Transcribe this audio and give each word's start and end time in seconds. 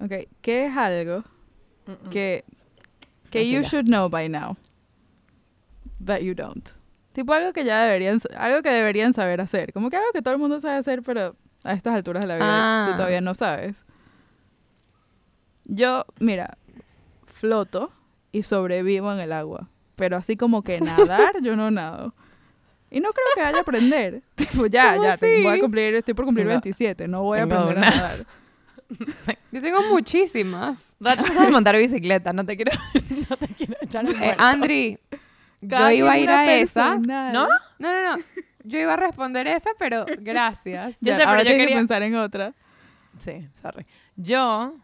Ok, 0.00 0.12
¿qué 0.42 0.66
es 0.66 0.76
algo 0.76 1.24
que, 2.10 2.44
que 3.30 3.50
you 3.50 3.62
should 3.62 3.86
know 3.86 4.08
by 4.08 4.28
now 4.28 4.56
that 6.04 6.20
you 6.20 6.34
don't? 6.34 6.68
Tipo 7.12 7.32
algo 7.32 7.52
que 7.52 7.64
ya 7.64 7.82
deberían, 7.82 8.20
algo 8.36 8.62
que 8.62 8.70
deberían 8.70 9.12
saber 9.12 9.40
hacer. 9.40 9.72
Como 9.72 9.90
que 9.90 9.96
algo 9.96 10.08
que 10.12 10.22
todo 10.22 10.34
el 10.34 10.40
mundo 10.40 10.60
sabe 10.60 10.76
hacer, 10.76 11.02
pero 11.02 11.34
a 11.64 11.72
estas 11.72 11.94
alturas 11.94 12.22
de 12.22 12.28
la 12.28 12.36
vida 12.36 12.84
tú 12.86 12.92
Ah. 12.92 12.96
todavía 12.96 13.20
no 13.20 13.34
sabes. 13.34 13.84
Yo, 15.64 16.04
mira, 16.18 16.56
floto 17.26 17.90
y 18.32 18.42
sobrevivo 18.44 19.12
en 19.12 19.20
el 19.20 19.32
agua. 19.32 19.68
Pero 19.96 20.16
así 20.16 20.36
como 20.36 20.62
que 20.62 20.80
nadar, 20.80 21.42
yo 21.42 21.56
no 21.56 21.70
nado. 21.70 22.14
Y 22.90 23.00
no 23.00 23.12
creo 23.12 23.26
que 23.34 23.42
vaya 23.42 23.58
a 23.58 23.60
aprender. 23.60 24.22
Tipo, 24.36 24.66
ya, 24.66 24.92
¿Cómo 24.94 25.04
ya, 25.04 25.16
voy 25.16 25.58
a 25.58 25.60
cumplir, 25.60 25.94
estoy 25.94 26.14
por 26.14 26.24
cumplir 26.24 26.46
Tengo- 26.46 26.54
27, 26.62 27.08
no 27.08 27.22
voy 27.24 27.40
a 27.40 27.42
aprender 27.42 27.78
a 27.78 27.80
nadar. 27.90 28.16
Yo 29.52 29.60
tengo 29.62 29.82
muchísimas. 29.90 30.82
Racha 31.00 31.22
no 31.28 31.34
sabe 31.34 31.50
montar 31.50 31.76
bicicleta, 31.76 32.32
no 32.32 32.44
te 32.44 32.56
quiero, 32.56 32.72
no 33.30 33.36
te 33.36 33.48
quiero 33.48 33.76
echar 33.80 34.04
el 34.08 34.14
Eh. 34.22 34.34
Andri, 34.38 34.98
yo 35.60 35.90
iba 35.90 36.12
a 36.12 36.18
ir 36.18 36.30
a 36.30 36.54
esa. 36.56 36.90
personal. 36.94 37.32
¿No? 37.32 37.46
No, 37.78 37.92
no, 37.92 38.16
no. 38.16 38.22
Yo 38.64 38.78
iba 38.78 38.94
a 38.94 38.96
responder 38.96 39.46
esa, 39.46 39.70
pero 39.78 40.04
gracias. 40.20 40.90
Yo 40.92 40.96
Ya, 41.00 41.12
sé, 41.14 41.18
pero 41.20 41.30
ahora 41.30 41.42
yo 41.42 41.48
tienes 41.48 41.60
quería- 41.62 41.74
que 41.76 41.80
pensar 41.80 42.02
en 42.02 42.14
otra. 42.16 42.54
Sí, 43.18 43.48
sorry. 43.60 43.86
Yo 44.16 44.74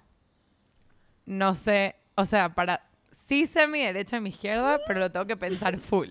no 1.26 1.54
sé, 1.54 1.96
o 2.16 2.24
sea, 2.24 2.54
para 2.54 2.82
sí 3.28 3.46
sé 3.46 3.66
mi 3.68 3.80
derecha 3.80 4.16
y 4.18 4.20
mi 4.20 4.30
izquierda, 4.30 4.78
pero 4.86 5.00
lo 5.00 5.10
tengo 5.10 5.26
que 5.26 5.36
pensar 5.36 5.78
full. 5.78 6.08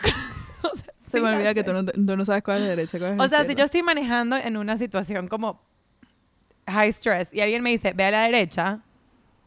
O 0.62 0.68
sea, 0.76 0.92
Se 1.06 1.18
sí 1.18 1.20
me 1.22 1.30
olvida 1.34 1.54
que 1.54 1.60
sé. 1.60 1.64
tú 1.66 1.72
no, 1.72 1.84
tú 1.84 2.16
no 2.16 2.24
sabes 2.24 2.42
cuál 2.42 2.56
es 2.58 2.62
la 2.64 2.68
derecha, 2.70 2.98
cuál 2.98 3.12
es 3.12 3.16
la 3.18 3.24
O 3.24 3.28
sea, 3.28 3.38
si 3.40 3.44
yo 3.44 3.50
izquierda. 3.50 3.64
estoy 3.66 3.82
manejando 3.82 4.36
en 4.36 4.56
una 4.56 4.76
situación 4.76 5.28
como 5.28 5.62
high 6.66 6.90
stress 6.92 7.28
y 7.32 7.40
alguien 7.40 7.62
me 7.62 7.70
dice, 7.70 7.92
ve 7.92 8.04
a 8.04 8.10
la 8.10 8.22
derecha, 8.22 8.80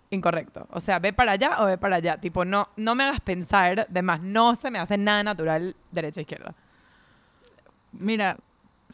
incorrecto. 0.09 0.67
O 0.71 0.79
sea, 0.81 0.99
ve 0.99 1.13
para 1.13 1.33
allá 1.33 1.57
o 1.61 1.65
ve 1.65 1.77
para 1.77 1.97
allá. 1.97 2.17
Tipo, 2.17 2.45
no, 2.45 2.69
no 2.77 2.95
me 2.95 3.03
hagas 3.03 3.19
pensar, 3.19 3.87
de 3.89 4.01
más, 4.01 4.21
no 4.21 4.55
se 4.55 4.71
me 4.71 4.79
hace 4.79 4.97
nada 4.97 5.23
natural 5.23 5.75
derecha-izquierda. 5.91 6.55
Mira, 7.91 8.37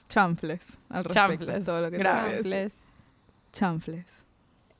chanfles 0.09 0.77
al 0.89 1.03
respecto. 1.03 1.45
Chanfles, 1.45 1.65
Todo 1.65 1.81
lo 1.81 1.91
que 1.91 1.97
gracias. 1.97 2.33
Chanfles. 2.35 2.73
Chanfles. 3.51 4.25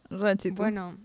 Rachito. 0.10 0.56
Bueno, 0.56 0.98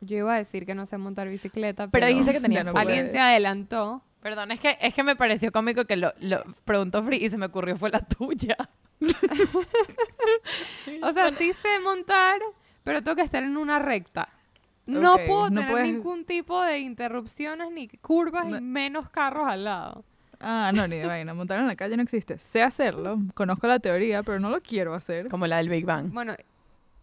yo 0.00 0.16
iba 0.16 0.34
a 0.34 0.38
decir 0.38 0.66
que 0.66 0.74
no 0.74 0.86
sé 0.86 0.98
montar 0.98 1.28
bicicleta, 1.28 1.84
Pero 1.88 1.90
pero, 1.92 2.06
dijiste 2.06 2.32
que 2.32 2.40
tenía 2.40 2.64
no 2.64 2.72
alguien 2.74 2.98
puedes. 3.00 3.12
se 3.12 3.18
adelantó. 3.18 4.02
Perdón, 4.22 4.50
es 4.50 4.60
que, 4.60 4.76
es 4.80 4.92
que 4.92 5.02
me 5.02 5.16
pareció 5.16 5.50
cómico 5.52 5.84
que 5.86 5.96
lo, 5.96 6.12
lo 6.20 6.42
preguntó 6.64 7.02
Free 7.02 7.24
y 7.24 7.30
se 7.30 7.38
me 7.38 7.46
ocurrió 7.46 7.76
fue 7.76 7.90
la 7.90 8.00
tuya. 8.00 8.56
O 11.02 11.12
sea, 11.12 11.30
sí 11.32 11.52
sé 11.52 11.80
montar, 11.82 12.40
pero 12.84 13.02
tengo 13.02 13.16
que 13.16 13.22
estar 13.22 13.42
en 13.42 13.56
una 13.56 13.78
recta. 13.78 14.28
No 14.86 15.14
Ok, 15.14 15.20
puedo 15.26 15.50
no 15.50 15.60
tener 15.60 15.70
puedes- 15.72 15.92
ningún 15.92 16.24
tipo 16.24 16.60
de 16.62 16.80
interrupciones 16.80 17.70
ni 17.72 17.88
curvas 17.88 18.46
No. 18.46 18.58
y 18.58 18.60
menos 18.60 19.08
carros 19.10 19.46
al 19.46 19.64
lado. 19.64 20.04
Ah, 20.40 20.72
no, 20.74 20.88
ni 20.88 20.96
de 20.96 21.06
vaina. 21.06 21.34
Montar 21.34 21.60
en 21.60 21.66
la 21.66 21.76
calle 21.76 21.96
no 21.96 22.02
existe. 22.02 22.38
Sé 22.38 22.62
hacerlo. 22.62 23.18
Conozco 23.34 23.66
la 23.66 23.78
teoría, 23.78 24.22
pero 24.22 24.40
no 24.40 24.48
lo 24.50 24.60
quiero 24.62 24.94
hacer. 24.94 25.28
Como 25.28 25.46
la 25.46 25.58
del 25.58 25.68
Big 25.68 25.84
Bang. 25.84 26.10
Bueno, 26.12 26.34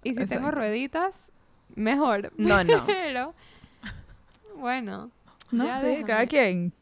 y 0.04 0.10
si 0.10 0.16
tengo 0.16 0.24
Exacto. 0.48 0.52
rueditas, 0.52 1.30
mejor. 1.76 2.32
No, 2.38 2.64
no. 2.64 2.86
Pero, 2.88 3.34
bueno. 4.56 5.12
No 5.52 5.74
sé, 5.76 5.86
déjame. 5.88 6.06
cada 6.08 6.26
quien. 6.26 6.74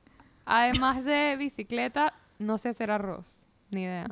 Además 0.46 1.04
de 1.04 1.36
bicicleta, 1.38 2.14
no 2.40 2.58
sé 2.58 2.70
hacer 2.70 2.90
arroz. 2.90 3.48
Ni 3.70 3.84
idea. 3.84 4.08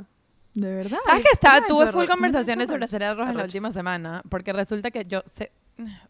De 0.54 0.76
verdad. 0.76 0.98
¿Sabes 1.06 1.24
que 1.24 1.30
estaba? 1.34 1.66
Tuve 1.68 1.84
hecho 1.84 1.92
full 1.94 2.02
arroz. 2.04 2.10
conversaciones 2.16 2.68
sobre 2.70 2.86
hacer 2.86 3.04
arroz 3.04 3.28
en 3.30 3.36
la 3.36 3.42
arroz. 3.42 3.46
última 3.46 3.72
semana, 3.72 4.22
porque 4.30 4.54
resulta 4.54 4.92
que 4.92 5.04
yo 5.06 5.22
sé, 5.26 5.52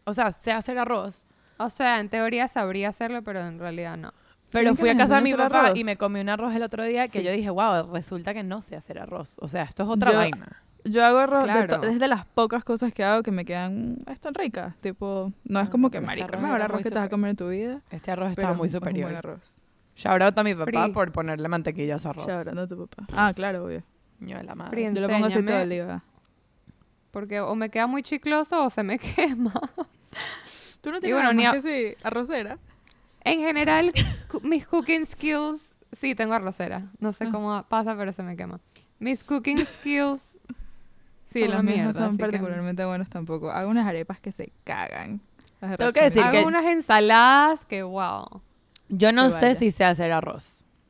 o 0.04 0.12
sea, 0.14 0.30
sé 0.32 0.52
hacer 0.52 0.78
arroz, 0.78 1.24
O 1.56 1.70
sea, 1.70 2.00
en 2.00 2.08
teoría 2.08 2.48
sabría 2.48 2.88
hacerlo, 2.90 3.22
pero 3.22 3.40
en 3.40 3.58
realidad 3.58 3.96
no. 3.96 4.12
pero 4.50 4.60
¿Quieren 4.62 4.76
que 4.76 4.80
fui 4.80 4.88
a 4.90 4.96
casa 4.96 5.16
de 5.16 5.22
mi 5.22 5.32
papá 5.34 5.60
arroz? 5.66 5.78
y 5.78 5.84
me 5.84 5.96
comí 5.96 6.20
un 6.20 6.28
arroz 6.28 6.54
el 6.54 6.62
otro 6.62 6.82
día 6.84 7.06
que 7.08 7.20
Sí. 7.20 7.24
yo 7.24 7.30
dije, 7.32 7.48
wow, 7.50 7.90
resulta 7.92 8.34
que 8.34 8.42
no 8.42 8.60
sé 8.60 8.76
hacer 8.76 8.98
arroz. 8.98 9.36
O 9.40 9.48
sea, 9.48 9.62
esto 9.62 9.82
es 9.84 9.88
otra 9.88 10.10
Yo- 10.12 10.18
vaina. 10.18 10.60
Yo 10.84 11.02
hago 11.02 11.18
arroz, 11.18 11.44
de 11.44 11.50
Claro. 11.50 11.80
to- 11.80 11.86
es 11.88 11.98
de 11.98 12.08
las 12.08 12.26
pocas 12.26 12.62
cosas 12.62 12.92
que 12.92 13.02
hago 13.02 13.22
que 13.22 13.30
me 13.30 13.46
quedan, 13.46 13.96
"Ah, 14.06 14.12
están 14.12 14.34
ricas. 14.34 14.76
Tipo, 14.82 15.32
no 15.44 15.60
es 15.60 15.68
Ah, 15.68 15.70
como 15.70 15.90
que, 15.90 15.96
este 15.96 16.22
arroz 16.22 16.42
mejor 16.42 16.60
arroz 16.60 16.78
que 16.82 16.90
te 16.90 16.90
vas 16.90 16.98
a 16.98 17.04
super- 17.06 17.10
comer 17.10 17.30
en 17.30 17.36
tu 17.36 17.48
vida. 17.48 17.80
Este 17.90 18.10
arroz 18.10 18.30
estaba 18.32 18.52
muy 18.52 18.66
es 18.68 18.74
un 18.74 18.80
buen 18.80 18.92
superior. 18.94 19.14
arroz. 19.16 19.58
Shout 19.96 20.20
out 20.20 20.36
a 20.38 20.42
mi 20.44 20.54
papá 20.54 20.64
Free. 20.66 20.92
por 20.92 21.10
ponerle 21.12 21.48
mantequilla 21.48 21.94
a 21.94 21.98
su 21.98 22.08
arroz. 22.10 22.26
Shout 22.26 22.48
out 22.48 22.58
a 22.58 22.66
tu 22.66 22.86
papá. 22.86 23.04
Ah, 23.16 23.32
claro, 23.34 23.64
obvio. 23.64 23.82
De 24.26 24.42
la 24.44 24.54
madre. 24.54 24.84
Yo 24.92 25.00
le 25.00 25.08
pongo 25.08 25.26
aceite 25.26 25.52
de 25.52 25.62
oliva. 25.62 26.02
Porque 27.10 27.40
o 27.40 27.54
me 27.54 27.70
queda 27.70 27.86
muy 27.86 28.02
chicloso 28.02 28.64
o 28.64 28.70
se 28.70 28.82
me 28.82 28.98
quema. 29.16 29.52
Tú 30.80 30.90
no 30.90 31.00
tienes 31.00 31.16
bueno, 31.16 31.32
ni 31.32 31.46
a- 31.46 31.52
que 31.52 31.62
sí, 31.62 31.96
arrocera. 32.02 32.58
En 33.22 33.38
general, 33.40 33.92
mis 34.42 34.66
cooking 34.66 35.06
skills, 35.06 35.60
sí, 35.92 36.14
tengo 36.14 36.34
arrocera. 36.34 36.82
No 36.98 37.12
sé 37.12 37.24
Ah. 37.24 37.30
cómo 37.32 37.62
pasa, 37.68 37.96
pero 37.96 38.12
se 38.12 38.22
me 38.22 38.36
quema. 38.36 38.60
Mis 38.98 39.22
cooking 39.24 39.58
skills, 39.80 40.38
Sí, 41.26 41.40
Son 41.40 41.50
las 41.52 41.60
una 41.60 41.70
mías 41.70 41.84
mierda, 41.86 42.00
no 42.00 42.06
son 42.08 42.16
que- 42.18 42.22
particularmente 42.24 42.84
buenas 42.84 43.08
tampoco. 43.08 43.50
Hago 43.50 43.70
unas 43.70 43.86
arepas 43.86 44.20
que 44.20 44.30
se 44.30 44.52
cagan. 44.62 45.20
Tengo 45.78 45.92
que 45.92 46.02
decir 46.02 46.22
hago 46.22 46.32
que- 46.32 46.44
unas 46.44 46.66
ensaladas 46.66 47.64
que 47.64 47.82
wow. 47.82 48.42
Yo 48.90 49.10
no 49.12 49.24
Que 49.24 49.30
sé 49.30 49.46
vaya. 49.46 49.54
si 49.58 49.70
sé 49.70 49.84
hacer 49.84 50.12
arroz, 50.12 50.44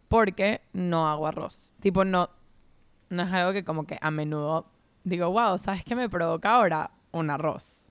porque 0.08 0.60
no 0.72 1.08
hago 1.08 1.28
arroz. 1.28 1.56
Tipo, 1.78 2.04
no, 2.04 2.28
no 3.10 3.22
es 3.22 3.32
algo 3.32 3.52
que 3.52 3.64
como 3.64 3.86
que 3.86 3.98
a 4.00 4.10
menudo 4.10 4.66
digo, 5.04 5.30
wow, 5.30 5.58
¿sabes 5.58 5.84
qué 5.84 5.94
me 5.94 6.08
provoca 6.08 6.50
ahora? 6.56 6.90
Un 7.12 7.30
arroz. 7.30 7.84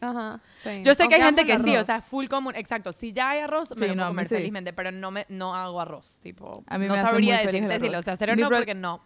Ajá, 0.00 0.40
sí. 0.62 0.82
Yo 0.84 0.94
sé 0.94 1.08
que 1.08 1.16
hay 1.16 1.22
gente 1.22 1.44
que 1.44 1.58
sí, 1.58 1.76
o 1.76 1.82
sea, 1.82 2.00
full 2.00 2.26
común. 2.28 2.54
Exacto. 2.54 2.92
Si 2.92 3.12
ya 3.12 3.30
hay 3.30 3.40
arroz, 3.40 3.76
me 3.76 3.88
lo 3.88 3.94
no, 3.94 4.02
puedo 4.02 4.08
comer 4.10 4.28
sí. 4.28 4.34
felizmente, 4.36 4.72
pero 4.72 4.92
no 4.92 5.10
me 5.10 5.26
no 5.28 5.54
hago 5.56 5.80
arroz. 5.80 6.12
Tipo, 6.20 6.62
A 6.68 6.78
mí 6.78 6.86
no 6.86 6.94
me 6.94 7.00
hace 7.00 7.08
sabría 7.10 7.36
muy 7.36 7.44
feliz 7.46 7.62
el 7.62 7.68
decirte 7.68 7.80
si 7.80 7.86
arroz. 7.86 7.96
lo 7.98 8.02
sé 8.04 8.10
hacer 8.12 8.30
o 8.30 8.36
no, 8.36 8.48
porque 8.48 8.74
no. 8.74 9.00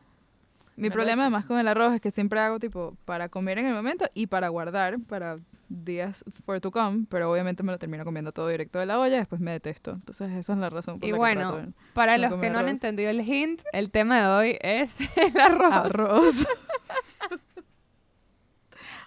Mi 0.76 0.88
Me 0.88 0.91
problema 0.91 1.22
además 1.22 1.47
con 1.47 1.59
el 1.59 1.66
arroz 1.69 1.94
es 1.94 2.00
que 2.00 2.10
siempre 2.10 2.41
hago 2.41 2.59
tipo 2.59 2.97
para 3.04 3.28
comer 3.28 3.59
en 3.59 3.66
el 3.66 3.75
momento 3.75 4.06
y 4.15 4.26
para 4.26 4.48
guardar 4.48 4.98
para 5.00 5.38
días 5.84 6.25
for 6.44 6.60
to 6.60 6.71
come, 6.71 7.06
pero 7.09 7.31
obviamente 7.33 7.62
me 7.62 7.72
lo 7.72 7.78
termino 7.78 8.05
comiendo 8.05 8.33
todo 8.33 8.49
directo 8.49 8.78
de 8.78 8.87
la 8.87 8.99
olla 9.00 9.16
y 9.16 9.19
después 9.19 9.41
me 9.41 9.53
detesto. 9.53 9.93
Entonces 9.93 10.31
esa 10.33 10.53
es 10.53 10.59
la 10.59 10.71
razón 10.71 10.99
por 11.00 11.09
Y 11.09 11.12
la 11.12 11.15
que 11.15 11.19
bueno, 11.19 11.41
trato 11.41 11.56
de- 11.66 11.72
Para 11.94 12.16
no 12.19 12.28
los 12.31 12.41
que 12.41 12.50
no 12.50 12.59
han 12.59 12.69
entendido 12.69 13.10
el 13.10 13.21
hint, 13.21 13.62
el 13.72 13.91
tema 13.91 14.21
de 14.21 14.27
hoy 14.28 14.59
es 14.60 14.94
el 15.16 15.41
arroz. 15.41 15.72
arroz. 15.72 16.47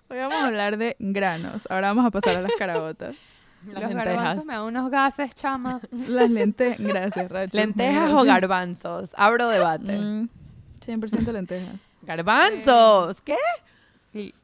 Hoy 0.08 0.18
vamos 0.20 0.36
a 0.36 0.46
hablar 0.46 0.78
de 0.78 0.96
granos. 1.00 1.68
Ahora 1.70 1.88
vamos 1.88 2.06
a 2.06 2.12
pasar 2.12 2.38
a 2.38 2.42
las 2.42 2.52
carabotas. 2.58 3.16
Las 3.66 3.82
Los 3.82 3.90
lentejas. 3.94 4.06
garbanzos 4.16 4.46
me 4.46 4.54
dan 4.54 4.62
unos 4.64 4.92
gases, 4.92 5.34
chama. 5.34 5.82
Las 6.08 6.30
lentejas. 6.30 6.78
Gracias, 6.80 7.32
Racho. 7.32 7.58
¿Lentejas 7.58 8.12
o 8.12 8.24
garbanzos? 8.24 9.10
Abro 9.18 9.48
debate. 9.50 9.98
Mm, 9.98 10.30
100% 10.86 11.32
lentejas. 11.32 11.80
¿Garbanzos? 12.04 13.20
¿Qué? 13.22 13.36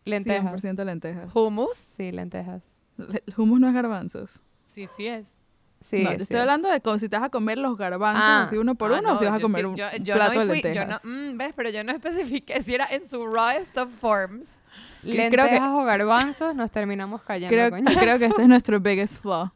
Lentejas. 0.05 0.63
100% 0.63 0.83
lentejas. 0.85 1.35
¿Hummus? 1.35 1.75
Sí, 1.97 2.11
lentejas. 2.11 2.61
Le- 2.97 3.23
hummus 3.37 3.59
no 3.59 3.67
es 3.67 3.73
garbanzos. 3.73 4.41
Sí, 4.73 4.87
sí 4.95 5.07
es. 5.07 5.41
Sí, 5.83 6.03
no, 6.03 6.11
yo 6.11 6.17
sí 6.17 6.21
estoy 6.23 6.35
es. 6.37 6.41
hablando 6.41 6.69
de 6.69 6.79
si 6.99 7.09
te 7.09 7.17
vas 7.17 7.25
a 7.25 7.29
comer 7.29 7.57
los 7.57 7.75
garbanzos 7.75 8.23
Ah. 8.23 8.43
así 8.43 8.55
uno 8.57 8.75
por 8.75 8.93
Ah, 8.93 8.99
uno 8.99 9.13
o 9.13 9.17
si 9.17 9.23
no, 9.25 9.31
vas 9.31 9.37
a 9.37 9.41
yo 9.41 9.43
comer 9.47 9.61
sí- 9.61 9.65
un 9.67 9.75
yo- 9.75 9.89
yo 9.99 10.13
plato 10.13 10.33
no 10.35 10.39
de 10.41 10.45
fui- 10.47 10.61
yo 10.61 10.67
lentejas. 10.69 11.03
no- 11.05 11.11
mm, 11.33 11.37
¿Ves? 11.37 11.53
Pero 11.55 11.69
yo 11.71 11.83
no 11.83 11.91
especifiqué 11.95 12.61
si 12.61 12.75
era 12.75 12.85
en 12.91 13.07
su 13.09 13.25
rawest 13.25 13.75
of 13.77 13.89
forms. 13.99 14.59
que 15.01 15.07
creo 15.29 15.45
Lentejas 15.45 15.59
que- 15.59 15.65
o 15.75 15.83
garbanzos, 15.83 16.55
nos 16.55 16.69
terminamos 16.69 17.23
cayendo. 17.23 17.51
creo, 17.55 17.71
coño. 17.71 17.85
creo 17.99 18.19
que 18.19 18.25
este 18.25 18.41
es 18.43 18.47
nuestro 18.47 18.79
biggest 18.79 19.21
flaw. 19.23 19.49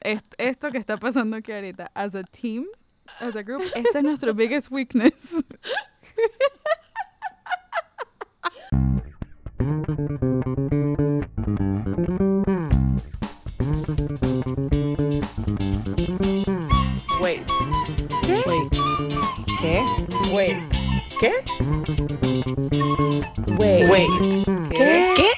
Est- 0.00 0.34
esto 0.38 0.70
que 0.72 0.78
está 0.78 0.96
pasando 0.96 1.36
aquí 1.36 1.52
ahorita, 1.52 1.90
as 1.94 2.14
a 2.16 2.24
team, 2.24 2.66
as 3.20 3.36
a 3.36 3.42
group, 3.42 3.62
este 3.76 3.98
es 3.98 4.02
nuestro 4.04 4.34
biggest 4.34 4.72
weakness. 4.72 5.36
Wait. 17.20 17.42
Wait. 18.46 18.68
¿Qué? 19.60 19.82
Wait. 20.32 20.62
¿Qué? 21.18 21.32
Wait. 23.58 23.90
Wait. 23.90 24.08
¿Qué? 24.70 25.12
¿Qué? 25.16 25.32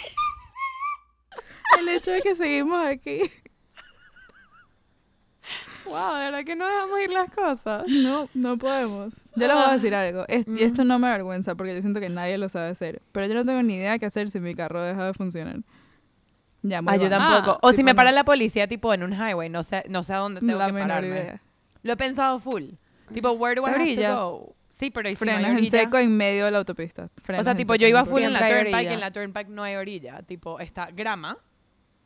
El 1.78 1.88
hecho 1.88 2.10
de 2.10 2.20
que 2.20 2.36
seguimos 2.36 2.86
aquí. 2.86 3.30
Wow, 5.90 6.14
de 6.16 6.24
verdad 6.24 6.44
que 6.44 6.56
no 6.56 6.66
dejamos 6.66 7.00
ir 7.00 7.10
las 7.10 7.30
cosas. 7.30 7.84
No, 7.88 8.28
no 8.34 8.56
podemos. 8.58 9.12
Yo 9.36 9.46
les 9.46 9.54
voy 9.56 9.64
a 9.66 9.72
decir 9.72 9.94
algo. 9.94 10.24
Es- 10.28 10.46
Y 10.48 10.62
esto 10.64 10.84
no 10.84 10.98
me 10.98 11.08
avergüenza 11.08 11.54
porque 11.54 11.74
yo 11.74 11.80
siento 11.82 12.00
que 12.00 12.08
nadie 12.08 12.38
lo 12.38 12.48
sabe 12.48 12.68
hacer. 12.70 13.02
Pero 13.12 13.26
yo 13.26 13.34
no 13.34 13.44
tengo 13.44 13.62
ni 13.62 13.74
idea 13.74 13.98
qué 13.98 14.06
hacer 14.06 14.30
si 14.30 14.40
mi 14.40 14.54
carro 14.54 14.82
deja 14.82 15.04
de 15.06 15.14
funcionar. 15.14 15.56
Ya, 16.62 16.82
muy 16.82 16.92
Ah, 16.92 16.96
yo 16.96 17.08
bueno. 17.08 17.18
tampoco. 17.18 17.52
Ah, 17.62 17.68
o 17.68 17.72
si 17.72 17.82
me 17.82 17.94
para 17.94 18.10
no. 18.10 18.16
la 18.16 18.24
policía, 18.24 18.68
tipo 18.68 18.92
en 18.92 19.02
un 19.02 19.12
highway, 19.14 19.48
no 19.48 19.62
sé, 19.62 19.84
no 19.88 20.02
sé 20.02 20.12
a 20.12 20.18
dónde 20.18 20.40
tengo 20.40 20.58
La 20.58 20.66
que 20.66 20.72
menor 20.72 20.88
pararme. 20.88 21.08
idea. 21.08 21.42
Lo 21.82 21.92
he 21.92 21.96
pensado 21.96 22.38
full. 22.38 22.64
Tipo, 23.14 23.30
where 23.32 23.54
do 23.58 23.66
I 23.66 23.70
have 23.70 23.76
to 23.78 23.82
Orillas. 23.82 24.14
go? 24.14 24.54
Sí, 24.68 24.90
pero 24.90 25.08
¿y 25.10 25.16
si 25.16 25.24
no 25.24 25.30
hay 25.32 25.38
Frenas 25.44 25.58
en 25.58 25.70
seco 25.70 25.98
en 25.98 26.16
medio 26.16 26.44
de 26.46 26.50
la 26.50 26.58
autopista. 26.58 27.04
O 27.04 27.20
Frenas 27.22 27.44
sea, 27.44 27.52
en 27.52 27.58
tipo, 27.58 27.74
yo 27.74 27.86
iba 27.86 28.04
full 28.04 28.22
en 28.22 28.32
la 28.32 28.46
turnpike, 28.46 28.90
en 28.92 29.00
la 29.00 29.10
turnpike 29.10 29.48
no 29.48 29.62
hay 29.62 29.76
orilla. 29.76 30.22
Tipo, 30.22 30.60
está 30.60 30.90
grama, 30.90 31.36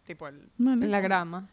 tipo 0.07 0.27
el... 0.29 0.49
Bueno, 0.57 0.85
En 0.85 0.91
la 0.91 1.01
grama. 1.01 1.49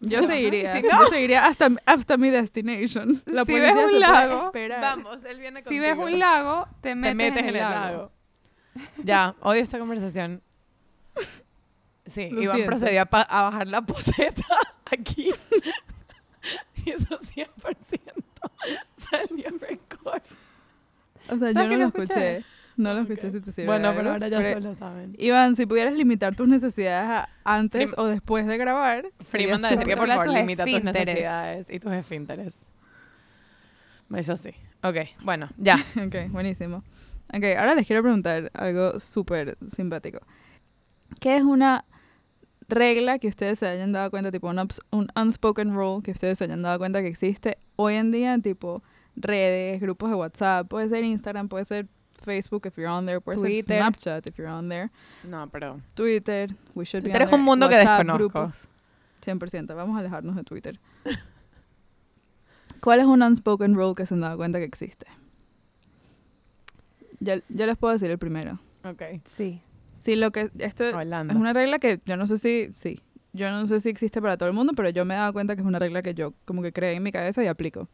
Yo 0.00 0.22
seguiría, 0.22 0.72
Si 0.74 0.82
no, 0.82 0.90
yo 0.90 1.06
seguiría 1.08 1.46
hasta, 1.46 1.68
hasta 1.86 2.16
mi 2.16 2.30
destination. 2.30 3.22
La 3.26 3.44
Si 3.44 3.52
ves 3.52 3.74
un 3.74 4.00
lago, 4.00 4.52
vamos, 4.80 5.18
él 5.24 5.38
viene 5.40 5.60
Si 5.60 5.64
contigo. 5.64 5.82
ves 5.84 5.98
un 5.98 6.18
lago, 6.18 6.66
te 6.80 6.90
te 6.90 6.94
metes, 7.14 7.38
en 7.42 7.48
el 7.48 7.54
lago. 7.54 8.12
Ya, 9.02 9.34
odio 9.40 9.60
esta 9.62 9.78
conversación. 9.78 10.40
Sí, 12.06 12.30
Lo 12.30 12.42
Iván 12.42 12.56
siento. 12.56 12.70
procedió 12.70 13.02
a, 13.02 13.04
bajar 13.42 13.66
la 13.66 13.82
poseta 13.82 14.44
aquí. 14.90 15.30
y 16.84 16.90
eso 16.90 17.18
100% 17.18 17.48
salió 19.10 19.50
record. 19.60 20.22
O 21.28 21.36
sea, 21.36 21.48
yo 21.48 21.52
¿Sabes 21.54 21.54
no 21.54 21.62
lo 21.68 21.76
lo 21.76 21.86
escuché. 21.86 22.36
escuché? 22.38 22.57
No 22.78 22.94
lo 22.94 23.00
escuché 23.00 23.30
si 23.30 23.40
te 23.40 23.52
sirve 23.52 23.66
Bueno, 23.66 23.92
pero 23.94 24.10
ahora 24.12 24.28
ya 24.28 24.40
se 24.40 24.60
lo 24.60 24.74
saben. 24.74 25.14
Iván, 25.18 25.56
si 25.56 25.66
pudieras 25.66 25.94
limitar 25.94 26.34
tus 26.34 26.48
necesidades 26.48 27.10
a 27.10 27.28
antes 27.44 27.90
Lim- 27.90 27.94
o 27.98 28.06
después 28.06 28.46
de 28.46 28.56
grabar, 28.56 29.02
Free 29.24 29.26
sería 29.42 29.48
manda 29.54 29.68
a 29.68 29.70
decir 29.72 29.86
que 29.86 29.96
por 29.96 30.08
favor 30.08 30.28
limita 30.28 30.64
tus 30.64 30.82
necesidades 30.84 31.66
y 31.70 31.80
tus 31.80 31.92
esfínteres. 31.92 32.54
Eso 34.14 34.36
sí. 34.36 34.50
Ok, 34.82 34.96
bueno, 35.22 35.48
ya. 35.58 35.76
Ok, 36.02 36.30
buenísimo. 36.30 36.78
Ok, 37.34 37.44
ahora 37.58 37.74
les 37.74 37.86
quiero 37.86 38.02
preguntar 38.02 38.50
algo 38.54 39.00
súper 39.00 39.58
simpático. 39.68 40.20
¿Qué 41.20 41.36
es 41.36 41.42
una 41.42 41.84
regla 42.68 43.18
que 43.18 43.28
ustedes 43.28 43.58
se 43.58 43.66
hayan 43.66 43.92
dado 43.92 44.10
cuenta, 44.10 44.30
tipo 44.30 44.48
un, 44.48 44.58
un 44.92 45.08
unspoken 45.16 45.74
rule 45.74 46.02
que 46.02 46.12
ustedes 46.12 46.38
se 46.38 46.44
hayan 46.44 46.62
dado 46.62 46.78
cuenta 46.78 47.02
que 47.02 47.08
existe 47.08 47.58
hoy 47.76 47.94
en 47.94 48.12
día 48.12 48.34
en 48.34 48.42
tipo 48.42 48.82
redes, 49.16 49.80
grupos 49.80 50.10
de 50.10 50.16
WhatsApp, 50.16 50.68
puede 50.68 50.88
ser 50.88 51.02
Instagram, 51.04 51.48
puede 51.48 51.64
ser 51.64 51.88
Facebook 52.24 52.66
if 52.66 52.76
you're 52.76 52.88
on 52.90 53.06
there, 53.06 53.20
puede 53.20 53.38
ser 53.38 53.48
Twitter. 53.48 53.78
Snapchat 53.80 54.26
if 54.26 54.36
you're 54.38 54.48
on 54.50 54.68
there, 54.68 54.90
No, 55.24 55.48
pero... 55.50 55.80
Twitter, 55.94 56.48
we 56.74 56.84
should 56.84 57.02
be 57.04 57.10
Twitter 57.10 57.22
on 57.22 57.28
es 57.28 57.32
un 57.32 57.38
there, 57.40 57.42
mundo 57.44 57.68
que 57.68 57.74
WhatsApp, 57.76 57.98
desconozco. 58.06 58.18
grupos. 58.40 58.68
100%, 59.24 59.74
vamos 59.74 59.96
a 59.96 60.00
alejarnos 60.00 60.36
de 60.36 60.44
Twitter. 60.44 60.78
¿Cuál 62.80 63.00
es 63.00 63.06
un 63.06 63.22
unspoken 63.22 63.74
rule 63.74 63.94
que 63.94 64.06
se 64.06 64.14
han 64.14 64.20
dado 64.20 64.36
cuenta 64.36 64.58
que 64.58 64.64
existe? 64.64 65.06
Yo, 67.20 67.34
yo 67.48 67.66
les 67.66 67.76
puedo 67.76 67.92
decir 67.92 68.10
el 68.10 68.18
primero. 68.18 68.60
Ok. 68.84 69.02
Sí. 69.26 69.60
Sí, 69.96 70.14
lo 70.14 70.30
que 70.30 70.50
esto 70.58 70.84
Hablando. 70.96 71.32
es 71.34 71.38
una 71.40 71.52
regla 71.52 71.80
que 71.80 72.00
yo 72.06 72.16
no 72.16 72.26
sé 72.28 72.36
si 72.38 72.70
sí, 72.72 73.00
yo 73.32 73.50
no 73.50 73.66
sé 73.66 73.80
si 73.80 73.88
existe 73.88 74.22
para 74.22 74.36
todo 74.36 74.48
el 74.48 74.54
mundo, 74.54 74.72
pero 74.76 74.88
yo 74.90 75.04
me 75.04 75.14
he 75.14 75.16
dado 75.16 75.32
cuenta 75.32 75.56
que 75.56 75.62
es 75.62 75.66
una 75.66 75.80
regla 75.80 76.02
que 76.02 76.14
yo 76.14 76.32
como 76.44 76.62
que 76.62 76.72
creé 76.72 76.92
en 76.94 77.02
mi 77.02 77.10
cabeza 77.10 77.42
y 77.42 77.48
aplico. 77.48 77.88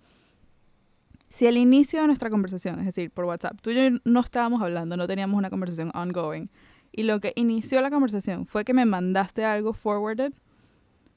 Si 1.34 1.48
al 1.48 1.56
inicio 1.56 2.00
de 2.00 2.06
nuestra 2.06 2.30
conversación, 2.30 2.78
es 2.78 2.86
decir, 2.86 3.10
por 3.10 3.24
WhatsApp, 3.24 3.58
tú 3.60 3.70
y 3.70 3.74
yo 3.74 3.98
no 4.04 4.20
estábamos 4.20 4.62
hablando, 4.62 4.96
no 4.96 5.08
teníamos 5.08 5.36
una 5.36 5.50
conversación 5.50 5.90
ongoing, 5.92 6.48
y 6.92 7.02
lo 7.02 7.18
que 7.18 7.32
inició 7.34 7.80
la 7.80 7.90
conversación 7.90 8.46
fue 8.46 8.64
que 8.64 8.72
me 8.72 8.84
mandaste 8.84 9.44
algo 9.44 9.72
forwarded, 9.72 10.32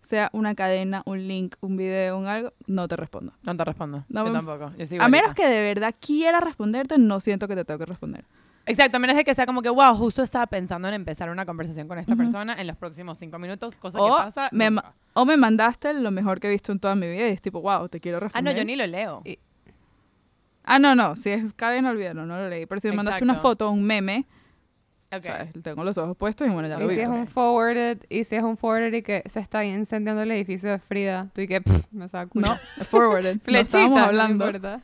sea 0.02 0.32
una 0.34 0.56
cadena, 0.56 1.04
un 1.06 1.28
link, 1.28 1.56
un 1.62 1.78
video, 1.78 2.18
un 2.18 2.26
algo, 2.26 2.52
no 2.66 2.88
te 2.88 2.96
respondo. 2.96 3.34
No 3.44 3.56
te 3.56 3.64
respondo. 3.64 4.06
No 4.10 4.22
yo 4.26 4.32
me- 4.32 4.38
tampoco. 4.40 4.72
Yo 4.76 4.88
soy 4.88 4.98
A 5.00 5.08
menos 5.08 5.36
que 5.36 5.46
de 5.48 5.62
verdad 5.62 5.94
quiera 6.00 6.40
responderte, 6.40 6.98
no 6.98 7.20
siento 7.20 7.48
que 7.48 7.56
te 7.56 7.64
tengo 7.64 7.78
que 7.78 7.86
responder. 7.86 8.26
Exacto, 8.66 8.98
a 8.98 9.00
menos 9.00 9.16
de 9.18 9.24
que 9.24 9.36
sea 9.36 9.46
como 9.46 9.62
que, 9.62 9.70
wow, 9.70 9.94
justo 9.96 10.24
estaba 10.24 10.48
pensando 10.48 10.88
en 10.88 10.96
empezar 10.96 11.30
una 11.30 11.46
conversación 11.46 11.88
con 11.88 12.00
esta 12.00 12.16
persona 12.16 12.54
en 12.60 12.66
los 12.66 12.76
próximos 12.76 13.20
cinco 13.20 13.38
minutos, 13.38 13.76
cosa 13.78 14.00
O 14.02 14.06
que 14.06 14.24
pasa 14.24 14.50
me 14.52 14.72
nunca. 14.72 14.94
O 15.14 15.26
me 15.26 15.38
mandaste 15.38 15.94
lo 15.94 16.10
mejor 16.12 16.40
que 16.40 16.48
he 16.48 16.50
visto 16.52 16.72
en 16.72 16.80
toda 16.80 16.96
mi 16.96 17.08
vida 17.08 17.28
y 17.30 17.32
es 17.32 17.42
tipo, 17.42 17.62
wow, 17.62 17.88
te 17.88 18.00
quiero 18.00 18.18
Ah, 18.18 18.22
responder. 18.22 18.54
no, 18.56 18.58
yo 18.60 18.66
ni 18.66 18.76
lo 18.76 18.86
leo. 18.88 19.22
Y- 19.24 19.38
Ah, 20.70 20.80
no, 20.80 20.96
no, 20.96 21.16
si 21.16 21.30
es 21.30 21.44
cadena, 21.56 21.92
olvídalo, 21.92 22.26
no 22.26 22.38
lo 22.38 22.50
leí. 22.50 22.66
Pero 22.66 22.80
si 22.82 22.90
me 22.90 22.96
mandaste 22.96 23.24
una 23.24 23.36
foto, 23.36 23.72
un 23.72 23.84
meme, 23.84 24.26
Ok. 25.16 25.24
¿sabes? 25.24 25.50
Tengo 25.64 25.84
los 25.86 25.98
ojos 25.98 26.18
puestos 26.18 26.46
y 26.48 26.52
bueno, 26.52 26.68
ya 26.68 26.76
Y 26.76 26.82
lo 26.82 26.88
vi. 26.88 26.96
si 26.96 27.02
es 27.02 27.08
pues. 27.08 27.22
un 27.22 27.28
forwarded, 27.28 28.00
y 28.10 28.24
si 28.26 28.36
es 28.36 28.44
un 28.44 28.58
forwarded 28.58 28.94
y 28.98 29.02
que 29.02 29.24
se 29.32 29.40
está 29.40 29.64
incendiando 29.64 30.22
el 30.24 30.32
edificio 30.32 30.70
de 30.70 30.80
Frida, 30.80 31.30
tú 31.34 31.40
y 31.42 31.48
que 31.48 31.62
pff, 31.62 31.86
me 31.92 32.10
saco. 32.10 32.38
No, 32.38 32.58
forwarded. 32.90 33.36
no 33.36 33.42
Flechita, 33.42 33.62
estábamos 33.80 34.00
hablando. 34.02 34.46
no 34.46 34.52
importa. 34.52 34.82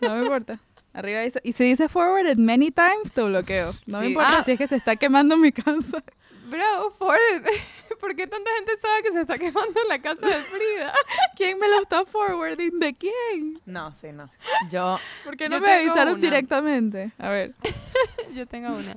No 0.00 0.14
me 0.14 0.20
importa. 0.22 0.60
Arriba 0.92 1.20
dice, 1.22 1.40
y 1.42 1.52
si 1.54 1.64
dice 1.64 1.88
forwarded 1.88 2.36
many 2.36 2.70
times, 2.70 3.12
te 3.12 3.20
bloqueo. 3.22 3.72
No 3.86 3.98
me 3.98 4.04
Sí. 4.06 4.10
importa 4.12 4.38
Ah. 4.38 4.42
si 4.44 4.52
es 4.52 4.58
que 4.58 4.68
se 4.68 4.76
está 4.76 4.94
quemando 4.94 5.36
mi 5.36 5.50
casa. 5.50 6.04
Bro, 6.48 6.92
forwarded. 6.96 7.50
¿Por 8.04 8.14
qué 8.16 8.26
tanta 8.26 8.50
gente 8.58 8.72
sabe 8.82 9.02
que 9.02 9.12
se 9.12 9.20
está 9.22 9.38
quemando 9.38 9.80
en 9.80 9.88
la 9.88 9.98
casa 9.98 10.26
de 10.26 10.34
Frida? 10.42 10.92
¿Quién 11.36 11.58
me 11.58 11.66
lo 11.68 11.80
está 11.80 12.04
forwarding? 12.04 12.78
¿De 12.78 12.92
quién? 12.94 13.60
No, 13.64 13.92
sí, 13.92 14.12
no. 14.12 14.28
Yo, 14.70 14.98
¿Por 15.24 15.38
qué 15.38 15.48
no 15.48 15.56
Yo 15.56 15.62
me 15.62 15.72
avisaron 15.72 16.12
una. 16.14 16.22
directamente? 16.22 17.12
A 17.18 17.30
ver. 17.30 17.54
Yo 18.34 18.46
tengo 18.46 18.74
una. 18.76 18.94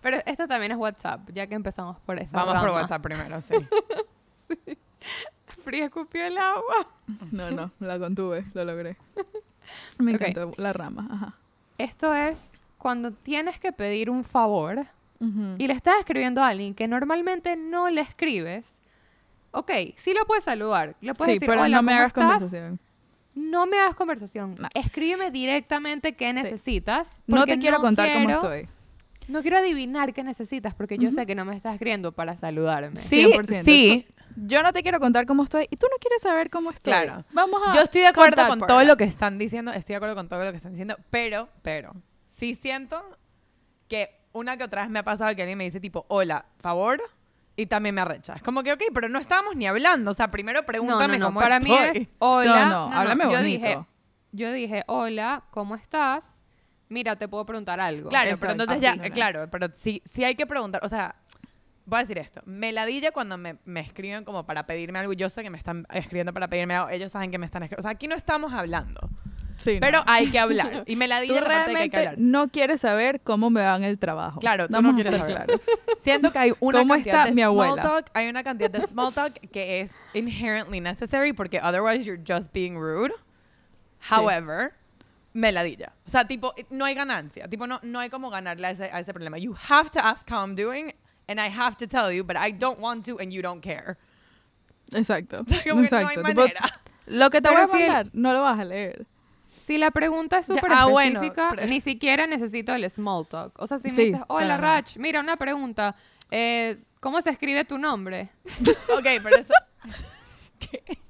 Pero 0.00 0.18
esto 0.24 0.48
también 0.48 0.72
es 0.72 0.78
WhatsApp, 0.78 1.28
ya 1.34 1.46
que 1.46 1.54
empezamos 1.54 1.98
por 2.00 2.18
esa 2.18 2.30
vamos 2.32 2.62
por. 2.62 2.70
WhatsApp 2.70 3.02
primero, 3.02 3.40
sí. 3.42 3.54
Frida 5.62 5.84
escupió 5.86 6.24
el 6.24 6.38
agua. 6.38 6.88
No, 7.32 7.50
no, 7.50 7.70
la 7.80 7.98
contuve, 7.98 8.46
lo 8.54 8.64
logré. 8.64 8.96
Me 9.98 10.14
Ok. 10.14 10.22
encantó 10.22 10.52
la 10.56 10.72
rama. 10.72 11.06
Ajá. 11.10 11.34
Esto 11.76 12.14
es 12.14 12.38
cuando 12.78 13.10
tienes 13.10 13.58
que 13.60 13.72
pedir 13.72 14.08
un 14.08 14.24
favor 14.24 14.86
Y 15.58 15.66
le 15.66 15.72
estás 15.72 15.98
escribiendo 15.98 16.42
a 16.42 16.48
alguien 16.48 16.74
que 16.74 16.86
normalmente 16.88 17.56
no 17.56 17.88
le 17.88 18.00
escribes. 18.02 18.64
Ok, 19.50 19.70
sí 19.96 20.12
lo 20.12 20.26
puedes 20.26 20.44
saludar. 20.44 20.96
Le 21.00 21.14
puedes 21.14 21.32
Sí, 21.34 21.36
decir, 21.38 21.48
pero 21.48 21.62
hola, 21.62 21.76
no 21.76 21.82
me 21.82 21.92
¿cómo 21.92 21.98
hagas 22.00 22.08
estás? 22.08 22.24
conversación. 22.24 22.80
No 23.34 23.66
me 23.66 23.78
hagas 23.78 23.94
conversación. 23.94 24.54
No. 24.58 24.68
Escríbeme 24.74 25.30
directamente 25.30 26.14
qué 26.14 26.32
necesitas. 26.32 27.08
No 27.26 27.46
te 27.46 27.58
quiero 27.58 27.80
contar 27.80 28.12
cómo 28.12 28.30
estoy. 28.30 28.68
No 29.28 29.42
quiero 29.42 29.58
adivinar 29.58 30.12
qué 30.14 30.22
necesitas 30.22 30.74
porque 30.74 30.98
yo 30.98 31.08
Ujú. 31.08 31.16
sé 31.16 31.26
que 31.26 31.34
no 31.34 31.44
me 31.44 31.56
estás 31.56 31.72
escribiendo 31.74 32.12
para 32.12 32.36
saludarme. 32.36 33.00
Sí, 33.00 33.24
100%. 33.34 33.64
sí. 33.64 34.06
Yo 34.36 34.62
no 34.62 34.72
te 34.72 34.82
quiero 34.82 35.00
contar 35.00 35.26
cómo 35.26 35.42
estoy 35.44 35.66
y 35.70 35.76
tú 35.76 35.86
no 35.90 35.96
quieres 35.98 36.20
saber 36.22 36.50
cómo 36.50 36.70
estoy. 36.70 36.92
Claro. 36.92 37.24
Vamos 37.32 37.60
a 37.66 37.74
Yo 37.74 37.80
estoy 37.80 38.02
de 38.02 38.08
acuerdo 38.08 38.46
con 38.46 38.60
todo 38.60 38.84
lo 38.84 38.96
que 38.96 39.04
están 39.04 39.38
diciendo, 39.38 39.72
estoy 39.72 39.94
de 39.94 39.96
acuerdo 39.96 40.14
con 40.14 40.28
todo 40.28 40.44
lo 40.44 40.50
que 40.50 40.58
están 40.58 40.72
diciendo, 40.72 40.96
pero, 41.10 41.48
pero, 41.62 41.94
sí 42.36 42.54
siento 42.54 43.02
que 43.88 44.15
una 44.36 44.56
que 44.56 44.64
otra 44.64 44.82
vez 44.82 44.90
me 44.90 44.98
ha 44.98 45.02
pasado 45.04 45.34
que 45.34 45.42
alguien 45.42 45.58
me 45.58 45.64
dice 45.64 45.80
tipo, 45.80 46.04
hola, 46.08 46.46
favor, 46.58 47.00
y 47.56 47.66
también 47.66 47.94
me 47.94 48.02
arrecha. 48.02 48.34
Es 48.34 48.42
como 48.42 48.62
que, 48.62 48.72
ok, 48.72 48.82
pero 48.92 49.08
no 49.08 49.18
estábamos 49.18 49.56
ni 49.56 49.66
hablando, 49.66 50.10
o 50.10 50.14
sea, 50.14 50.30
primero 50.30 50.58
No, 50.58 50.62
no, 50.62 50.66
pregúntame 50.66 51.18
no. 51.18 51.26
cómo 51.26 51.40
Para 51.40 51.56
estoy. 51.56 51.70
mí 51.70 51.76
es 51.94 52.08
hola. 52.18 52.68
no, 52.68 52.92
háblame 52.92 53.24
yo 53.24 53.30
bonito. 53.30 53.44
Dije, 53.44 53.78
yo 54.32 54.52
dije, 54.52 54.84
hola, 54.88 55.44
¿cómo 55.50 55.74
estás? 55.74 56.24
Mira, 56.88 57.16
te 57.16 57.26
puedo 57.28 57.44
preguntar 57.46 57.80
algo. 57.80 58.10
Claro, 58.10 58.30
Exacto, 58.30 58.40
pero 58.40 58.52
entonces 58.52 58.76
así 58.76 58.82
ya, 58.98 59.08
no 59.08 59.14
claro, 59.14 59.48
pero 59.50 59.68
sí, 59.74 60.02
sí 60.14 60.22
hay 60.22 60.34
que 60.36 60.46
preguntar, 60.46 60.84
o 60.84 60.88
sea, 60.88 61.16
voy 61.86 61.96
a 61.98 62.00
decir 62.02 62.18
esto, 62.18 62.42
me 62.44 62.72
ladilla 62.72 63.10
cuando 63.12 63.38
me, 63.38 63.56
me 63.64 63.80
escriben 63.80 64.24
como 64.24 64.44
para 64.44 64.66
pedirme 64.66 64.98
algo, 64.98 65.12
yo 65.14 65.28
sé 65.30 65.42
que 65.42 65.50
me 65.50 65.56
están 65.58 65.86
escribiendo 65.90 66.32
para 66.34 66.48
pedirme 66.48 66.74
algo, 66.74 66.90
ellos 66.90 67.10
saben 67.10 67.30
que 67.30 67.38
me 67.38 67.46
están 67.46 67.62
escribiendo, 67.62 67.80
o 67.80 67.88
sea, 67.88 67.92
aquí 67.92 68.06
no 68.06 68.14
estamos 68.14 68.52
hablando, 68.52 69.00
Sí, 69.58 69.78
pero 69.80 69.98
no. 69.98 70.04
hay 70.06 70.30
que 70.30 70.38
hablar, 70.38 70.84
y 70.86 70.96
me 70.96 71.08
la 71.08 71.16
parte 71.16 71.26
de 71.26 71.32
que 71.32 71.38
hay 71.38 71.40
que 71.40 71.48
realmente 71.48 71.98
hablar. 71.98 72.14
no 72.18 72.48
quieres 72.48 72.80
saber 72.82 73.20
cómo 73.22 73.48
me 73.50 73.62
va 73.62 73.74
en 73.76 73.84
el 73.84 73.98
trabajo. 73.98 74.38
Claro, 74.40 74.66
tú 74.66 74.72
Vamos 74.74 74.92
no 74.94 75.02
quieres 75.02 75.18
saber. 75.18 75.46
Siento 76.02 76.30
que 76.30 76.38
hay 76.38 76.52
una 76.60 76.78
¿Cómo 76.80 76.94
cantidad 76.94 77.16
está 77.16 77.28
de 77.28 77.34
mi 77.34 77.42
small 77.42 77.66
abuela? 77.68 77.82
talk, 77.82 78.10
hay 78.14 78.28
una 78.28 78.44
cantidad 78.44 78.70
de 78.70 78.86
small 78.86 79.12
talk 79.14 79.32
que 79.50 79.80
es 79.80 79.92
inherently 80.14 80.80
necessary 80.80 81.32
porque 81.32 81.58
otherwise 81.60 82.04
you're 82.04 82.22
just 82.26 82.52
being 82.52 82.76
rude. 82.76 83.12
However, 84.10 84.74
me 85.32 85.52
ladilla. 85.52 85.92
O 86.06 86.10
sea, 86.10 86.24
tipo, 86.26 86.54
no 86.70 86.84
hay 86.84 86.94
ganancia. 86.94 87.48
Tipo, 87.48 87.66
no, 87.66 87.80
no 87.82 87.98
hay 87.98 88.10
como 88.10 88.30
ganarle 88.30 88.66
a 88.66 88.70
ese, 88.70 88.84
a 88.92 89.00
ese 89.00 89.12
problema. 89.12 89.38
You 89.38 89.54
have 89.68 89.90
to 89.92 90.00
ask 90.04 90.28
how 90.30 90.42
I'm 90.44 90.54
doing 90.54 90.92
and 91.28 91.40
I 91.40 91.48
have 91.48 91.76
to 91.78 91.86
tell 91.86 92.12
you, 92.12 92.24
but 92.24 92.36
I 92.36 92.52
don't 92.52 92.78
want 92.78 93.04
to 93.06 93.18
and 93.18 93.32
you 93.32 93.42
don't 93.42 93.62
care. 93.62 93.96
Exacto. 94.92 95.40
O 95.40 95.44
sea, 95.48 95.62
como 95.64 95.82
que 95.82 95.90
no 95.90 95.96
hay 95.96 96.04
Exacto. 96.04 96.22
Tipo, 96.22 96.40
manera. 96.42 96.60
lo 97.06 97.30
que 97.30 97.40
te 97.40 97.48
Pero 97.48 97.66
voy 97.66 97.82
a 97.82 97.86
mandar, 97.86 98.10
no 98.12 98.32
lo 98.32 98.42
vas 98.42 98.58
a 98.60 98.64
leer. 98.64 99.06
Si 99.66 99.78
la 99.78 99.90
pregunta 99.90 100.38
es 100.38 100.46
súper 100.46 100.70
ah, 100.70 100.86
específica, 100.88 101.50
ni 101.66 101.80
siquiera 101.80 102.26
necesito 102.28 102.72
el 102.72 102.88
small 102.88 103.26
talk. 103.26 103.52
O 103.58 103.66
sea, 103.66 103.80
si 103.80 103.88
me 103.88 103.92
Sí, 103.94 104.04
dices, 104.06 104.20
hola. 104.28 104.56
Rach, 104.58 104.96
mira 104.96 105.20
una 105.20 105.36
pregunta. 105.36 105.96
eh, 106.30 106.78
¿Cómo 107.00 107.20
se 107.20 107.30
escribe 107.30 107.64
tu 107.64 107.76
nombre? 107.78 108.30
ok, 108.96 109.06
pero 109.22 109.36
eso... 109.38 109.52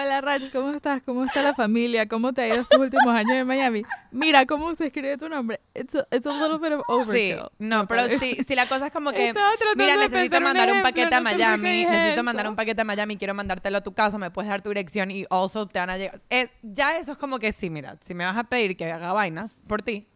Hola 0.00 0.20
Rach, 0.20 0.48
¿cómo 0.52 0.70
estás? 0.70 1.02
¿Cómo 1.02 1.24
está 1.24 1.42
la 1.42 1.54
familia? 1.54 2.06
¿Cómo 2.06 2.32
te 2.32 2.42
ha 2.42 2.46
ido 2.46 2.60
estos 2.60 2.78
últimos 2.78 3.08
años 3.08 3.32
en 3.32 3.44
Miami? 3.48 3.82
Mira 4.12 4.46
cómo 4.46 4.72
se 4.76 4.86
escribe 4.86 5.16
tu 5.18 5.28
nombre. 5.28 5.58
It's 5.74 5.92
a, 5.96 6.06
it's 6.12 6.24
a 6.24 6.32
little 6.32 6.58
bit 6.58 6.78
of 6.78 6.84
Sí, 6.86 7.32
overkill. 7.32 7.48
no, 7.58 7.80
me 7.80 7.86
pero 7.88 8.08
sí, 8.20 8.38
si 8.46 8.54
la 8.54 8.68
cosa 8.68 8.86
es 8.86 8.92
como 8.92 9.10
que, 9.10 9.34
mira, 9.74 9.96
necesito 9.96 10.40
mandar 10.40 10.70
un 10.70 10.82
paquete 10.82 11.12
a 11.16 11.18
no 11.18 11.24
Miami, 11.24 11.84
necesito 11.84 12.22
mandar 12.22 12.48
un 12.48 12.54
paquete 12.54 12.80
a 12.80 12.84
Miami, 12.84 13.16
quiero 13.16 13.34
mandártelo 13.34 13.78
a 13.78 13.80
tu 13.80 13.92
casa, 13.92 14.18
me 14.18 14.30
puedes 14.30 14.48
dar 14.48 14.62
tu 14.62 14.68
dirección 14.68 15.10
y 15.10 15.24
also 15.30 15.66
te 15.66 15.80
van 15.80 15.90
a 15.90 15.98
llegar. 15.98 16.20
Es, 16.30 16.50
ya 16.62 16.96
eso 16.96 17.10
es 17.12 17.18
como 17.18 17.40
que 17.40 17.50
sí, 17.50 17.68
mira, 17.68 17.96
si 18.00 18.14
me 18.14 18.24
vas 18.24 18.36
a 18.36 18.44
pedir 18.44 18.76
que 18.76 18.92
haga 18.92 19.12
vainas 19.12 19.58
por 19.66 19.82
ti. 19.82 20.06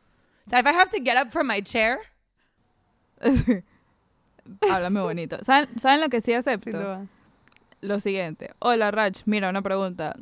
O 0.46 0.50
sea, 0.50 0.60
if 0.60 0.66
I 0.66 0.70
have 0.70 0.90
to 0.90 0.98
get 1.02 1.20
up 1.20 1.32
from 1.32 1.48
my 1.48 1.60
chair, 1.60 1.98
Háblame 4.70 5.00
bonito. 5.00 5.38
¿Saben, 5.42 5.68
¿Saben 5.80 6.00
lo 6.00 6.08
que 6.08 6.20
sí 6.20 6.32
acepto? 6.34 6.70
duda. 6.70 7.06
Lo 7.82 8.00
siguiente. 8.00 8.52
Hola 8.60 8.90
Rach, 8.90 9.22
mira 9.26 9.50
una 9.50 9.60
pregunta. 9.60 10.14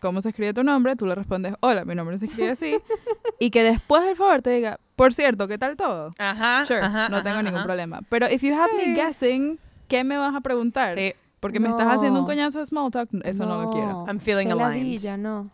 ¿Cómo 0.00 0.20
se 0.20 0.28
escribe 0.30 0.54
tu 0.54 0.62
nombre? 0.62 0.96
Tú 0.96 1.06
le 1.06 1.14
respondes, 1.14 1.54
hola, 1.60 1.84
mi 1.84 1.94
nombre 1.94 2.16
se 2.18 2.26
escribe 2.26 2.50
así. 2.50 2.78
y 3.38 3.50
que 3.50 3.62
después 3.62 4.04
del 4.04 4.16
favor 4.16 4.40
te 4.42 4.50
diga, 4.50 4.78
por 4.96 5.12
cierto, 5.12 5.48
¿qué 5.48 5.58
tal 5.58 5.76
todo? 5.76 6.12
ajá, 6.18 6.64
Sure, 6.66 6.80
ajá, 6.80 7.08
no 7.08 7.16
ajá, 7.16 7.24
tengo 7.24 7.42
ningún 7.42 7.56
ajá. 7.58 7.64
problema. 7.64 8.00
Pero 8.08 8.26
if 8.30 8.42
you 8.42 8.54
have 8.54 8.70
Sí. 8.78 8.86
me 8.88 8.94
guessing, 8.94 9.58
¿qué 9.88 10.04
me 10.04 10.16
vas 10.18 10.34
a 10.34 10.40
preguntar? 10.40 10.94
Sí, 10.96 11.14
Porque 11.40 11.58
me 11.58 11.70
estás 11.70 11.86
haciendo 11.86 12.18
un 12.20 12.24
No. 12.24 12.26
coñazo 12.26 12.58
de 12.58 12.66
small 12.66 12.90
talk, 12.90 13.08
eso 13.24 13.46
no, 13.46 13.62
lo 13.62 13.70
quiero. 13.70 14.04
I'm 14.06 14.20
feeling 14.20 14.44
Qué 14.46 14.52
aligned. 14.52 14.68
ladilla, 14.76 15.16
no. 15.16 15.50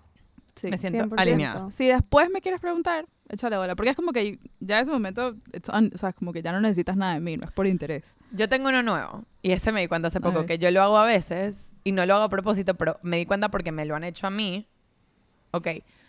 Sí. 0.57 0.69
me 0.69 0.79
siento 0.79 1.05
100%. 1.05 1.21
alineada. 1.21 1.71
Si 1.71 1.87
después 1.87 2.29
me 2.31 2.41
quieres 2.41 2.61
preguntar, 2.61 3.07
échale 3.29 3.57
bola. 3.57 3.75
Porque 3.77 3.91
es 3.91 3.97
como 3.97 4.13
que 4.13 4.39
ya 4.61 4.77
en 4.79 4.83
ese 4.83 4.91
momento, 4.93 5.37
un- 5.75 5.91
o 5.95 5.99
sea, 5.99 6.13
como 6.13 6.33
que 6.33 6.43
ya 6.43 6.53
no 6.53 6.61
necesitas 6.61 6.97
nada 6.97 7.15
de 7.15 7.21
mí, 7.21 7.37
no 7.37 7.43
es 7.47 7.53
por 7.53 7.67
interés. 7.67 8.17
Yo 8.33 8.49
tengo 8.49 8.69
uno 8.69 8.83
nuevo 8.83 9.25
y 9.43 9.53
ese 9.53 9.73
me 9.73 9.81
di 9.81 9.89
cuenta 9.89 10.09
hace 10.09 10.21
poco 10.21 10.47
que 10.47 10.59
yo 10.59 10.71
lo 10.71 10.83
hago 10.83 10.97
a 10.99 11.05
veces 11.07 11.67
y 11.85 11.93
no 11.93 12.05
lo 12.07 12.15
hago 12.15 12.25
a 12.25 12.29
propósito, 12.29 12.75
pero 12.75 12.99
me 13.03 13.17
di 13.19 13.27
cuenta 13.27 13.49
porque 13.51 13.73
me 13.73 13.85
lo 13.85 13.95
han 13.97 14.05
hecho 14.05 14.27
a 14.27 14.31
mí. 14.31 14.67
Ok, 15.53 15.69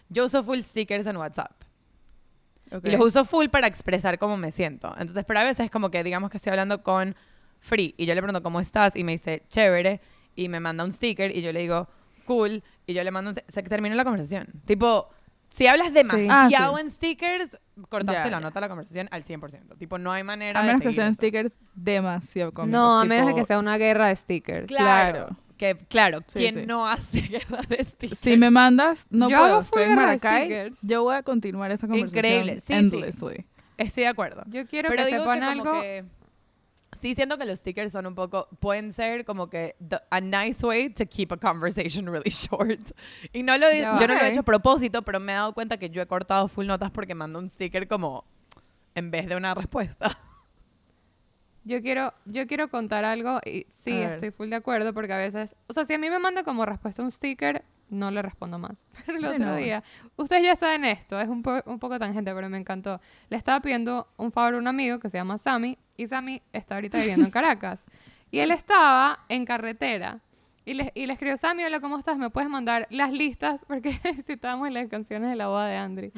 yo 0.10 0.26
uso 0.26 0.44
full 0.44 0.60
stickers 0.60 1.06
en 1.06 1.18
WhatsApp 1.18 1.52
Ok. 2.72 2.86
y 2.86 2.92
los 2.92 3.02
uso 3.02 3.24
full 3.26 3.48
para 3.48 3.68
expresar 3.68 4.18
cómo 4.20 4.36
me 4.38 4.52
siento. 4.52 4.90
Entonces, 5.00 5.24
pero 5.26 5.40
a 5.40 5.44
veces 5.44 5.66
es 5.66 5.72
como 5.72 5.90
que 5.90 6.04
digamos 6.04 6.30
que 6.30 6.38
estoy 6.38 6.52
hablando 6.52 6.84
con 6.84 7.16
Free 7.60 7.96
y 7.98 8.06
yo 8.06 8.14
le 8.16 8.22
pregunto 8.22 8.44
cómo 8.44 8.60
estás 8.60 8.96
y 8.96 9.04
me 9.04 9.14
dice 9.14 9.44
chévere 9.50 10.02
y 10.36 10.50
me 10.50 10.60
manda 10.60 10.84
un 10.84 10.92
sticker 10.92 11.36
y 11.36 11.42
yo 11.42 11.52
le 11.52 11.62
digo 11.62 11.88
cool 12.26 12.62
y 12.86 12.94
yo 12.94 13.04
le 13.04 13.12
mando 13.12 13.32
un 13.32 13.36
se, 13.36 13.64
terminó 13.64 13.96
la 13.96 14.04
conversación. 14.04 14.48
Tipo, 14.66 15.10
si 15.50 15.68
hablas 15.68 15.94
demasiado 15.94 16.76
Ah, 16.76 16.80
sí. 16.80 16.82
en 16.86 16.92
stickers, 16.92 17.58
cortaste 17.90 18.30
la 18.30 18.40
nota 18.40 18.60
de 18.60 18.62
la 18.62 18.70
conversación 18.70 19.08
al 19.12 19.24
100%. 19.24 19.78
Tipo, 19.78 19.98
no 19.98 20.12
hay 20.12 20.24
manera 20.24 20.60
A 20.60 20.64
de 20.64 20.68
menos 20.68 20.82
que 20.82 20.88
seguir 20.88 20.96
sean 20.96 21.08
eso. 21.12 21.16
stickers 21.16 21.54
demasiado 21.74 22.54
cómicos. 22.54 22.72
No, 22.80 23.00
a 23.00 23.06
menos 23.06 23.28
de 23.28 23.32
tipo, 23.34 23.44
que 23.44 23.48
sea 23.48 23.60
una 23.60 23.78
guerra 23.78 24.08
de 24.10 24.16
stickers. 24.16 24.68
Claro. 24.68 25.12
Claro. 25.28 25.38
Que, 25.58 25.76
claro, 25.76 26.20
Sí, 26.28 26.38
¿quién 26.40 26.54
sí. 26.54 26.66
no 26.68 26.88
hace 26.88 27.22
guerra 27.22 27.62
de 27.68 27.84
stickers? 27.84 28.20
Si 28.20 28.38
me 28.38 28.52
mandas, 28.52 29.08
no 29.10 29.28
Yo 29.30 29.40
puedo, 29.40 29.60
estoy 29.62 29.84
en 29.84 29.90
de 29.90 29.96
Maracay, 29.96 30.74
yo 30.84 31.02
voy 31.04 31.16
a 31.16 31.24
continuar 31.24 31.72
esa 31.72 31.88
conversación 31.88 32.26
Increíble, 32.26 32.60
sí, 32.60 32.66
sí. 32.68 32.74
endlessly. 32.74 33.46
Estoy 33.78 34.04
de 34.04 34.10
acuerdo. 34.10 34.44
Yo 34.48 34.68
quiero 34.68 34.90
Pero 34.90 35.04
que 35.04 35.08
digo 35.12 35.20
sepan 35.24 35.40
que 35.40 35.46
como 35.60 35.70
algo. 35.70 35.82
que... 35.82 36.06
Sí 36.94 37.14
siento 37.16 37.38
que 37.38 37.46
los 37.46 37.60
stickers 37.60 37.92
son 37.92 38.08
un 38.08 38.16
poco... 38.16 38.48
Pueden 38.60 38.94
ser 38.94 39.26
como 39.26 39.50
que 39.50 39.76
the- 39.88 40.00
a 40.10 40.22
nice 40.22 40.66
way 40.66 40.90
to 40.90 41.06
keep 41.06 41.32
a 41.34 41.38
conversation 41.38 42.06
really 42.12 42.30
short. 42.32 42.80
Y 43.34 43.44
no 43.44 43.58
lo, 43.58 43.68
va. 43.68 44.00
yo 44.00 44.08
no 44.08 44.16
lo 44.16 44.22
he 44.22 44.30
hecho 44.30 44.40
a 44.40 44.44
propósito, 44.44 45.02
pero 45.04 45.20
me 45.20 45.34
he 45.34 45.36
dado 45.36 45.54
cuenta 45.54 45.78
que 45.78 45.90
yo 45.90 46.02
he 46.02 46.06
cortado 46.08 46.48
full 46.48 46.66
notas 46.66 46.90
porque 46.92 47.14
mando 47.16 47.40
un 47.40 47.50
sticker 47.50 47.88
como... 47.88 48.24
En 48.96 49.12
vez 49.12 49.28
de 49.28 49.36
una 49.36 49.54
respuesta. 49.54 50.18
Yo 51.64 51.82
quiero, 51.82 52.14
yo 52.26 52.48
quiero 52.48 52.70
contar 52.70 53.04
algo 53.04 53.42
y 53.46 53.68
sí, 53.84 53.92
estoy 53.92 54.32
full 54.32 54.48
de 54.50 54.56
acuerdo 54.56 54.94
porque 54.94 55.12
a 55.12 55.18
veces, 55.18 55.54
o 55.68 55.74
sea, 55.74 55.84
si 55.84 55.94
a 55.94 55.98
mí 56.00 56.10
me 56.10 56.18
manda 56.18 56.44
como 56.46 56.66
respuesta 56.66 57.04
un 57.04 57.12
sticker, 57.12 57.66
no 57.90 58.10
le 58.10 58.22
respondo 58.22 58.58
más. 58.58 58.72
Pero 59.06 59.18
el 59.18 59.24
Sí, 59.26 59.30
otro 59.34 59.46
no. 59.48 59.56
día, 59.58 59.84
ustedes 60.16 60.44
ya 60.44 60.56
saben 60.56 60.86
esto, 60.86 61.20
es 61.20 61.28
un, 61.28 61.44
po- 61.44 61.62
un 61.66 61.78
poco 61.78 62.00
tangente, 62.00 62.34
pero 62.34 62.48
me 62.48 62.58
encantó. 62.58 63.02
Le 63.30 63.36
estaba 63.36 63.60
pidiendo 63.60 64.08
un 64.16 64.32
favor 64.32 64.56
a 64.56 64.58
un 64.60 64.68
amigo 64.68 65.00
que 65.00 65.10
se 65.10 65.18
llama 65.18 65.38
Sammy 65.38 65.78
y 65.98 66.08
Sammy 66.08 66.42
está 66.54 66.76
ahorita 66.76 67.00
viviendo 67.00 67.26
en 67.26 67.32
Caracas. 67.32 67.84
Y 68.32 68.40
él 68.40 68.52
estaba 68.52 69.20
en 69.30 69.46
carretera 69.46 70.20
y 70.66 70.74
le, 70.74 70.92
y 70.96 71.06
le 71.06 71.14
escribió, 71.14 71.38
Sammy, 71.38 71.64
hola, 71.64 71.80
¿cómo 71.80 71.98
estás? 71.98 72.18
¿Me 72.18 72.30
puedes 72.30 72.50
mandar 72.50 72.88
las 72.90 73.12
listas? 73.12 73.64
Porque 73.68 74.00
necesitábamos 74.04 74.70
las 74.72 74.90
canciones 74.90 75.30
de 75.30 75.36
la 75.38 75.48
boda 75.48 75.68
de 75.68 75.78
Andri. 75.78 76.12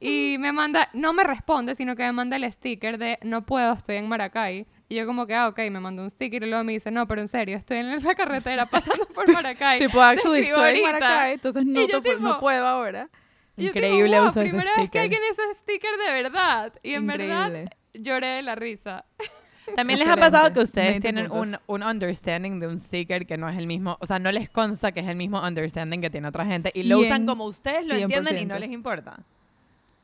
Y 0.00 0.36
me 0.40 0.50
manda, 0.52 0.88
no 0.94 1.12
me 1.12 1.22
responde, 1.24 1.76
sino 1.76 1.94
que 1.96 2.02
me 2.02 2.12
manda 2.12 2.36
el 2.36 2.50
sticker 2.52 2.98
de 2.98 3.18
no 3.22 3.46
puedo, 3.46 3.72
estoy 3.72 3.96
en 3.96 4.08
Maracay. 4.08 4.66
Y 4.88 4.96
yo 4.96 5.06
como 5.06 5.26
que, 5.26 5.34
ah, 5.34 5.48
ok, 5.48 5.58
me 5.70 5.80
mandó 5.80 6.02
un 6.02 6.10
sticker 6.10 6.42
y 6.42 6.48
luego 6.48 6.62
me 6.64 6.72
dice, 6.72 6.90
no, 6.90 7.06
pero 7.06 7.20
en 7.22 7.28
serio, 7.28 7.56
estoy 7.56 7.78
en 7.78 8.02
la 8.02 8.14
carretera 8.16 8.66
pasando 8.70 9.06
por 9.06 9.32
Maracay. 9.32 9.78
tipo, 9.78 10.02
actually, 10.02 10.42
estoy 10.46 10.78
en. 10.78 10.82
Maracay, 10.82 11.34
entonces 11.34 11.64
no, 11.64 11.80
yo 11.86 12.00
no 12.00 12.02
tipo- 12.02 12.40
puedo 12.40 12.66
ahora. 12.66 13.08
Y 13.56 13.66
yo 13.66 13.72
tipo, 13.72 13.86
Increíble 13.86 14.18
wow, 14.18 14.26
uso 14.28 14.40
de 14.40 14.46
ese 14.46 14.56
primera 14.56 14.70
vez 14.76 14.90
que 14.90 14.98
sticker. 14.98 15.02
alguien 15.02 15.20
hizo 15.30 15.42
sticker 15.60 15.90
de 16.04 16.12
verdad. 16.22 16.72
Y 16.82 16.94
en 16.94 17.06
verdad 17.06 17.46
Increíble. 17.46 17.70
Lloré 17.94 18.26
de 18.26 18.42
la 18.42 18.54
risa. 18.54 19.04
También 19.76 19.98
les 19.98 20.08
ha 20.08 20.16
pasado 20.16 20.52
que 20.52 20.60
ustedes 20.60 21.00
20 21.00 21.00
tienen 21.00 21.32
un, 21.32 21.56
un 21.66 21.82
understanding 21.82 22.60
de 22.60 22.66
un 22.66 22.78
sticker 22.78 23.26
que 23.26 23.38
no 23.38 23.48
es 23.48 23.56
el 23.56 23.66
mismo, 23.66 23.96
o 23.98 24.06
sea, 24.06 24.18
no 24.18 24.30
les 24.30 24.50
consta 24.50 24.92
que 24.92 25.00
es 25.00 25.06
el 25.06 25.16
mismo 25.16 25.40
understanding 25.42 26.02
que 26.02 26.10
tiene 26.10 26.28
otra 26.28 26.44
gente 26.44 26.70
y 26.74 26.82
lo 26.82 26.98
usan 26.98 27.24
como 27.24 27.44
ustedes 27.46 27.86
lo 27.86 27.94
entienden 27.94 28.36
y 28.38 28.44
no 28.44 28.56
100%. 28.56 28.58
les 28.58 28.70
importa. 28.72 29.20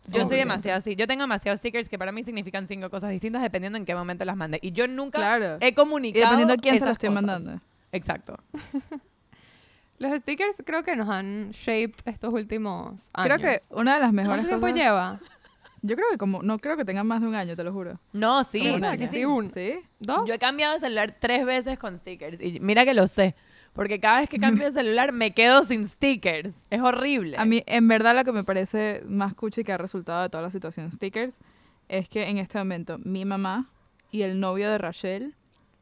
Yo 0.06 0.24
soy 0.24 0.36
100%. 0.36 0.38
demasiado 0.38 0.78
así. 0.78 0.96
Yo 0.96 1.06
tengo 1.06 1.24
demasiados 1.24 1.58
stickers 1.58 1.90
que 1.90 1.98
para 1.98 2.10
mí 2.10 2.24
significan 2.24 2.66
cinco 2.66 2.88
cosas 2.88 3.10
distintas 3.10 3.42
dependiendo 3.42 3.76
en 3.76 3.84
qué 3.84 3.94
momento 3.94 4.24
las 4.24 4.34
mande. 4.34 4.58
Y 4.62 4.72
yo 4.72 4.88
nunca 4.88 5.18
Claro. 5.18 5.58
he 5.60 5.68
Y 5.68 5.72
comunicado. 5.74 6.24
dependiendo 6.24 6.54
a 6.54 6.56
quién 6.56 6.78
se 6.78 6.86
lo 6.86 6.92
esas 6.92 6.94
estoy 6.94 7.10
cosas. 7.10 7.22
mandando. 7.22 7.60
Exacto. 7.92 8.38
Los 9.98 10.18
stickers 10.22 10.56
creo 10.64 10.82
que 10.82 10.96
nos 10.96 11.08
han 11.10 11.50
shaped 11.50 12.00
estos 12.06 12.32
últimos 12.32 13.10
años. 13.12 13.36
Creo 13.36 13.38
que 13.38 13.60
una 13.74 13.94
de 13.96 14.00
las 14.00 14.12
mejores 14.14 14.46
¿Cuánto 14.46 14.66
tiempo 14.66 14.66
cosas... 14.68 14.78
lleva? 14.82 15.18
Yo 15.82 15.96
creo 15.96 16.06
que 16.10 16.18
como... 16.18 16.42
No 16.42 16.58
creo 16.58 16.76
que 16.76 16.84
tengan 16.84 17.06
más 17.06 17.20
de 17.20 17.28
un 17.28 17.34
año, 17.34 17.56
te 17.56 17.64
lo 17.64 17.72
juro. 17.72 17.98
No, 18.12 18.44
sí. 18.44 18.58
Como 18.60 18.74
un 18.74 18.80
sí, 18.80 18.86
año. 18.86 18.98
sí, 18.98 19.08
sí. 19.10 19.24
un- 19.24 19.48
¿Sí? 19.48 19.74
¿Dos? 19.98 20.26
Yo 20.26 20.34
he 20.34 20.38
cambiado 20.38 20.74
de 20.74 20.80
celular 20.80 21.16
tres 21.18 21.44
veces 21.46 21.78
con 21.78 21.98
stickers. 21.98 22.38
Y 22.40 22.60
mira 22.60 22.84
que 22.84 22.94
lo 22.94 23.06
sé. 23.08 23.34
Porque 23.72 24.00
cada 24.00 24.20
vez 24.20 24.28
que 24.28 24.38
cambio 24.38 24.64
de 24.64 24.72
celular 24.72 25.12
me 25.12 25.32
quedo 25.32 25.62
sin 25.64 25.86
stickers. 25.88 26.54
Es 26.70 26.80
horrible. 26.82 27.36
A 27.38 27.44
mí, 27.44 27.62
en 27.66 27.88
verdad, 27.88 28.14
lo 28.14 28.24
que 28.24 28.32
me 28.32 28.44
parece 28.44 29.02
más 29.06 29.32
cuchi 29.34 29.62
que 29.64 29.72
ha 29.72 29.78
resultado 29.78 30.22
de 30.22 30.28
toda 30.28 30.42
la 30.42 30.50
situación 30.50 30.90
stickers 30.92 31.38
es 31.88 32.08
que 32.08 32.28
en 32.28 32.38
este 32.38 32.58
momento 32.58 32.98
mi 32.98 33.24
mamá 33.24 33.70
y 34.10 34.22
el 34.22 34.38
novio 34.40 34.68
de 34.70 34.76
Rachel 34.78 35.34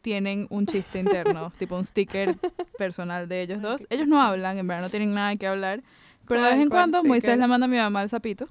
tienen 0.03 0.47
un 0.51 0.67
chiste 0.67 0.99
interno, 1.01 1.51
tipo 1.59 1.77
un 1.77 1.85
sticker 1.85 2.37
personal 2.79 3.27
de 3.29 3.43
ellos 3.43 3.61
dos. 3.63 3.87
Ellos 3.91 4.07
no 4.07 4.23
hablan, 4.23 4.59
en 4.59 4.67
verdad 4.67 4.83
no 4.83 4.91
tienen 4.91 5.13
nada 5.15 5.35
que 5.37 5.47
hablar, 5.47 5.83
pero 6.27 6.43
de 6.43 6.47
¿Cuál- 6.47 6.55
vez 6.55 6.63
en 6.63 6.69
cuál 6.69 6.81
cuando 6.83 7.05
Moisés 7.05 7.23
sticker? 7.25 7.39
le 7.41 7.47
manda 7.49 7.65
a 7.65 7.69
mi 7.69 7.77
mamá 7.79 8.03
el 8.03 8.09
sapito. 8.11 8.49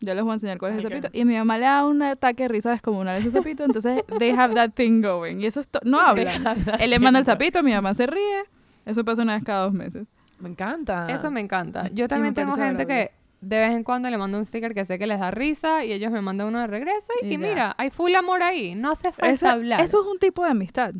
Yo 0.00 0.14
les 0.14 0.22
voy 0.22 0.30
a 0.30 0.34
enseñar 0.34 0.58
cuál 0.58 0.72
es 0.72 0.84
el 0.84 0.90
sapito. 0.90 1.08
Y 1.12 1.24
mi 1.24 1.36
mamá 1.36 1.58
le 1.58 1.64
da 1.64 1.84
un 1.84 2.00
ataque 2.02 2.44
de 2.44 2.48
risa 2.48 2.70
descomunal 2.70 3.16
a 3.16 3.18
ese 3.18 3.30
sapito. 3.32 3.64
Entonces, 3.64 4.04
they 4.18 4.30
have 4.30 4.54
that 4.54 4.70
thing 4.74 5.00
going. 5.02 5.38
Y 5.40 5.46
eso 5.46 5.60
es 5.60 5.68
no 5.82 6.00
hablan. 6.00 6.44
Él 6.78 6.90
le 6.90 6.98
manda 6.98 7.18
el 7.18 7.24
sapito, 7.26 7.62
mi 7.62 7.72
mamá 7.72 7.94
se 7.94 8.06
ríe. 8.06 8.44
Eso 8.86 9.04
pasa 9.04 9.22
una 9.22 9.34
vez 9.34 9.44
cada 9.44 9.64
dos 9.64 9.72
meses. 9.72 10.10
Me 10.38 10.48
encanta. 10.48 11.08
Eso 11.08 11.30
me 11.30 11.40
encanta. 11.40 11.88
Yo 11.92 12.06
también 12.06 12.32
tengo 12.34 12.52
gente 12.54 12.86
que 12.86 13.10
de 13.40 13.58
vez 13.58 13.70
en 13.72 13.84
cuando 13.84 14.08
le 14.10 14.18
mando 14.18 14.38
un 14.38 14.44
sticker 14.46 14.74
que 14.74 14.84
sé 14.84 14.98
que 14.98 15.06
les 15.06 15.20
da 15.20 15.30
risa 15.30 15.84
y 15.84 15.92
ellos 15.92 16.10
me 16.10 16.20
mandan 16.20 16.48
uno 16.48 16.60
de 16.60 16.66
regreso 16.66 17.12
y, 17.22 17.26
Y 17.26 17.34
y 17.34 17.38
mira, 17.38 17.74
hay 17.78 17.90
full 17.90 18.14
amor 18.14 18.42
ahí. 18.42 18.74
No 18.74 18.92
hace 18.92 19.12
falta 19.12 19.30
Eso, 19.30 19.48
hablar. 19.48 19.80
eso 19.80 20.00
es 20.00 20.06
un 20.06 20.18
tipo 20.18 20.44
de 20.44 20.50
amistad. 20.50 20.92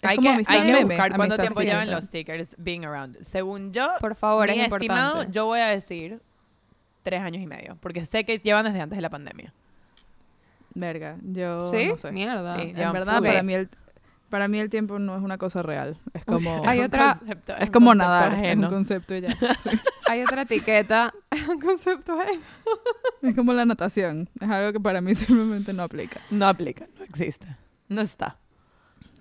Es 0.00 0.04
hay 0.08 0.16
como 0.16 0.28
que, 0.28 0.34
amistad 0.34 0.54
hay 0.54 0.62
que 0.66 0.72
meme, 0.72 0.84
buscar 0.84 1.16
cuánto 1.16 1.36
tiempo 1.36 1.60
llevan 1.60 1.90
los 1.90 2.04
stickers 2.04 2.54
being 2.58 2.84
around. 2.84 3.16
Según 3.22 3.72
yo, 3.72 3.88
Por 4.00 4.14
favor, 4.14 4.46
mi 4.48 4.60
es 4.60 4.72
estimado, 4.72 5.08
importante. 5.10 5.32
yo 5.32 5.46
voy 5.46 5.60
a 5.60 5.66
decir 5.66 6.20
tres 7.08 7.22
años 7.22 7.42
y 7.42 7.46
medio. 7.46 7.76
Porque 7.80 8.04
sé 8.04 8.24
que 8.24 8.38
llevan 8.38 8.64
desde 8.66 8.80
antes 8.80 8.96
de 8.96 9.02
la 9.02 9.10
pandemia. 9.10 9.52
Verga, 10.74 11.16
yo 11.22 11.68
¿Sí? 11.70 11.88
no 11.88 11.96
sé. 11.98 12.12
Mierda. 12.12 12.56
Sí, 12.56 12.72
En 12.76 12.92
verdad, 12.92 13.20
para 13.22 13.42
mí, 13.42 13.54
el, 13.54 13.68
para 14.28 14.46
mí 14.48 14.58
el 14.60 14.70
tiempo 14.70 14.98
no 14.98 15.16
es 15.16 15.22
una 15.22 15.38
cosa 15.38 15.62
real. 15.62 15.98
Es 16.14 16.24
como, 16.24 16.62
Hay 16.66 16.78
Un 16.80 16.84
otra- 16.86 17.18
concepto- 17.18 17.54
es 17.56 17.62
un 17.66 17.72
como 17.72 17.86
concepto 17.90 17.94
nadar, 18.10 18.32
es 18.32 18.38
ajeno. 18.38 18.68
un 18.68 18.74
concepto 18.74 19.14
y 19.16 19.20
ya. 19.22 19.28
Sí. 19.62 19.78
Hay 20.08 20.22
otra 20.22 20.42
etiqueta, 20.42 21.12
un 21.50 21.60
concepto 21.60 22.18
ahí. 22.20 22.38
Es 23.22 23.34
como 23.34 23.52
la 23.52 23.64
natación. 23.64 24.28
Es 24.40 24.48
algo 24.48 24.72
que 24.72 24.80
para 24.80 25.00
mí 25.00 25.14
simplemente 25.14 25.72
no 25.72 25.82
aplica. 25.82 26.20
No 26.30 26.46
aplica, 26.46 26.86
no 26.98 27.04
existe. 27.04 27.46
No 27.88 28.00
está. 28.02 28.36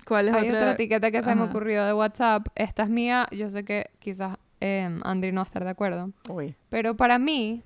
¿Cuál 0.05 0.29
es 0.29 0.35
Hay 0.35 0.47
otra 0.47 0.59
otra? 0.59 0.71
etiqueta 0.73 1.11
que 1.11 1.19
se 1.21 1.35
me 1.35 1.41
Ajá. 1.41 1.49
ocurrió 1.51 1.83
de 1.85 1.93
WhatsApp. 1.93 2.47
Esta 2.55 2.83
es 2.83 2.89
mía. 2.89 3.27
Yo 3.31 3.49
sé 3.49 3.65
que 3.65 3.89
quizás 3.99 4.37
eh, 4.61 4.89
Andri 5.03 5.31
no 5.33 5.39
va 5.39 5.43
a 5.43 5.47
estar 5.47 5.63
de 5.65 5.69
acuerdo. 5.69 6.11
Uy. 6.29 6.55
Pero 6.69 6.95
para 6.95 7.19
mí, 7.19 7.61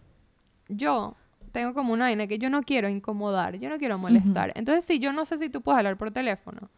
yo 0.72 1.16
tengo 1.51 1.74
como 1.74 1.94
una 1.94 2.06
vaina 2.06 2.28
que 2.28 2.40
yo 2.40 2.50
no 2.50 2.63
quiero 2.63 2.90
incomodar, 2.90 3.58
yo 3.58 3.70
no 3.70 3.78
quiero 3.78 3.98
molestar. 3.98 4.51
Entonces, 4.56 4.86
si 4.86 5.00
yo 5.00 5.13
no 5.13 5.25
sé 5.25 5.38
si 5.38 5.50
tú 5.50 5.62
puedes 5.62 5.78
hablar 5.80 5.98
por 5.98 6.12
teléfono, 6.12 6.70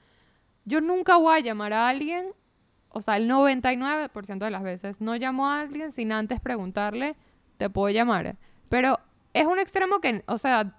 yo 0.65 0.81
nunca 0.81 1.17
voy 1.17 1.35
a 1.35 1.39
llamar 1.39 1.73
a 1.73 1.89
alguien, 1.89 2.27
o 2.89 3.01
sea, 3.01 3.17
el 3.17 3.27
99% 3.27 4.45
de 4.45 4.51
las 4.51 4.63
veces, 4.63 5.01
no 5.01 5.15
llamo 5.15 5.49
a 5.49 5.61
alguien 5.61 5.91
sin 5.91 6.11
antes 6.11 6.39
preguntarle, 6.39 7.15
te 7.57 7.69
puedo 7.69 7.89
llamar. 7.89 8.37
Pero 8.69 8.99
es 9.33 9.45
un 9.45 9.59
extremo 9.59 9.99
que, 10.01 10.23
o 10.27 10.37
sea, 10.37 10.73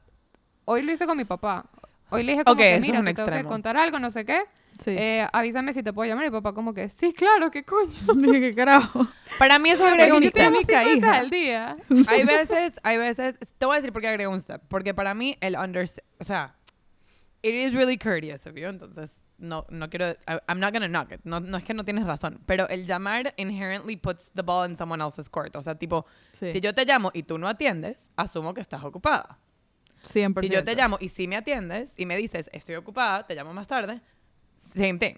hoy 0.65 0.83
lo 0.83 0.93
hice 0.93 1.07
con 1.07 1.17
mi 1.17 1.25
papá. 1.25 1.67
Hoy 2.11 2.23
le 2.25 2.33
dije 2.33 2.45
como 2.45 2.55
Ok, 2.55 2.59
que, 2.69 2.79
mira, 2.81 3.03
te 3.05 3.15
tengo 3.15 3.31
que 3.31 3.41
extremo. 3.41 3.49
contar 3.49 3.77
algo, 3.77 3.99
no 3.99 4.11
sé 4.11 4.25
qué. 4.25 4.43
Sí. 4.83 4.91
Eh, 4.99 5.27
avísame 5.33 5.73
si 5.73 5.83
te 5.83 5.93
puedo 5.93 6.09
llamar. 6.09 6.27
Y 6.27 6.31
papá 6.31 6.53
como 6.53 6.75
que, 6.75 6.89
sí, 6.89 7.13
claro, 7.13 7.51
¿qué 7.51 7.65
coño? 7.65 7.93
¿qué 8.33 8.55
carajo? 8.55 9.07
Para 9.39 9.59
mí 9.59 9.71
eso 9.71 9.87
agrega 9.87 10.15
un 10.15 10.25
step. 10.25 10.53
al 11.05 11.31
día. 11.31 11.77
Hay 12.09 12.25
veces, 12.25 12.73
hay 12.83 12.99
veces, 12.99 13.37
te 13.59 13.67
voy 13.67 13.75
a 13.75 13.77
decir 13.77 13.93
por 13.93 14.03
qué 14.03 14.09
agrego 14.09 14.33
un 14.33 14.41
step. 14.41 14.63
Porque 14.69 14.95
para 14.95 15.15
mí 15.15 15.37
el 15.41 15.57
understand, 15.57 16.07
o 16.21 16.25
sea, 16.25 16.57
it 17.43 17.55
is 17.55 17.73
really 17.73 17.97
courteous 17.99 18.47
of 18.47 18.55
you, 18.57 18.67
entonces 18.69 19.21
no, 19.39 19.67
no 19.69 19.91
quiero, 19.91 20.11
I- 20.27 20.41
I'm 20.49 20.59
not 20.61 20.73
gonna 20.73 20.89
knock 20.89 21.13
it. 21.13 21.21
No, 21.25 21.41
no 21.41 21.57
es 21.59 21.65
que 21.65 21.75
no 21.75 21.85
tienes 21.85 22.07
razón, 22.07 22.41
pero 22.47 22.69
el 22.69 22.87
llamar 22.87 23.35
inherently 23.37 23.97
puts 23.97 24.31
the 24.35 24.43
ball 24.43 24.69
in 24.69 24.77
someone 24.77 25.03
else's 25.03 25.29
court. 25.29 25.55
O 25.57 25.63
sea, 25.63 25.75
tipo, 25.77 26.07
Sí. 26.33 26.53
si 26.53 26.61
yo 26.61 26.75
te 26.75 26.85
llamo 26.85 27.11
y 27.15 27.23
tú 27.25 27.39
no 27.39 27.49
atiendes, 27.49 28.11
asumo 28.17 28.55
que 28.55 28.61
estás 28.61 28.83
ocupada. 28.85 29.39
100%. 30.03 30.41
Si 30.47 30.53
yo 30.53 30.65
te 30.65 30.75
llamo 30.75 30.99
y 31.01 31.09
si 31.09 31.27
me 31.27 31.37
atiendes 31.37 31.95
y 31.97 32.07
me 32.07 32.17
dices, 32.17 32.49
estoy 32.53 32.75
ocupada, 32.77 33.27
te 33.27 33.35
llamo 33.35 33.53
más 33.55 33.67
tarde, 33.67 34.01
same 34.77 34.99
thing. 34.99 35.15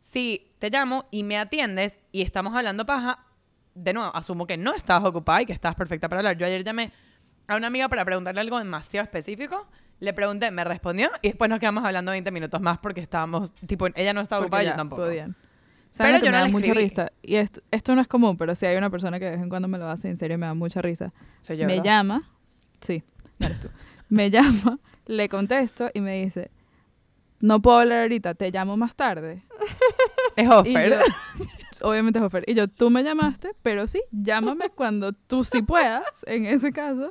Si 0.00 0.52
te 0.58 0.70
llamo 0.70 1.06
y 1.10 1.22
me 1.22 1.38
atiendes 1.38 1.98
y 2.12 2.22
estamos 2.22 2.54
hablando 2.54 2.84
paja, 2.86 3.24
de 3.74 3.92
nuevo, 3.92 4.14
asumo 4.14 4.46
que 4.46 4.56
no 4.56 4.74
estabas 4.74 5.08
ocupada 5.08 5.42
y 5.42 5.46
que 5.46 5.52
estabas 5.52 5.76
perfecta 5.76 6.08
para 6.08 6.20
hablar. 6.20 6.36
Yo 6.36 6.46
ayer 6.46 6.64
llamé 6.64 6.92
a 7.46 7.56
una 7.56 7.68
amiga 7.68 7.88
para 7.88 8.04
preguntarle 8.04 8.40
algo 8.40 8.58
demasiado 8.58 9.04
específico 9.04 9.66
Le 9.98 10.12
pregunté, 10.12 10.50
me 10.50 10.62
respondió 10.64 11.10
y 11.20 11.28
después 11.28 11.50
nos 11.50 11.58
quedamos 11.58 11.84
hablando 11.84 12.12
20 12.12 12.30
minutos 12.30 12.60
más 12.60 12.78
porque 12.78 13.00
estábamos, 13.00 13.50
tipo, 13.66 13.86
ella 13.94 14.12
no 14.12 14.20
estaba 14.20 14.40
Porque 14.40 14.46
ocupada, 14.46 14.62
yo 14.64 14.70
ya 14.70 14.76
tampoco. 14.76 15.02
Podían. 15.02 15.34
Pero 15.34 15.50
¿Saben 15.92 16.12
lo 16.14 16.20
que 16.20 16.26
yo 16.26 16.32
me 16.32 16.38
no 16.38 16.44
da 16.44 16.50
mucha 16.50 16.74
risa? 16.74 17.12
Y 17.22 17.34
esto, 17.36 17.60
esto 17.70 17.94
no 17.96 18.00
es 18.00 18.06
común, 18.08 18.36
pero 18.36 18.54
sí 18.54 18.64
hay 18.66 18.76
una 18.76 18.90
persona 18.90 19.18
que 19.18 19.24
de 19.24 19.30
vez 19.32 19.40
en 19.40 19.48
cuando 19.48 19.66
me 19.68 19.76
lo 19.76 19.88
hace, 19.88 20.08
en 20.08 20.16
serio 20.16 20.38
me 20.38 20.46
da 20.46 20.54
mucha 20.54 20.80
risa. 20.80 21.12
Soy 21.42 21.56
yo, 21.56 21.66
me 21.66 21.74
¿verdad? 21.74 21.84
llama, 21.84 22.30
sí, 22.80 23.02
no 23.38 23.46
eres 23.46 23.60
tú. 23.60 23.68
me 24.08 24.30
llama, 24.30 24.78
le 25.06 25.28
contesto 25.28 25.90
y 25.92 26.00
me 26.00 26.22
dice, 26.22 26.50
no 27.40 27.60
puedo 27.60 27.78
hablar 27.78 28.02
ahorita, 28.02 28.34
te 28.34 28.50
llamo 28.50 28.76
más 28.76 28.94
tarde. 28.96 29.42
Es 30.36 30.48
yo- 30.48 30.98
obviamente 31.82 32.18
es 32.18 32.24
offer. 32.24 32.44
Y 32.46 32.54
yo, 32.54 32.68
tú 32.68 32.88
me 32.90 33.02
llamaste, 33.02 33.50
pero 33.62 33.86
sí, 33.88 34.00
llámame 34.12 34.70
cuando 34.70 35.12
tú 35.12 35.44
sí 35.44 35.62
puedas, 35.62 36.04
en 36.26 36.46
ese 36.46 36.72
caso. 36.72 37.10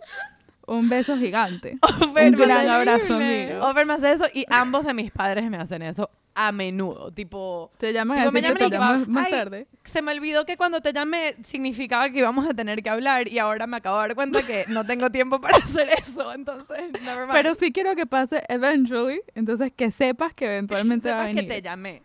Un 0.69 0.88
beso 0.89 1.17
gigante. 1.17 1.77
Un 2.01 2.13
gran 2.13 2.69
abrazo, 2.69 3.15
amigo. 3.15 3.61
Offer 3.65 3.85
me 3.85 3.93
hace 3.93 4.11
eso 4.11 4.25
y 4.33 4.45
ambos 4.49 4.85
de 4.85 4.93
mis 4.93 5.11
padres 5.11 5.49
me 5.49 5.57
hacen 5.57 5.81
eso 5.81 6.09
a 6.35 6.51
menudo. 6.51 7.11
Tipo, 7.11 7.71
Te 7.77 7.91
llaman 7.91 8.19
Tipo, 8.19 8.31
me 8.31 8.41
llaman 8.41 8.57
te 8.57 8.69
llamas 8.69 9.07
más 9.07 9.25
ay, 9.25 9.31
tarde. 9.31 9.67
se 9.83 10.01
me 10.01 10.13
olvidó 10.13 10.45
que 10.45 10.55
cuando 10.57 10.79
te 10.79 10.93
llamé 10.93 11.35
significaba 11.43 12.09
que 12.09 12.19
íbamos 12.19 12.47
a 12.47 12.53
tener 12.53 12.81
que 12.83 12.89
hablar 12.89 13.27
y 13.27 13.39
ahora 13.39 13.67
me 13.67 13.77
acabo 13.77 13.97
de 13.99 14.07
dar 14.09 14.15
cuenta 14.15 14.43
que 14.43 14.63
no 14.69 14.85
tengo 14.85 15.09
tiempo 15.09 15.41
para 15.41 15.57
hacer 15.63 15.89
eso. 15.99 16.31
Entonces, 16.33 16.77
never 17.03 17.21
mind. 17.21 17.31
Pero 17.33 17.55
sí 17.55 17.71
quiero 17.73 17.95
que 17.95 18.05
pase 18.05 18.43
eventually, 18.47 19.21
entonces 19.35 19.73
que 19.75 19.91
sepas 19.91 20.33
que 20.33 20.45
eventualmente 20.45 21.09
va 21.11 21.23
a 21.23 21.27
Sepas 21.27 21.35
que 21.35 21.41
venir. 21.41 21.51
te 21.51 21.61
llamé. 21.61 22.03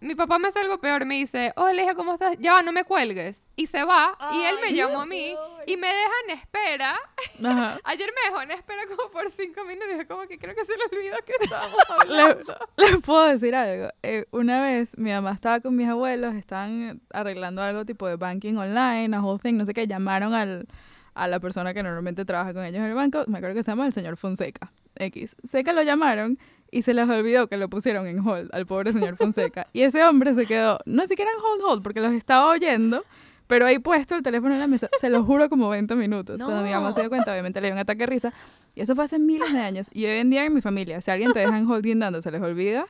Mi 0.00 0.14
papá 0.14 0.38
me 0.38 0.48
hace 0.48 0.60
algo 0.60 0.78
peor, 0.78 1.04
me 1.06 1.16
dice, 1.16 1.52
hola 1.56 1.82
hija, 1.82 1.94
¿cómo 1.96 2.12
estás? 2.12 2.36
Ya 2.38 2.52
va, 2.52 2.62
no 2.62 2.70
me 2.70 2.84
cuelgues. 2.84 3.36
Y 3.56 3.66
se 3.66 3.82
va, 3.82 4.16
y 4.32 4.44
él 4.44 4.56
me 4.62 4.72
llamó 4.72 5.00
a 5.00 5.06
mí, 5.06 5.34
y 5.66 5.76
me 5.76 5.88
deja 5.88 6.12
en 6.24 6.38
espera. 6.38 6.96
Ajá. 7.44 7.80
Ayer 7.84 8.08
me 8.14 8.30
dejó 8.30 8.42
en 8.42 8.52
espera 8.52 8.82
como 8.86 9.10
por 9.10 9.28
cinco 9.32 9.64
minutos, 9.64 9.88
y 9.92 9.98
yo 9.98 10.06
como 10.06 10.28
que 10.28 10.38
creo 10.38 10.54
que 10.54 10.64
se 10.64 10.76
le 10.76 10.84
olvidó 10.84 11.16
que 11.26 11.32
estábamos 11.40 11.78
hablando. 11.88 12.56
Les 12.76 12.98
puedo 12.98 13.24
decir 13.26 13.56
algo. 13.56 13.88
Eh, 14.04 14.26
una 14.30 14.62
vez 14.62 14.96
mi 14.96 15.10
mamá 15.10 15.32
estaba 15.32 15.58
con 15.58 15.74
mis 15.74 15.88
abuelos, 15.88 16.34
estaban 16.36 17.00
arreglando 17.12 17.60
algo 17.60 17.84
tipo 17.84 18.06
de 18.06 18.14
banking 18.14 18.54
online, 18.54 19.16
a 19.16 19.20
whole 19.20 19.40
thing, 19.42 19.54
no 19.54 19.64
sé 19.64 19.74
qué, 19.74 19.88
llamaron 19.88 20.32
al, 20.32 20.68
a 21.14 21.26
la 21.26 21.40
persona 21.40 21.74
que 21.74 21.82
normalmente 21.82 22.24
trabaja 22.24 22.54
con 22.54 22.64
ellos 22.64 22.78
en 22.78 22.84
el 22.84 22.94
banco, 22.94 23.24
me 23.26 23.38
acuerdo 23.38 23.56
que 23.56 23.64
se 23.64 23.72
llama 23.72 23.86
el 23.86 23.92
señor 23.92 24.16
Fonseca, 24.16 24.70
X. 24.98 25.36
Sé 25.44 25.64
que 25.64 25.72
lo 25.72 25.82
llamaron 25.82 26.38
y 26.70 26.82
se 26.82 26.92
les 26.94 27.08
olvidó 27.08 27.46
que 27.48 27.56
lo 27.56 27.68
pusieron 27.68 28.06
en 28.06 28.18
hold 28.26 28.50
al 28.52 28.66
pobre 28.66 28.92
señor 28.92 29.16
Fonseca. 29.16 29.66
y 29.72 29.82
ese 29.82 30.04
hombre 30.04 30.34
se 30.34 30.44
quedó, 30.46 30.78
no 30.84 31.06
siquiera 31.06 31.30
en 31.30 31.38
hold, 31.38 31.62
hold, 31.64 31.82
porque 31.82 32.00
los 32.00 32.12
estaba 32.12 32.50
oyendo. 32.50 33.04
Pero 33.46 33.64
ahí 33.64 33.78
puesto 33.78 34.14
el 34.14 34.22
teléfono 34.22 34.52
en 34.52 34.60
la 34.60 34.66
mesa, 34.66 34.90
se 35.00 35.08
lo 35.08 35.24
juro 35.24 35.48
como 35.48 35.70
20 35.70 35.96
minutos. 35.96 36.38
Cuando 36.42 36.62
mi 36.62 36.70
mamá 36.70 36.92
se 36.92 37.00
dio 37.00 37.08
cuenta, 37.08 37.32
obviamente 37.32 37.62
le 37.62 37.68
dio 37.68 37.74
un 37.74 37.78
ataque 37.80 38.00
de 38.00 38.06
risa. 38.06 38.34
Y 38.74 38.82
eso 38.82 38.94
fue 38.94 39.04
hace 39.04 39.18
miles 39.18 39.50
de 39.54 39.58
años. 39.60 39.88
Y 39.94 40.04
hoy 40.04 40.18
en 40.18 40.28
día 40.28 40.44
en 40.44 40.52
mi 40.52 40.60
familia, 40.60 41.00
si 41.00 41.10
alguien 41.10 41.32
te 41.32 41.38
deja 41.38 41.56
en 41.56 41.66
hold 41.66 41.82
guindando, 41.82 42.20
se 42.20 42.30
les 42.30 42.42
olvida, 42.42 42.84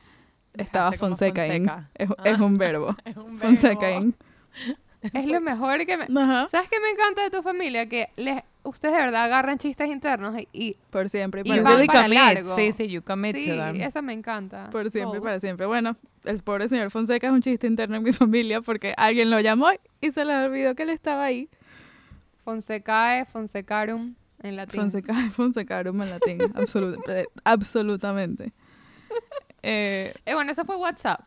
estaba 0.55 0.91
Fonseca 0.91 1.45
in. 1.47 1.65
Fonseca. 1.65 1.89
Es, 1.95 2.09
Ah. 2.17 2.23
es 2.25 2.39
un 2.41 2.57
verbo. 2.57 2.93
Es 3.05 3.15
un 3.15 3.37
Fonseca 3.39 3.89
in. 3.91 4.13
Es 5.01 5.25
lo 5.27 5.39
mejor 5.39 5.85
que 5.85 5.95
me... 5.97 6.03
Ajá. 6.21 6.49
¿Sabes 6.49 6.67
qué 6.69 6.79
me 6.81 6.89
encanta 6.89 7.23
de 7.23 7.29
tu 7.29 7.41
familia? 7.41 7.87
Que 7.87 8.09
les, 8.17 8.43
ustedes 8.63 8.95
de 8.95 9.01
verdad 9.01 9.23
agarran 9.23 9.57
chistes 9.57 9.87
internos 9.89 10.37
y... 10.37 10.47
y 10.51 10.77
Por 10.89 11.07
siempre 11.09 11.41
y 11.45 11.47
Y 11.47 11.59
van 11.59 11.65
really 11.65 11.87
para 11.87 12.03
commit. 12.03 12.17
largo. 12.17 12.55
Sí, 12.57 12.71
sí, 12.73 12.89
you 12.89 13.01
commit 13.01 13.35
sí, 13.37 13.47
to 13.47 13.55
them. 13.55 13.79
eso 13.81 14.01
me 14.01 14.11
encanta. 14.13 14.69
Por 14.71 14.91
siempre 14.91 15.17
y 15.17 15.19
Both. 15.19 15.23
para 15.23 15.39
siempre. 15.39 15.65
Bueno, 15.67 15.95
el 16.25 16.43
pobre 16.43 16.67
señor 16.67 16.91
Fonseca 16.91 17.27
es 17.27 17.33
un 17.33 17.41
chiste 17.41 17.65
interno 17.67 17.95
en 17.95 18.03
mi 18.03 18.11
familia 18.13 18.59
porque 18.61 18.93
alguien 18.97 19.29
lo 19.29 19.39
llamó 19.39 19.67
y 20.01 20.11
se 20.11 20.25
les 20.25 20.35
olvidó 20.45 20.75
que 20.75 20.83
él 20.83 20.89
estaba 20.89 21.23
ahí. 21.23 21.47
Fonsecae, 22.43 23.25
Fonsecarum, 23.25 24.15
en 24.41 24.55
latín. 24.55 24.81
Fonseca, 24.81 25.13
Fonsecarum 25.31 26.01
en 26.01 26.09
latín. 26.09 26.39
Absolut- 26.55 27.01
eh, 27.09 27.27
absolutamente. 27.45 28.51
Eh, 29.61 30.13
Eh, 30.25 30.33
bueno, 30.33 30.51
eso 30.51 30.65
fue 30.65 30.75
WhatsApp. 30.77 31.21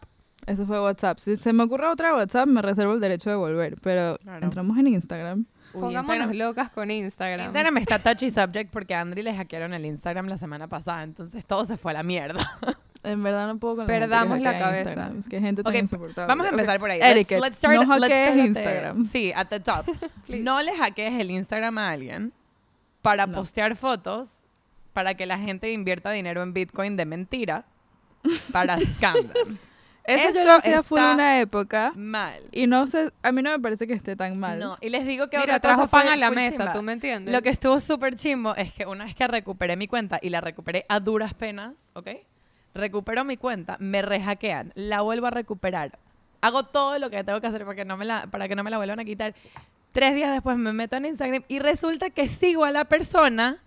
Eso 0.47 0.67
fue 0.67 0.81
WhatsApp. 0.81 1.19
Si 1.19 1.37
se 1.37 1.53
me 1.53 1.63
ocurre 1.65 1.87
otra 1.89 2.15
WhatsApp, 2.15 2.47
me 2.49 2.63
reservo 2.63 2.95
el 2.95 3.01
derecho 3.01 3.31
de 3.31 3.37
volver. 3.37 3.77
Pero 3.83 4.19
Claro. 4.23 4.45
entramos 4.45 4.77
en 4.79 4.89
Instagram. 4.89 5.47
Uy, 5.75 5.81
Pongámonos 5.81 6.29
Instagram- 6.31 6.35
locas 6.39 6.71
con 6.71 6.91
Instagram. 6.91 7.47
Instagram 7.47 7.79
está 7.79 7.99
touchy 7.99 8.31
subject 8.31 8.71
porque 8.71 8.95
a 8.95 9.01
Andri 9.01 9.23
le 9.23 9.35
hackearon 9.35 9.73
el 9.73 9.87
Instagram 9.87 10.27
la 10.27 10.37
semana 10.37 10.67
pasada, 10.69 11.03
entonces 11.03 11.47
todo 11.47 11.65
se 11.65 11.77
fue 11.79 11.93
a 11.93 11.95
la 11.95 12.03
mierda. 12.03 12.59
En 13.05 13.21
verdad 13.21 13.49
no 13.49 13.59
puedo 13.59 13.75
con 13.75 13.87
la 13.89 13.93
Perdamos 13.93 14.39
la 14.39 14.57
cabeza. 14.61 14.91
Instagram. 14.91 15.19
Es 15.19 15.29
que 15.29 15.41
gente 15.41 15.65
tan 15.65 15.73
Ok, 15.73 15.79
insoportable. 15.81 16.29
Vamos 16.29 16.47
a 16.47 16.51
empezar 16.51 16.79
por 16.79 16.89
ahí. 16.89 17.01
Etiquette. 17.03 17.41
Let's, 17.41 17.43
let's 17.43 17.57
start, 17.59 17.75
no 17.89 17.99
let's 17.99 18.13
hackees 18.15 18.23
start 18.23 18.29
at 18.29 18.35
the- 18.37 18.47
Instagram. 18.49 19.07
sí, 19.07 19.33
at 19.35 19.47
the 19.49 19.59
top. 19.59 19.87
No 20.29 20.63
le 20.63 20.73
hackees 20.77 21.21
el 21.21 21.33
Instagram 21.33 21.79
a 21.79 21.91
alguien 21.91 22.33
para 23.01 23.27
No. 23.27 23.33
postear 23.39 23.75
fotos 23.75 24.45
para 24.93 25.15
que 25.15 25.27
la 25.27 25.37
gente 25.37 25.73
invierta 25.73 26.13
dinero 26.13 26.45
en 26.45 26.53
Bitcoin 26.53 26.97
de 26.97 27.05
mentira 27.07 27.65
para 28.53 28.77
scam 28.95 29.17
them. 30.07 30.19
Eso, 30.19 30.31
yo 30.31 30.41
Eso 30.41 30.45
lo 30.45 30.53
hacía 30.55 30.83
full 30.83 30.99
está 30.99 31.15
una 31.15 31.41
época. 31.41 31.93
Mal. 31.95 32.41
Y 32.53 32.67
no 32.67 32.87
sé, 32.87 33.13
a 33.23 33.33
mí 33.33 33.43
no 33.43 33.51
me 33.51 33.59
parece 33.59 33.87
que 33.87 33.95
esté 33.95 34.17
tan 34.17 34.39
mal. 34.39 34.59
No, 34.59 34.79
y 34.81 34.89
les 34.89 35.07
digo 35.07 35.29
que 35.29 35.39
Mira, 35.39 35.57
otra 35.57 35.61
trajo 35.61 35.83
cosa 35.83 35.89
fue 35.89 36.01
pan 36.01 36.09
a 36.13 36.17
la 36.17 36.31
mesa, 36.31 36.51
chimba. 36.51 36.73
¿tú 36.73 36.83
me 36.83 36.93
entiendes? 36.93 37.33
Lo 37.33 37.43
que 37.43 37.51
estuvo 37.51 37.79
súper 37.81 38.17
chimbo 38.17 38.55
es 38.57 38.73
que 38.73 38.87
una 38.87 39.05
vez 39.05 39.15
que 39.15 39.27
recuperé 39.27 39.77
mi 39.77 39.89
cuenta 39.89 40.19
y 40.21 40.31
la 40.31 40.41
recuperé 40.41 40.85
a 40.89 41.01
duras 41.01 41.35
penas, 41.35 41.91
¿ok? 41.95 42.09
Recupero 42.75 43.25
mi 43.25 43.37
cuenta, 43.37 43.77
me 43.81 44.03
rehackean, 44.03 44.73
la 44.75 45.03
vuelvo 45.03 45.27
a 45.27 45.31
recuperar. 45.31 45.99
Hago 46.41 46.65
todo 46.65 46.99
lo 46.99 47.11
que 47.11 47.23
tengo 47.23 47.41
que 47.41 47.47
hacer 47.47 47.65
para 47.65 47.77
que 47.77 47.85
no 47.85 47.97
me 47.97 48.05
la, 48.05 48.27
para 48.27 48.49
que 48.49 48.57
no 48.57 48.65
me 48.65 48.71
la 48.71 48.79
vuelvan 48.79 48.99
a 49.01 49.05
quitar. 49.05 49.35
Tres 49.93 50.15
días 50.15 50.33
después 50.33 50.57
me 50.57 50.73
meto 50.73 50.97
en 50.97 51.05
Instagram 51.07 51.45
y 51.49 51.59
resulta 51.59 52.11
que 52.11 52.27
sigo 52.27 52.65
a 52.65 52.71
la 52.71 52.87
persona 52.87 53.63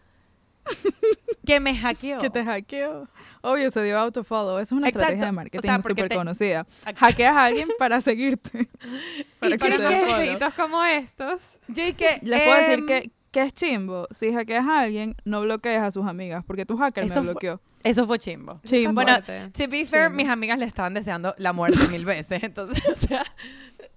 que 1.45 1.59
me 1.59 1.75
hackeó. 1.77 2.19
Que 2.19 2.29
te 2.29 2.43
hackeó. 2.43 3.07
Obvio, 3.41 3.69
se 3.69 3.83
dio 3.83 3.99
autofollow. 3.99 4.57
Esa 4.57 4.63
es 4.63 4.71
una 4.71 4.87
Exacto. 4.87 4.99
estrategia 5.01 5.25
de 5.25 5.29
O 5.29 5.33
marketing 5.33 5.67
sea, 5.67 5.79
porque 5.79 6.01
súper 6.01 6.09
te- 6.09 6.15
conocida. 6.15 6.65
Ac- 6.85 6.95
Hackeas 6.97 7.35
a 7.35 7.43
alguien 7.45 7.69
para 7.77 8.01
seguirte. 8.01 8.49
para 9.39 9.55
¿Y 9.55 9.57
que 9.57 10.39
como 10.55 10.83
estos. 10.83 11.41
Yo 11.67 11.83
que, 11.95 12.19
Les 12.23 12.41
puedo 12.41 12.55
decir 12.57 12.79
em, 12.79 12.85
que, 12.85 13.11
que 13.31 13.41
es 13.43 13.53
chimbo. 13.53 14.07
Si 14.11 14.33
hackeas 14.33 14.65
a 14.65 14.79
alguien, 14.79 15.15
no 15.25 15.41
bloquees 15.41 15.79
a 15.79 15.91
sus 15.91 16.05
amigas. 16.07 16.43
Porque 16.45 16.65
tu 16.65 16.77
hacker 16.77 17.03
Eso 17.03 17.15
me 17.15 17.23
fue- 17.25 17.31
bloqueó. 17.33 17.61
Eso 17.85 18.05
fue 18.05 18.19
chimbo. 18.19 18.59
Chimbo. 18.65 18.93
Bueno. 18.93 19.19
To 19.21 19.67
be 19.69 19.85
fair, 19.85 20.09
mis 20.09 20.27
amigas 20.27 20.57
le 20.59 20.65
estaban 20.65 20.93
deseando 20.93 21.33
la 21.37 21.53
muerte 21.53 21.77
mil 21.89 22.03
veces. 22.03 22.41
Entonces, 22.43 22.83
o 22.89 22.95
sea. 22.95 23.23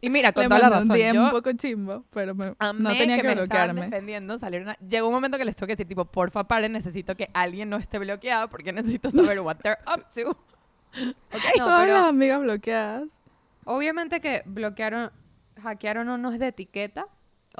Y 0.01 0.11
mira, 0.11 0.33
con 0.33 0.43
Le 0.45 0.49
toda 0.49 0.61
la 0.61 0.67
un 0.81 0.89
razón. 0.89 1.15
Yo 1.15 1.25
un 1.25 1.31
poco 1.31 1.51
chimbo, 1.53 2.05
pero 2.11 2.35
me- 2.35 2.55
amé 2.59 2.81
no 2.83 2.91
tenía 2.91 3.17
que, 3.17 3.23
me 3.25 3.31
estaban 3.33 3.37
bloquearme. 3.47 3.81
defendiendo. 3.87 4.39
Salieron 4.39 4.69
a- 4.69 4.77
Llegó 4.79 5.09
un 5.09 5.15
momento 5.15 5.39
que 5.39 5.45
les 5.45 5.57
tuve 5.57 5.67
que 5.69 5.73
decir, 5.73 5.89
tipo, 5.89 6.05
porfa, 6.05 6.45
paren, 6.47 6.73
necesito 6.73 7.17
que 7.17 7.31
alguien 7.35 7.69
no 7.71 7.79
esté 7.79 7.99
bloqueado 7.99 8.49
porque 8.49 8.73
necesito 8.73 9.11
saber 9.11 9.41
what 9.41 9.57
they're 9.57 9.79
up 9.93 10.05
to. 10.15 10.37
No, 11.59 11.65
Todas 11.67 11.83
pero 11.83 11.95
las 11.95 12.05
amigas 12.05 12.41
bloqueadas. 12.41 13.09
obviamente 13.65 14.21
que 14.21 14.43
bloquearon, 14.47 15.11
hackearon 15.63 16.09
o 16.09 16.17
no 16.19 16.33
es 16.33 16.39
de 16.39 16.49
etiqueta. 16.49 17.07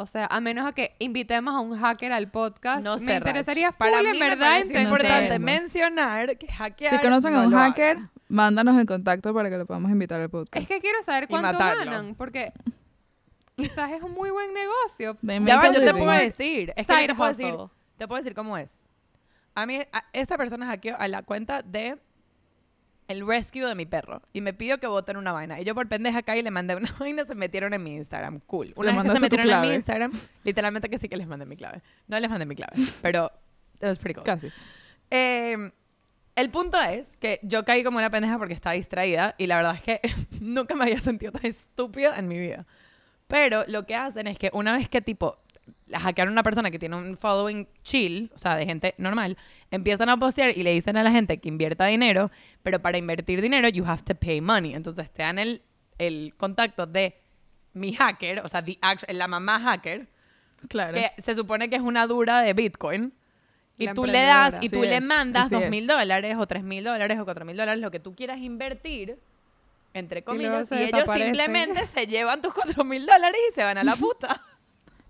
O 0.01 0.07
sea, 0.07 0.27
a 0.27 0.41
menos 0.41 0.67
a 0.67 0.73
que 0.73 0.95
invitemos 0.99 1.55
a 1.55 1.61
un 1.61 1.79
hacker 1.79 2.13
al 2.13 2.31
podcast. 2.31 2.83
No 2.85 2.99
me 2.99 3.05
sé, 3.07 3.17
interesaría 3.17 3.69
Rach. 3.69 3.77
Para 3.79 3.99
full, 3.99 4.07
mí 4.07 4.13
en 4.13 4.19
me 4.19 4.29
verdad 4.29 4.51
pareció 4.51 4.79
entender. 4.79 4.83
importante 4.83 5.39
mencionar 5.39 6.37
que 6.39 6.47
hackear 6.47 6.95
Si 6.95 7.01
conocen 7.01 7.33
no 7.33 7.41
a 7.41 7.47
un 7.47 7.53
hacker, 7.53 7.99
mándanos 8.29 8.79
el 8.79 8.87
contacto 8.87 9.33
para 9.35 9.51
que 9.51 9.59
lo 9.59 9.67
podamos 9.67 9.91
invitar 9.91 10.21
al 10.21 10.31
podcast. 10.31 10.63
Es 10.63 10.69
que 10.69 10.81
quiero 10.81 11.03
saber 11.03 11.29
cuánto 11.29 11.59
ganan, 11.59 12.15
porque 12.15 12.53
quizás 13.57 13.91
es 13.93 14.03
un 14.03 14.13
muy 14.13 14.31
buen 14.31 14.53
negocio. 14.55 15.17
Ya 15.23 15.57
va, 15.57 15.73
yo 15.73 15.81
te 15.85 15.93
puedo 15.93 16.11
decir. 16.11 16.73
Es 16.77 16.87
que 16.87 17.07
te 17.07 17.15
puedo 17.15 17.29
decir, 17.31 17.55
te 17.97 18.07
puedo 18.09 18.19
decir 18.23 18.35
cómo 18.35 18.57
es. 18.57 18.71
A 19.55 19.67
mí, 19.67 19.81
a- 19.93 20.05
esta 20.13 20.37
persona 20.37 20.67
hackeó 20.67 20.97
a 20.99 21.09
la 21.09 21.23
cuenta 21.23 21.63
de 21.63 21.99
el 23.09 23.27
rescue 23.27 23.67
de 23.67 23.75
mi 23.75 23.87
perro 23.87 24.23
y 24.33 24.41
me 24.41 24.53
pidió 24.53 24.79
que 24.79 24.87
voten 24.87 25.17
una 25.17 25.33
vaina. 25.33 25.61
Y 25.61 25.65
yo 25.65 25.75
por 25.75 25.89
pendeja 25.89 26.19
acá 26.19 26.37
y 26.37 26.43
le 26.43 26.51
mandé 26.51 26.77
una 26.77 26.95
vaina, 27.01 27.25
se 27.25 27.35
metieron 27.35 27.75
en 27.75 27.83
mi 27.83 27.97
Instagram. 27.97 28.41
Cool. 28.47 28.73
Una 28.77 28.93
vez 28.93 29.03
que 29.03 29.13
se 29.13 29.21
metieron 29.21 29.51
en 29.51 29.61
mi. 29.63 29.75
Instagram, 29.75 30.13
literalmente 30.45 30.89
que 30.89 30.99
sí 30.99 31.09
que 31.09 31.17
les 31.17 31.27
mandé 31.27 31.47
mi 31.47 31.57
clave. 31.57 31.83
No 32.07 32.21
les 32.21 32.31
mandé 32.31 32.47
mi 32.47 32.55
clave, 32.55 32.75
pero 33.03 33.33
it 33.77 33.85
was 33.85 33.99
pretty 33.99 34.15
cool. 34.15 34.25
Casi. 34.25 34.49
Eh, 35.11 35.71
el 36.37 36.51
punto 36.51 36.81
es 36.81 37.11
que 37.19 37.41
yo 37.43 37.65
caí 37.65 37.83
como 37.83 37.99
una 37.99 38.11
pendeja 38.11 38.39
porque 38.39 38.55
estaba 38.55 38.75
distraída 38.75 39.35
y 39.39 39.47
la 39.47 39.57
verdad 39.57 39.75
es 39.75 39.83
que 39.83 40.01
nunca 40.41 40.77
me 40.77 40.85
había 40.85 41.01
sentido 41.01 41.33
tan 41.33 41.47
estúpida 41.47 42.17
en 42.17 42.29
mi 42.29 42.39
vida. 42.39 42.67
Pero 43.27 43.65
lo 43.67 43.87
que 43.87 43.97
hacen 43.97 44.27
es 44.27 44.39
que 44.39 44.51
una 44.53 44.73
vez 44.73 44.89
que 44.89 45.03
tipo 45.03 45.39
la 45.87 46.01
hackearon 46.01 46.33
a 46.33 46.35
una 46.35 46.43
persona 46.43 46.71
que 46.71 46.79
tiene 46.79 46.97
un 46.97 47.17
following 47.17 47.67
chill, 47.83 48.31
o 48.35 48.39
sea, 48.39 48.57
de 48.57 48.67
gente 48.67 48.95
normal, 48.99 49.37
empiezan 49.71 50.09
a 50.09 50.17
postear 50.17 50.57
y 50.57 50.63
le 50.63 50.73
dicen 50.73 50.97
a 50.97 51.03
la 51.03 51.11
gente 51.11 51.39
que 51.39 51.49
invierta 51.49 51.87
dinero, 51.87 52.31
pero 52.63 52.81
para 52.81 52.99
invertir 52.99 53.41
dinero 53.41 53.69
you 53.69 53.85
have 53.87 54.03
to 54.03 54.15
pay 54.15 54.41
money. 54.41 54.75
Entonces 54.75 55.11
te 55.11 55.23
dan 55.23 55.39
el, 55.39 55.63
el 55.99 56.35
contacto 56.37 56.87
de 56.87 57.17
mi 57.73 57.95
hacker, 57.95 58.41
o 58.41 58.49
sea, 58.49 58.65
the 58.65 58.79
act- 58.81 59.11
la 59.13 59.29
mamá 59.29 59.61
hacker, 59.61 60.09
Claro. 60.69 60.95
que 60.95 61.13
se 61.23 61.35
supone 61.37 61.71
que 61.71 61.77
es 61.77 61.83
una 61.83 62.07
dura 62.07 62.41
de 62.43 62.53
Bitcoin. 62.53 63.13
Y 63.81 63.87
La 63.87 63.95
tú 63.95 64.07
le 64.07 64.23
das 64.23 64.57
y 64.61 64.69
tú 64.69 64.83
le 64.83 65.01
mandas 65.01 65.51
dos 65.51 65.69
mil 65.69 65.87
dólares 65.87 66.37
o 66.37 66.47
tres 66.49 66.65
mil 66.65 66.83
dólares 66.83 67.17
o 67.21 67.25
cuatro 67.25 67.45
mil 67.45 67.57
dólares, 67.57 67.81
lo 67.81 67.93
que 67.93 68.01
tú 68.01 68.13
quieras 68.17 68.39
invertir, 68.39 69.17
entre 69.95 70.23
comillas, 70.25 70.65
y, 70.73 70.75
se 70.75 70.85
ellos 70.87 71.05
simplemente 71.15 71.87
se 71.95 72.09
llevan 72.09 72.43
tus 72.43 72.53
cuatro 72.53 72.83
mil 72.83 73.07
dólares 73.07 73.41
y 73.51 73.55
se 73.55 73.63
van 73.63 73.79
a 73.79 73.85
la 73.85 73.95
puta. 73.95 74.41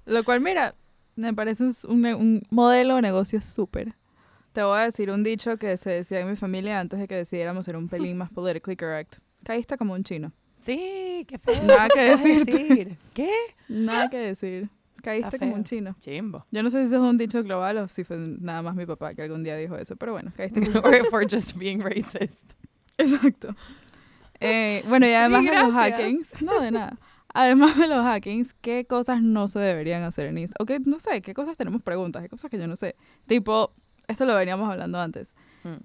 Lo 0.08 0.24
cual, 0.24 0.40
mira, 0.40 0.74
me 1.16 1.34
parece 1.34 1.64
un, 1.86 2.04
un 2.06 2.42
modelo 2.50 2.96
de 2.96 3.02
negocio 3.02 3.40
súper. 3.40 3.94
Te 4.52 4.62
voy 4.62 4.78
a 4.78 4.82
decir 4.82 5.10
un 5.10 5.22
dicho 5.22 5.56
que 5.58 5.76
se 5.76 5.90
decía 5.90 6.20
en 6.20 6.28
mi 6.30 6.36
familia 6.36 6.80
antes 6.80 6.98
de 6.98 7.06
que 7.06 7.14
decidiéramos 7.14 7.64
ser 7.64 7.76
un 7.76 7.88
pelín 7.88 8.16
más 8.16 8.30
politically 8.30 8.76
correct. 8.76 9.16
Caíste 9.44 9.76
como 9.76 9.92
un 9.94 10.02
chino. 10.02 10.32
Sí, 10.64 11.24
qué 11.28 11.38
feo. 11.38 11.62
Nada 11.64 11.88
que 11.88 12.00
¿Qué 12.00 12.10
vas 12.10 12.20
a 12.20 12.24
decirte. 12.28 12.58
decir? 12.58 12.96
¿Qué? 13.14 13.30
Nada 13.68 14.08
que 14.08 14.18
decir. 14.18 14.68
Caíste 15.02 15.38
como 15.38 15.54
un 15.54 15.64
chino. 15.64 15.94
Chimbo. 16.00 16.44
Yo 16.50 16.62
no 16.62 16.70
sé 16.70 16.80
si 16.80 16.86
eso 16.86 16.96
es 16.96 17.10
un 17.10 17.16
dicho 17.18 17.42
global 17.44 17.78
o 17.78 17.88
si 17.88 18.02
fue 18.02 18.16
nada 18.18 18.62
más 18.62 18.74
mi 18.74 18.84
papá 18.84 19.14
que 19.14 19.22
algún 19.22 19.44
día 19.44 19.56
dijo 19.56 19.76
eso, 19.76 19.94
pero 19.96 20.12
bueno, 20.12 20.32
caíste 20.36 20.60
como 20.60 20.80
Or 20.84 20.94
if 20.94 21.12
we're 21.12 21.28
just 21.30 21.56
being 21.56 21.80
racist. 21.80 22.34
Exacto. 22.96 23.54
Eh, 24.40 24.82
bueno, 24.88 25.06
y 25.06 25.12
además 25.12 25.44
de 25.44 25.54
los 25.54 25.72
hackings, 25.72 26.42
no 26.42 26.60
de 26.60 26.70
nada. 26.72 26.98
Además 27.38 27.78
de 27.78 27.86
los 27.86 28.02
hackings, 28.02 28.52
¿qué 28.54 28.84
cosas 28.84 29.22
no 29.22 29.46
se 29.46 29.60
deberían 29.60 30.02
hacer 30.02 30.26
en 30.26 30.38
Instagram? 30.38 30.60
O 30.60 30.66
que, 30.66 30.80
no 30.80 30.98
sé, 30.98 31.22
¿qué 31.22 31.34
cosas 31.34 31.56
tenemos 31.56 31.80
preguntas? 31.82 32.20
¿Qué 32.20 32.28
cosas 32.28 32.50
que 32.50 32.58
yo 32.58 32.66
no 32.66 32.74
sé? 32.74 32.96
Tipo, 33.28 33.72
esto 34.08 34.24
lo 34.24 34.34
veníamos 34.34 34.68
hablando 34.68 34.98
antes. 34.98 35.32
Mm. 35.62 35.76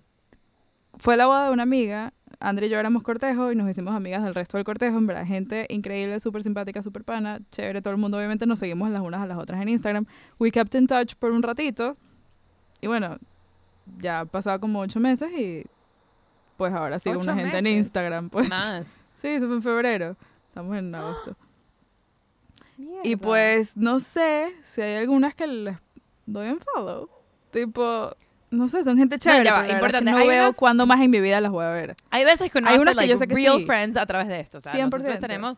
Fue 0.98 1.16
la 1.16 1.28
boda 1.28 1.46
de 1.46 1.52
una 1.52 1.62
amiga, 1.62 2.12
André 2.39 2.66
y 2.66 2.70
yo 2.72 2.80
éramos 2.80 3.04
cortejo 3.04 3.52
y 3.52 3.56
nos 3.56 3.70
hicimos 3.70 3.94
amigas 3.94 4.24
del 4.24 4.34
resto 4.34 4.58
del 4.58 4.63
cortejo, 4.63 4.98
en 4.98 5.06
verdad, 5.06 5.28
gente 5.28 5.68
increíble, 5.70 6.20
súper 6.20 6.42
simpática, 6.42 6.82
súper 6.82 7.04
pana, 7.04 7.39
chévere, 7.52 7.84
todo 7.84 7.94
el 7.94 8.00
mundo 8.00 8.18
obviamente 8.18 8.48
nos 8.48 8.58
seguimos 8.58 8.89
las 8.89 9.04
unas 9.04 9.22
a 9.22 9.28
las 9.28 9.38
otras 9.38 9.62
en 9.62 9.70
Instagram. 9.70 10.08
We 10.39 10.50
kept 10.50 10.74
in 10.74 10.88
touch 10.88 11.13
por 11.18 11.32
un 11.32 11.44
ratito 11.44 11.98
y 12.82 12.88
bueno, 12.88 13.20
ya 14.00 14.22
ha 14.22 14.26
pasado 14.26 14.60
como 14.60 14.80
ocho 14.80 15.00
meses 15.00 15.32
y 15.38 15.66
pues 16.58 16.74
ahora 16.74 16.98
sigo 16.98 17.20
¿Ocho 17.20 17.30
una 17.32 17.39
gente 17.39 17.60
en? 17.60 17.68
Instagram, 17.68 18.32
pues. 18.32 18.50
Más. 18.50 18.88
Sí, 19.18 19.28
eso 19.28 19.46
fue 19.46 19.58
en 19.58 19.62
febrero. 19.62 20.18
Estamos 20.50 20.78
en 20.78 20.94
agosto. 20.94 21.36
Y 23.04 23.08
Mierda. 23.10 23.22
pues 23.24 23.78
no 23.78 24.00
sé 24.00 24.54
si 24.62 24.82
hay 24.82 24.96
algunas 24.98 25.36
que 25.36 25.48
les 25.48 25.78
doy 26.26 26.50
un 26.50 26.60
follow. 26.60 27.10
Tipo, 27.52 28.15
no 28.52 28.67
sé, 28.67 28.84
son 28.84 28.98
gente 28.98 29.17
chévere. 29.19 29.46
ya 29.46 29.54
va, 29.54 29.62
pero 29.62 29.74
la 29.74 29.74
verdad 29.74 29.76
es 29.76 29.91
que 29.91 29.98
importante, 30.00 30.12
no 30.12 30.17
hay 30.17 30.28
veo 30.28 30.43
unas- 30.46 30.56
cuándo 30.56 30.86
más 30.86 31.02
en 31.02 31.12
mi 31.12 31.19
vida 31.19 31.39
las 31.41 31.52
voy 31.52 31.65
a 31.65 31.69
ver. 31.69 31.96
Hay 32.10 32.24
veces 32.26 32.52
que 32.52 32.58
uno 32.60 32.67
Hay 32.67 32.76
hace, 32.76 32.82
unas 32.82 32.93
que 32.93 32.98
like, 33.02 33.12
yo 33.12 33.17
sé 33.17 33.28
que 33.28 33.36
real 33.36 33.58
sí. 33.60 33.65
friends 33.65 33.98
a 33.98 34.06
través 34.06 34.28
de 34.28 34.39
esto. 34.39 34.58
O 34.58 34.62
sea, 34.62 34.74
nosotros 34.74 35.04
100%. 35.04 35.19
tenemos 35.19 35.58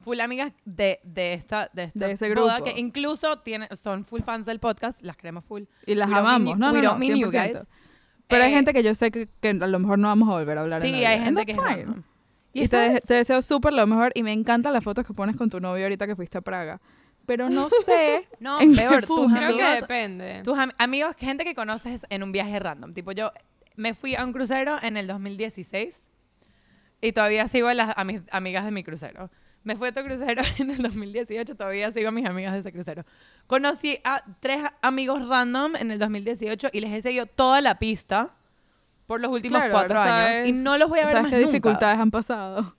full 0.00 0.20
amigas 0.20 0.52
de, 0.66 1.00
de 1.02 1.32
esta, 1.34 1.70
de 1.72 1.84
esta 1.84 1.98
De 1.98 2.12
ese 2.12 2.28
grupo. 2.28 2.50
que 2.64 2.78
incluso 2.78 3.38
tiene, 3.38 3.68
son 3.82 4.04
full 4.04 4.20
fans 4.22 4.44
del 4.46 4.58
podcast, 4.60 5.00
las 5.02 5.16
queremos 5.16 5.44
full. 5.44 5.62
Y 5.86 5.94
las 5.94 6.08
We 6.10 6.16
amamos. 6.18 6.58
No, 6.58 6.72
no, 6.72 6.80
no, 6.82 6.88
don't 6.90 6.98
mean 7.00 7.16
you 7.16 7.28
100%. 7.28 7.32
guys. 7.52 7.66
Pero 8.28 8.44
hay 8.44 8.52
Eh, 8.52 8.54
gente 8.54 8.72
que 8.72 8.82
yo 8.82 8.94
sé 8.94 9.10
que, 9.10 9.28
que 9.40 9.48
a 9.50 9.54
lo 9.54 9.78
mejor 9.78 9.98
no 9.98 10.08
vamos 10.08 10.28
a 10.28 10.32
volver 10.32 10.56
a 10.58 10.62
hablar 10.62 10.82
en 10.82 10.86
Sí, 10.86 10.92
la 10.92 10.98
vida. 10.98 11.08
hay 11.10 11.16
And 11.16 11.24
gente 11.26 11.46
que 11.46 11.54
Y, 12.54 12.62
está- 12.64 12.92
te, 12.94 13.00
te 13.00 13.14
deseo 13.14 13.42
súper 13.42 13.72
lo 13.72 13.86
mejor 13.86 14.12
y 14.14 14.22
me 14.22 14.32
encantan 14.32 14.72
las 14.72 14.82
fotos 14.84 15.06
que 15.06 15.12
pones 15.12 15.36
con 15.36 15.50
tu 15.50 15.60
novio 15.60 15.84
ahorita 15.84 16.06
que 16.06 16.16
fuiste 16.16 16.38
a 16.38 16.40
Praga. 16.40 16.80
Pero 17.26 17.48
no 17.48 17.68
sé 17.86 18.28
No, 18.40 18.60
¿En 18.60 18.72
qué 18.74 18.82
peor, 18.82 19.06
tus? 19.06 19.32
Creo 19.32 19.56
que 19.56 19.64
depende. 19.80 20.42
tus 20.44 20.58
am- 20.58 20.72
amigos, 20.78 21.14
gente 21.18 21.44
que 21.44 21.54
conoces 21.54 22.06
en 22.10 22.22
un 22.22 22.32
viaje 22.32 22.58
random. 22.58 22.94
Tipo, 22.94 23.12
yo 23.12 23.32
me 23.76 23.94
fui 23.94 24.14
a 24.14 24.24
un 24.24 24.32
crucero 24.32 24.76
en 24.82 24.96
el 24.96 25.06
2016 25.06 26.04
y 27.00 27.12
todavía 27.12 27.48
sigo 27.48 27.68
a, 27.68 27.74
las, 27.74 27.92
a 27.96 28.04
mis 28.04 28.22
amigas 28.30 28.64
de 28.64 28.70
mi 28.70 28.84
crucero. 28.84 29.30
Me 29.62 29.76
fui 29.76 29.86
a 29.88 29.90
otro 29.90 30.04
crucero 30.04 30.42
en 30.58 30.70
el 30.70 30.78
2018, 30.82 31.54
todavía 31.56 31.90
sigo 31.90 32.08
a 32.08 32.12
mis 32.12 32.26
amigas 32.26 32.52
de 32.52 32.60
ese 32.60 32.72
crucero. 32.72 33.04
Conocí 33.46 33.98
a 34.04 34.22
tres 34.40 34.62
amigos 34.82 35.26
random 35.26 35.76
en 35.76 35.90
el 35.90 35.98
2018 35.98 36.68
y 36.72 36.80
les 36.80 36.92
he 36.92 37.02
seguido 37.02 37.26
toda 37.26 37.60
la 37.62 37.78
pista 37.78 38.36
por 39.06 39.20
los 39.20 39.30
últimos 39.30 39.58
Claro, 39.58 39.72
cuatro 39.72 39.98
años. 40.00 40.48
Y 40.48 40.52
no 40.52 40.78
los 40.78 40.88
voy 40.88 41.00
a 41.00 41.02
ver 41.02 41.10
¿Sabes 41.12 41.22
más 41.24 41.30
qué 41.32 41.36
nunca. 41.38 41.48
dificultades 41.50 41.98
han 41.98 42.10
pasado? 42.10 42.74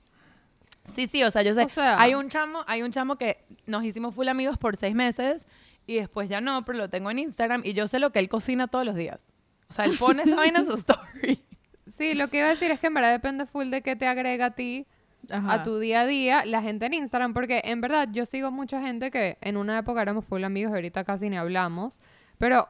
Sí, 0.94 1.08
sí, 1.08 1.24
o 1.24 1.32
sea, 1.32 1.42
yo 1.42 1.54
sé. 1.54 1.64
O 1.64 1.70
sea- 1.70 2.00
hay 2.00 2.14
un 2.16 2.30
chamo, 2.30 2.64
hay 2.68 2.82
un 2.84 2.92
chamo 2.92 3.18
que 3.18 3.44
nos 3.66 3.84
hicimos 3.84 4.14
full 4.16 4.28
amigos 4.28 4.58
por 4.58 4.76
seis 4.78 4.96
meses 4.96 5.48
y 5.88 5.96
después 5.96 6.30
ya 6.30 6.42
no, 6.42 6.64
pero 6.66 6.78
lo 6.78 6.90
tengo 6.90 7.12
en 7.12 7.20
Instagram 7.20 7.62
y 7.66 7.74
yo 7.74 7.88
sé 7.88 8.00
lo 8.00 8.12
que 8.12 8.20
él 8.20 8.30
cocina 8.30 8.68
todos 8.68 8.86
los 8.86 8.96
días. 8.96 9.34
O 9.70 9.74
sea, 9.74 9.86
él 9.86 9.96
pone 10.00 10.24
esa 10.24 10.36
vaina 10.36 10.60
en 10.60 10.66
su 10.66 10.74
story. 10.76 11.44
Sí, 11.88 12.14
lo 12.16 12.28
que 12.30 12.38
iba 12.38 12.48
a 12.48 12.52
decir 12.52 12.72
es 12.72 12.80
que 12.80 12.88
en 12.88 12.94
verdad 12.94 13.12
depende 13.12 13.46
full 13.46 13.70
de 13.70 13.82
qué 13.82 13.96
te 13.96 14.08
agrega 14.08 14.48
a 14.48 14.52
ti 14.52 14.86
Ajá. 15.30 15.54
a 15.54 15.64
tu 15.64 15.80
día 15.80 16.02
a 16.02 16.06
día 16.06 16.46
la 16.46 16.62
gente 16.62 16.86
en 16.86 16.94
Instagram, 16.94 17.34
porque 17.34 17.62
en 17.66 17.82
verdad 17.82 18.08
yo 18.12 18.26
sigo 18.26 18.52
mucha 18.52 18.82
gente 18.82 19.10
que 19.12 19.38
en 19.42 19.58
una 19.58 19.78
época 19.80 20.02
éramos 20.02 20.26
full 20.26 20.44
amigos 20.44 20.72
y 20.72 20.76
ahorita 20.76 21.04
casi 21.04 21.30
ni 21.30 21.38
hablamos, 21.38 22.00
pero 22.38 22.68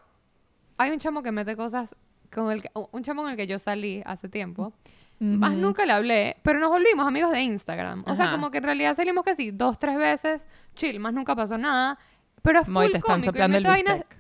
hay 0.78 0.92
un 0.92 1.00
chamo 1.00 1.22
que 1.24 1.32
mete 1.32 1.56
cosas 1.56 1.96
con 2.36 2.52
el 2.52 2.62
que, 2.62 2.70
un 2.92 3.02
chamo 3.04 3.24
con 3.24 3.32
el 3.32 3.38
que 3.38 3.48
yo 3.48 3.58
salí 3.58 4.04
hace 4.06 4.30
tiempo, 4.30 4.74
más 5.20 5.54
nunca 5.54 5.86
le 5.86 5.94
hablé, 5.94 6.38
pero 6.44 6.60
nos 6.60 6.70
volvimos 6.70 7.08
amigos 7.08 7.32
de 7.32 7.42
Instagram, 7.42 8.04
o 8.06 8.16
sea, 8.16 8.26
Ajá. 8.26 8.34
como 8.36 8.52
que 8.52 8.58
en 8.58 8.66
realidad 8.66 8.96
salimos 8.96 9.24
que 9.24 9.36
sí, 9.36 9.50
dos, 9.52 9.80
tres 9.80 9.98
veces, 9.98 10.42
chill, 10.76 11.00
más 11.00 11.14
nunca 11.14 11.36
pasó 11.36 11.58
nada, 11.58 11.98
pero 12.42 12.60
es 12.60 12.66
full 12.66 12.74
Moy, 12.74 12.92
te 12.92 12.98
están 12.98 13.14
cómico 13.22 13.24
y 13.24 13.26
soplando 13.28 13.58
el 13.58 13.64
mete 13.64 13.70
vainas- 13.74 14.06
bistec. 14.06 14.18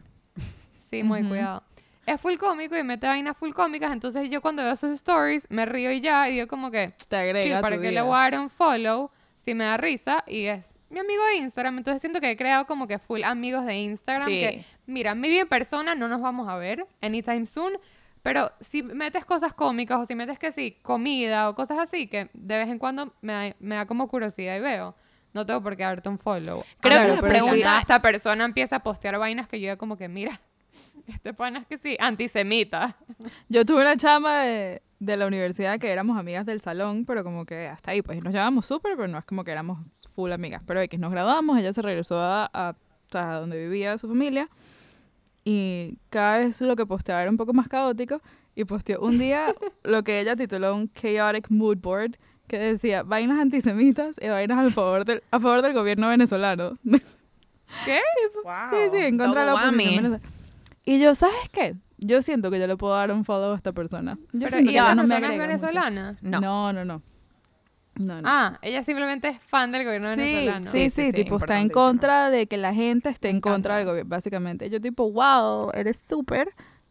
Sí, 0.89 1.03
muy 1.03 1.23
cuidado. 1.27 1.63
Es 2.05 2.21
full 2.21 2.35
cómico 2.37 2.77
y 2.77 2.83
mete 2.83 3.07
vainas 3.07 3.35
full 3.35 3.51
cómicas, 3.51 3.91
entonces 3.91 4.29
yo 4.29 4.41
cuando 4.41 4.63
veo 4.63 4.75
sus 4.75 4.91
stories 4.91 5.45
me 5.49 5.65
río 5.65 5.91
y 5.91 5.99
ya, 6.01 6.29
y 6.29 6.33
digo 6.35 6.47
como 6.47 6.71
que, 6.71 6.93
Te 7.09 7.17
agrega 7.17 7.43
chill, 7.43 7.61
para 7.61 7.75
que 7.75 7.81
día. 7.81 7.91
le 7.91 8.01
voy 8.01 8.15
a 8.15 8.19
dar 8.19 8.39
un 8.39 8.49
follow 8.49 9.11
si 9.43 9.53
me 9.53 9.63
da 9.65 9.75
risa 9.77 10.23
y 10.27 10.45
es 10.45 10.63
mi 10.89 10.99
amigo 10.99 11.25
de 11.25 11.37
Instagram, 11.37 11.77
entonces 11.79 11.99
siento 12.01 12.21
que 12.21 12.29
he 12.31 12.37
creado 12.37 12.67
como 12.67 12.87
que 12.87 12.99
full 12.99 13.23
amigos 13.23 13.65
de 13.65 13.75
Instagram 13.79 14.27
Sí. 14.29 14.39
que, 14.39 14.65
mira, 14.85 15.13
mi 15.15 15.27
bien 15.27 15.47
persona 15.47 15.93
no 15.95 16.07
nos 16.07 16.21
vamos 16.21 16.47
a 16.47 16.55
ver 16.55 16.85
anytime 17.01 17.45
soon, 17.47 17.73
pero 18.25 18.51
si 18.59 18.81
metes 18.81 19.23
cosas 19.23 19.53
cómicas 19.53 19.99
o 19.99 20.05
si 20.07 20.15
metes 20.15 20.39
que 20.39 20.51
sí, 20.51 20.77
comida 20.81 21.47
o 21.47 21.53
cosas 21.53 21.77
así 21.77 22.07
que 22.07 22.31
de 22.33 22.57
vez 22.57 22.69
en 22.69 22.79
cuando 22.79 23.13
me 23.21 23.31
da, 23.33 23.55
me 23.59 23.75
da 23.75 23.85
como 23.85 24.07
curiosidad 24.07 24.57
y 24.57 24.61
veo. 24.61 24.95
No 25.33 25.45
tengo 25.45 25.61
por 25.61 25.75
qué 25.77 25.83
darte 25.83 26.09
un 26.09 26.17
follow. 26.17 26.63
Creo 26.79 27.01
que 27.01 27.15
la 27.15 27.21
pregunta- 27.21 27.79
esta 27.79 28.01
persona 28.01 28.45
empieza 28.45 28.77
a 28.77 28.79
postear 28.83 29.19
vainas 29.19 29.47
que 29.47 29.59
yo 29.59 29.67
digo 29.67 29.77
como 29.77 29.95
que, 29.95 30.07
mira, 30.07 30.41
este 31.07 31.33
pana 31.35 31.59
es 31.59 31.67
que 31.67 31.77
sí, 31.77 31.97
antisemita. 31.99 32.95
Yo 33.47 33.63
tuve 33.63 33.81
una 33.81 33.95
chama 33.95 34.39
de, 34.41 34.81
de 34.99 35.17
la 35.17 35.27
universidad 35.27 35.77
que 35.77 35.91
éramos 35.91 36.17
amigas 36.17 36.45
del 36.47 36.61
salón, 36.61 37.05
pero 37.05 37.23
como 37.23 37.45
que 37.45 37.67
hasta 37.67 37.91
ahí, 37.91 38.01
pues 38.01 38.23
nos 38.23 38.33
llevábamos 38.33 38.65
súper, 38.65 38.95
pero 38.95 39.07
no 39.07 39.17
es 39.19 39.25
como 39.25 39.43
que 39.43 39.51
éramos 39.51 39.77
full 40.15 40.31
amigas. 40.31 40.63
Pero 40.65 40.79
X, 40.81 40.99
nos 40.99 41.11
graduamos, 41.11 41.59
ella 41.59 41.73
se 41.73 41.81
regresó 41.83 42.19
a, 42.19 42.49
a 42.53 42.73
donde 43.39 43.57
vivía 43.59 43.97
su 43.97 44.07
familia 44.07 44.49
y 45.45 45.99
cada 46.09 46.39
vez 46.39 46.59
lo 46.59 46.75
que 46.75 46.85
posteaba 46.87 47.21
era 47.21 47.31
un 47.31 47.37
poco 47.37 47.53
más 47.53 47.69
caótico 47.69 48.19
y 48.55 48.65
posteó 48.65 48.99
un 48.99 49.19
día 49.19 49.53
lo 49.83 50.03
que 50.03 50.19
ella 50.19 50.35
tituló 50.35 50.75
un 50.75 50.91
chaotic 50.91 51.49
mood 51.49 51.77
board 51.77 52.17
que 52.47 52.57
decía 52.57 53.03
vainas 53.03 53.39
antisemitas 53.39 54.17
y 54.21 54.27
vainas 54.27 54.57
al 54.57 54.71
favor 54.71 55.05
del, 55.05 55.23
a 55.31 55.39
favor 55.39 55.61
del 55.61 55.73
gobierno 55.73 56.09
venezolano. 56.09 56.77
¿Qué? 57.85 58.01
Sí, 58.69 58.77
sí, 58.91 58.97
en 58.97 59.17
contra 59.17 59.41
de 59.41 59.47
la 59.47 59.53
oposición 59.55 59.95
venezolana. 59.95 60.21
Y 60.83 60.99
yo, 60.99 61.15
¿sabes 61.15 61.49
qué? 61.51 61.75
Yo 61.97 62.21
siento 62.21 62.51
que 62.51 62.59
yo 62.59 62.67
le 62.67 62.77
puedo 62.77 62.93
dar 62.93 63.11
un 63.11 63.25
follow 63.25 63.53
a 63.53 63.55
esta 63.55 63.71
persona. 63.71 64.17
Yo 64.33 64.47
Pero, 64.47 64.49
siento 64.49 64.71
¿Y 64.71 64.73
que 64.73 64.79
esa 64.79 64.91
ella 64.91 64.95
no 64.95 65.07
persona 65.07 65.33
es 65.33 65.39
venezolana? 65.39 66.17
No. 66.21 66.41
No, 66.41 66.73
no, 66.73 66.85
no. 66.85 67.01
No, 67.95 68.21
no. 68.21 68.27
Ah, 68.29 68.59
ella 68.61 68.83
simplemente 68.83 69.29
es 69.29 69.39
fan 69.39 69.71
del 69.71 69.85
gobierno 69.85 70.09
sí, 70.15 70.17
venezolano. 70.17 70.65
sí, 70.71 70.71
sí, 70.71 70.89
Sí, 70.89 70.89
sí, 70.89 71.05
sí, 71.07 71.13
tipo, 71.13 71.37
está 71.37 71.59
en 71.61 71.69
contra 71.69 72.29
de 72.29 72.47
que 72.47 72.57
la 72.57 72.73
gente 72.73 73.09
esté 73.09 73.29
en 73.29 73.39
contra 73.41 73.77
del 73.77 73.85
gobierno, 73.85 74.09
básicamente. 74.09 74.69
Yo 74.69 74.81
tipo, 74.81 75.09
wow, 75.11 75.71
eres 75.73 76.03
súper, 76.07 76.49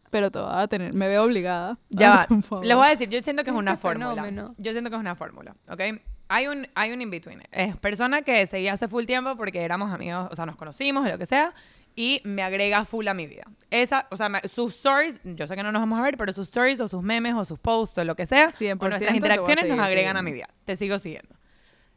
pero 0.09 0.31
te 0.31 0.39
va 0.39 0.61
a 0.61 0.67
tener, 0.67 0.93
me 0.93 1.07
veo 1.07 1.23
obligada. 1.23 1.77
Ya 1.89 2.27
va. 2.49 2.61
Les 2.63 2.75
voy 2.75 2.87
a 2.87 2.89
decir, 2.89 3.09
yo 3.09 3.21
siento 3.21 3.43
que 3.43 3.49
es 3.51 3.53
Este 3.53 3.59
una 3.59 3.77
fórmula. 3.77 4.09
fenómeno. 4.23 4.55
Yo 4.57 4.71
siento 4.71 4.89
que 4.89 4.95
es 4.95 4.99
una 4.99 5.15
fórmula, 5.15 5.55
¿ok? 5.69 5.81
Hay 6.27 6.47
un, 6.47 6.67
hay 6.73 6.91
un 6.91 7.01
in-between. 7.03 7.43
Es 7.51 7.77
persona 7.77 8.23
que 8.23 8.47
seguía 8.47 8.73
hace 8.73 8.87
full 8.87 9.05
tiempo 9.05 9.35
porque 9.37 9.61
éramos 9.63 9.93
amigos, 9.93 10.27
o 10.31 10.35
sea, 10.35 10.47
nos 10.47 10.55
conocimos 10.55 11.05
o 11.05 11.09
lo 11.09 11.19
que 11.19 11.27
sea, 11.27 11.53
y 11.95 12.21
me 12.25 12.43
agrega 12.43 12.83
full 12.85 13.07
a 13.07 13.13
mi 13.13 13.25
vida. 13.25 13.43
Esa, 13.71 14.07
o 14.11 14.17
sea, 14.17 14.29
sus 14.51 14.75
stories, 14.75 15.21
yo 15.23 15.47
sé 15.47 15.55
que 15.55 15.63
no 15.63 15.71
nos 15.71 15.81
vamos 15.81 15.99
a 15.99 16.01
ver, 16.01 16.17
pero 16.17 16.33
sus 16.33 16.47
stories 16.47 16.79
o 16.81 16.87
sus 16.87 17.01
memes 17.01 17.33
o 17.35 17.45
sus 17.45 17.57
posts 17.57 17.97
o 17.97 18.03
lo 18.03 18.15
que 18.15 18.25
sea, 18.25 18.49
100% 18.49 18.77
o 18.79 18.89
nuestras 18.89 19.15
interacciones 19.15 19.67
nos 19.67 19.79
agregan 19.79 20.17
a 20.17 20.21
mi 20.21 20.33
vida. 20.33 20.49
Te 20.65 20.75
sigo 20.75 20.99
siguiendo. 20.99 21.35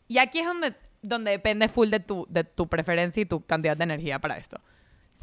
Y 0.07 0.19
aquí 0.19 0.39
es 0.39 0.47
donde, 0.47 0.75
donde 1.03 1.33
depende 1.33 1.69
full 1.69 1.89
de 1.89 2.01
tu, 2.01 2.27
de 2.31 2.45
tu 2.45 2.69
preferencia 2.69 3.21
y 3.21 3.27
tu 3.27 3.45
cantidad 3.45 3.77
de 3.77 3.85
energía 3.85 4.21
para 4.21 4.39
esto. 4.39 4.61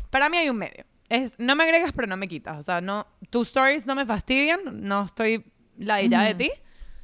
Para 0.10 0.30
mí 0.30 0.38
hay 0.38 0.50
un 0.50 0.58
medio. 0.58 0.86
Es, 1.08 1.40
no 1.40 1.56
me 1.56 1.64
agregas, 1.64 1.92
pero 1.94 2.08
no 2.08 2.18
me 2.18 2.28
quitas. 2.28 2.60
O 2.60 2.64
sea, 2.64 2.82
no, 2.82 3.08
tus 3.30 3.48
stories 3.48 3.86
no 3.86 3.96
me 3.96 4.06
fastidian, 4.06 4.60
no 4.82 5.04
estoy 5.04 5.46
la 5.78 5.98
de 5.98 6.10
de 6.10 6.36
ti, 6.36 6.52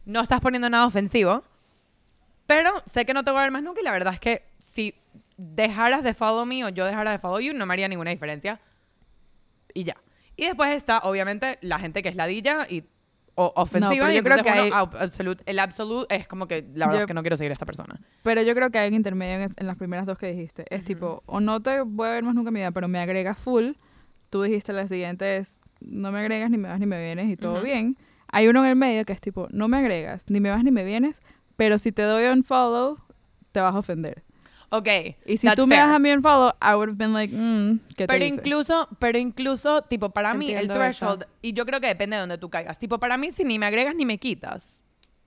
no 0.05 0.21
estás 0.21 0.41
poniendo 0.41 0.69
nada 0.69 0.85
ofensivo, 0.85 1.43
pero 2.47 2.71
sé 2.85 3.05
que 3.05 3.13
no 3.13 3.23
te 3.23 3.31
voy 3.31 3.39
a 3.39 3.43
ver 3.43 3.51
más 3.51 3.63
nunca 3.63 3.81
y 3.81 3.83
la 3.83 3.91
verdad 3.91 4.13
es 4.13 4.19
que 4.19 4.50
dejaras 5.55 6.03
de 6.03 6.13
follow 6.13 6.45
me 6.45 6.63
o 6.65 6.69
yo 6.69 6.85
dejara 6.85 7.11
de 7.11 7.17
follow 7.17 7.39
you, 7.39 7.53
no 7.53 7.65
me 7.65 7.73
haría 7.73 7.87
ninguna 7.87 8.11
diferencia. 8.11 8.59
Y 9.73 9.83
ya. 9.83 9.97
Y 10.35 10.45
después 10.45 10.71
está, 10.71 10.99
obviamente, 10.99 11.57
la 11.61 11.79
gente 11.79 12.01
que 12.01 12.09
es 12.09 12.15
ladilla 12.15 12.67
y 12.69 12.83
o 13.35 13.53
ofensiva. 13.55 14.11
y 14.11 14.17
yo 14.17 14.23
creo 14.23 14.37
entonces 14.37 14.61
que 14.63 14.67
uno, 14.67 14.75
ab- 14.75 14.97
absolute- 14.99 15.41
el 15.45 15.59
absolute 15.59 16.13
es 16.15 16.27
como 16.27 16.47
que 16.47 16.63
la 16.73 16.85
verdad 16.87 16.99
Yo- 16.99 17.03
es 17.03 17.07
que 17.07 17.13
no 17.13 17.21
quiero 17.21 17.37
seguir 17.37 17.51
a 17.51 17.53
esta 17.53 17.65
persona. 17.65 17.99
Pero 18.23 18.41
yo 18.41 18.53
creo 18.53 18.69
que 18.71 18.77
hay 18.77 18.89
un 18.89 18.95
intermedio 18.95 19.35
en, 19.35 19.41
es- 19.43 19.57
en 19.57 19.67
las 19.67 19.77
primeras 19.77 20.05
dos 20.05 20.17
que 20.17 20.27
dijiste. 20.27 20.65
Es 20.69 20.83
tipo, 20.83 21.23
o 21.25 21.39
no 21.39 21.61
te 21.61 21.81
voy 21.81 22.07
a 22.09 22.11
ver 22.11 22.23
más 22.23 22.35
nunca 22.35 22.49
en 22.49 22.53
mi 22.55 22.59
vida, 22.59 22.71
pero 22.71 22.87
me 22.89 22.99
agregas 22.99 23.37
full. 23.37 23.71
Tú 24.29 24.41
dijiste 24.43 24.73
la 24.73 24.87
siguiente 24.87 25.37
es, 25.37 25.59
no 25.79 26.11
me 26.11 26.19
agregas, 26.19 26.49
ni 26.49 26.57
me 26.57 26.67
vas, 26.67 26.79
ni 26.79 26.85
me 26.85 27.01
vienes, 27.01 27.29
y 27.29 27.37
todo 27.37 27.55
Ujú. 27.55 27.63
bien. 27.63 27.97
Hay 28.33 28.47
uno 28.47 28.63
en 28.63 28.69
el 28.71 28.75
medio 28.75 29.03
que 29.05 29.13
es 29.13 29.21
tipo, 29.21 29.47
no 29.51 29.67
me 29.69 29.77
agregas, 29.77 30.25
ni 30.29 30.39
me 30.41 30.49
vas, 30.49 30.63
ni 30.63 30.71
me 30.71 30.83
vienes, 30.83 31.21
pero 31.55 31.77
si 31.77 31.91
te 31.91 32.01
doy 32.03 32.25
un 32.25 32.43
follow, 32.43 32.97
te 33.53 33.59
vas 33.61 33.73
a 33.75 33.79
ofender. 33.79 34.23
Ok. 34.73 34.87
Y 35.25 35.37
si 35.37 35.47
that's 35.47 35.57
tú 35.57 35.67
me 35.67 35.75
fair. 35.75 35.87
das 35.87 35.95
a 35.95 35.99
mí 35.99 36.09
un 36.11 36.21
follow, 36.21 36.53
I 36.61 36.75
would 36.75 36.89
have 36.89 36.97
been 36.97 37.11
like, 37.13 37.33
mm, 37.35 37.79
¿qué 37.89 38.07
te 38.07 38.07
Pero 38.07 38.23
hice? 38.25 38.35
incluso, 38.35 38.87
pero 38.99 39.17
incluso, 39.17 39.81
tipo, 39.81 40.11
para 40.11 40.33
mí, 40.33 40.45
el 40.51 40.61
Entiendo 40.61 40.73
eso. 40.75 40.79
threshold, 40.79 41.25
y 41.41 41.51
yo 41.53 41.65
creo 41.65 41.81
que 41.81 41.87
depende 41.87 42.15
de 42.15 42.21
donde 42.21 42.37
tú 42.37 42.49
caigas. 42.49 42.79
Tipo, 42.79 42.97
para 42.97 43.17
mí, 43.17 43.31
si 43.31 43.43
ni 43.43 43.59
me 43.59 43.65
agregas 43.65 43.95
ni 43.95 44.05
me 44.05 44.17
quitas, 44.17 44.81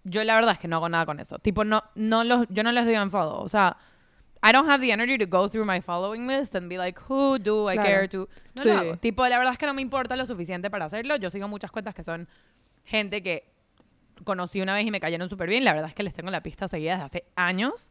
yo 0.04 0.24
la 0.24 0.35
verdad 0.35 0.52
es 0.52 0.59
que 0.59 0.66
no 0.68 0.76
hago 0.76 0.88
nada 0.88 1.04
con 1.07 1.20
eso. 1.20 1.38
Tipo, 1.38 1.62
no, 1.64 1.83
no 1.94 2.24
los, 2.24 2.46
yo 2.48 2.62
no 2.62 2.72
les 2.72 2.87
doy 2.87 2.96
unfollow. 2.96 3.42
O 3.42 3.48
sea, 3.50 3.76
I 4.42 4.52
don't 4.52 4.68
have 4.68 4.80
the 4.85 4.92
energy 4.92 5.18
to 5.18 5.26
go 5.26 5.48
through 5.48 5.66
my 5.66 5.80
following 5.83 6.26
list 6.26 6.54
and 6.57 6.68
be 6.70 6.76
like, 6.78 6.98
who 7.09 7.38
do 7.38 7.70
I 7.70 7.74
Claro. 7.76 7.88
care 7.88 8.09
to? 8.09 8.28
No 8.54 8.62
Sí. 8.62 8.68
lo 8.68 8.78
hago. 8.78 8.96
Tipo, 8.96 9.26
la 9.28 9.37
verdad 9.38 9.52
es 9.52 9.59
que 9.59 9.66
no 9.66 9.74
me 9.74 9.83
importa 9.83 10.16
lo 10.16 10.24
suficiente 10.26 10.70
para 10.70 10.87
hacerlo. 10.87 11.16
Yo 11.16 11.30
sigo 11.30 11.48
muchas 11.48 11.70
cuentas 11.70 11.94
que 11.94 12.02
son 12.02 12.28
gente 12.85 13.22
que 13.22 13.44
conocí 14.24 14.61
una 14.62 14.74
vez 14.74 14.87
y 14.87 14.90
me 14.90 15.00
cayeron 15.00 15.28
súper 15.28 15.48
bien. 15.50 15.64
La 15.64 15.72
verdad 15.74 15.88
es 15.90 15.94
que 15.94 16.02
les 16.02 16.14
tengo 16.14 16.30
la 16.30 16.42
pista 16.42 16.66
seguida 16.68 16.92
desde 16.92 17.04
hace 17.04 17.24
años. 17.37 17.90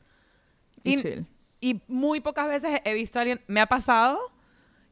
Y- 0.83 0.97
chill. 1.01 1.25
Y 1.65 1.81
muy 1.87 2.19
pocas 2.19 2.49
veces 2.49 2.81
he 2.83 2.93
visto 2.93 3.19
a 3.19 3.21
alguien, 3.21 3.39
me 3.47 3.61
ha 3.61 3.67
pasado 3.67 4.19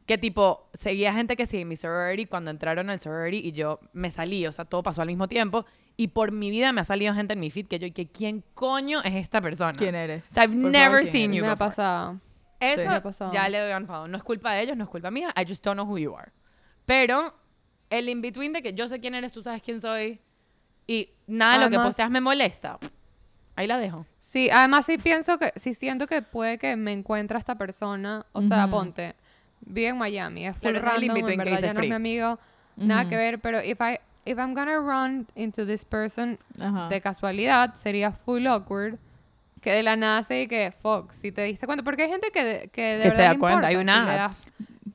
que 0.05 0.17
tipo 0.17 0.69
seguía 0.73 1.13
gente 1.13 1.35
que 1.35 1.45
sigue 1.45 1.65
mi 1.65 1.75
sorority 1.75 2.27
cuando 2.27 2.49
entraron 2.49 2.89
al 2.89 2.99
sorority 3.01 3.45
y 3.45 3.51
yo 3.51 3.79
me 3.91 4.09
salí, 4.09 4.47
o 4.47 4.51
sea, 4.53 4.63
todo 4.63 4.81
pasó 4.81 5.01
al 5.01 5.07
mismo 5.09 5.27
tiempo 5.27 5.65
y 5.97 6.07
por 6.07 6.31
mi 6.31 6.49
vida 6.49 6.71
me 6.71 6.79
ha 6.79 6.85
salido 6.85 7.13
gente 7.13 7.33
en 7.33 7.41
mi 7.41 7.49
feed 7.51 7.67
que 7.67 7.77
yo, 7.77 7.93
que 7.93 8.07
quién 8.07 8.41
coño 8.53 9.01
es 9.03 9.15
esta 9.15 9.41
persona? 9.41 9.73
¿Quién 9.73 9.95
eres? 9.95 10.25
So 10.29 10.41
I've 10.41 10.47
Por 10.53 10.55
favor, 10.61 10.71
never 10.71 11.01
¿quién 11.01 11.11
seen 11.11 11.31
eres? 11.31 11.37
you 11.39 11.43
Me 11.43 11.47
ha 11.49 11.55
before. 11.55 11.69
pasado. 11.69 12.19
Eso 12.61 12.81
Sí. 12.83 12.87
Me 12.87 12.95
ha 12.95 13.03
pasado. 13.03 13.33
ya 13.33 13.49
le 13.49 13.59
doy 13.59 13.73
unfollow. 13.73 14.07
No 14.07 14.17
es 14.17 14.23
culpa 14.23 14.53
de 14.53 14.61
ellos, 14.61 14.77
no 14.77 14.85
es 14.85 14.89
culpa 14.89 15.11
mía. 15.11 15.33
I 15.35 15.45
just 15.45 15.63
don't 15.65 15.75
know 15.77 15.85
who 15.85 15.97
you 15.97 16.15
are. 16.15 16.31
Pero 16.85 17.33
el 17.89 18.07
in-between 18.07 18.53
de 18.53 18.61
que 18.61 18.73
yo 18.73 18.87
sé 18.87 19.01
quién 19.01 19.13
eres, 19.13 19.33
tú 19.33 19.43
sabes 19.43 19.61
quién 19.61 19.81
soy 19.81 20.21
y 20.87 21.09
nada 21.27 21.57
de 21.59 21.65
lo 21.65 21.69
que 21.69 21.77
posteas 21.83 22.09
me 22.09 22.21
molesta. 22.21 22.79
Ahí 23.61 23.67
la 23.67 23.77
dejo. 23.77 24.05
Sí, 24.19 24.49
además 24.51 24.85
sí 24.87 24.97
pienso 24.97 25.37
que, 25.37 25.53
sí 25.59 25.75
siento 25.75 26.07
que 26.07 26.21
puede 26.23 26.57
que 26.57 26.75
me 26.75 26.91
encuentre 26.93 27.37
a 27.37 27.39
esta 27.39 27.55
persona, 27.55 28.25
o 28.33 28.41
sea, 28.41 28.65
Ujú. 28.65 28.71
ponte, 28.71 29.13
vive 29.61 29.89
en 29.89 29.97
Miami, 29.99 30.47
es 30.47 30.55
full 30.55 30.61
Claro, 30.71 30.77
ese 30.79 30.87
es 30.87 30.93
el 30.95 31.07
random, 31.09 31.17
en 31.17 31.25
que 31.25 31.37
verdad 31.37 31.51
dice 31.51 31.61
ya 31.67 31.73
no 31.73 31.79
es 31.79 31.83
free. 31.83 31.89
mi 31.89 31.95
amigo, 31.95 32.39
nada 32.77 33.01
Ujú. 33.01 33.09
que 33.11 33.17
ver, 33.17 33.39
pero 33.39 33.61
if 33.63 33.79
I, 33.79 33.99
if 34.25 34.37
I'm 34.39 34.55
gonna 34.55 34.79
run 34.79 35.27
into 35.35 35.65
this 35.67 35.85
person 35.85 36.39
Ajá. 36.59 36.87
de 36.89 37.01
casualidad, 37.01 37.75
sería 37.75 38.11
full 38.11 38.47
awkward, 38.47 38.97
que 39.61 39.71
de 39.71 39.83
la 39.83 39.95
nada 39.95 40.23
sé 40.23 40.47
que, 40.47 40.73
fuck, 40.81 41.11
si 41.13 41.31
te 41.31 41.43
diste 41.43 41.67
cuenta, 41.67 41.83
porque 41.83 42.01
hay 42.03 42.09
gente 42.09 42.31
que, 42.33 42.43
de- 42.43 42.67
que 42.69 42.81
de 42.81 42.97
Que 42.97 43.09
verdad 43.09 43.15
se 43.15 43.21
da 43.21 43.33
le 43.33 43.37
cuenta, 43.39 43.67
hay 43.67 43.75
importa 43.75 43.81
una 43.93 44.05
si 44.05 44.09
le 44.09 44.15
das, 44.17 44.31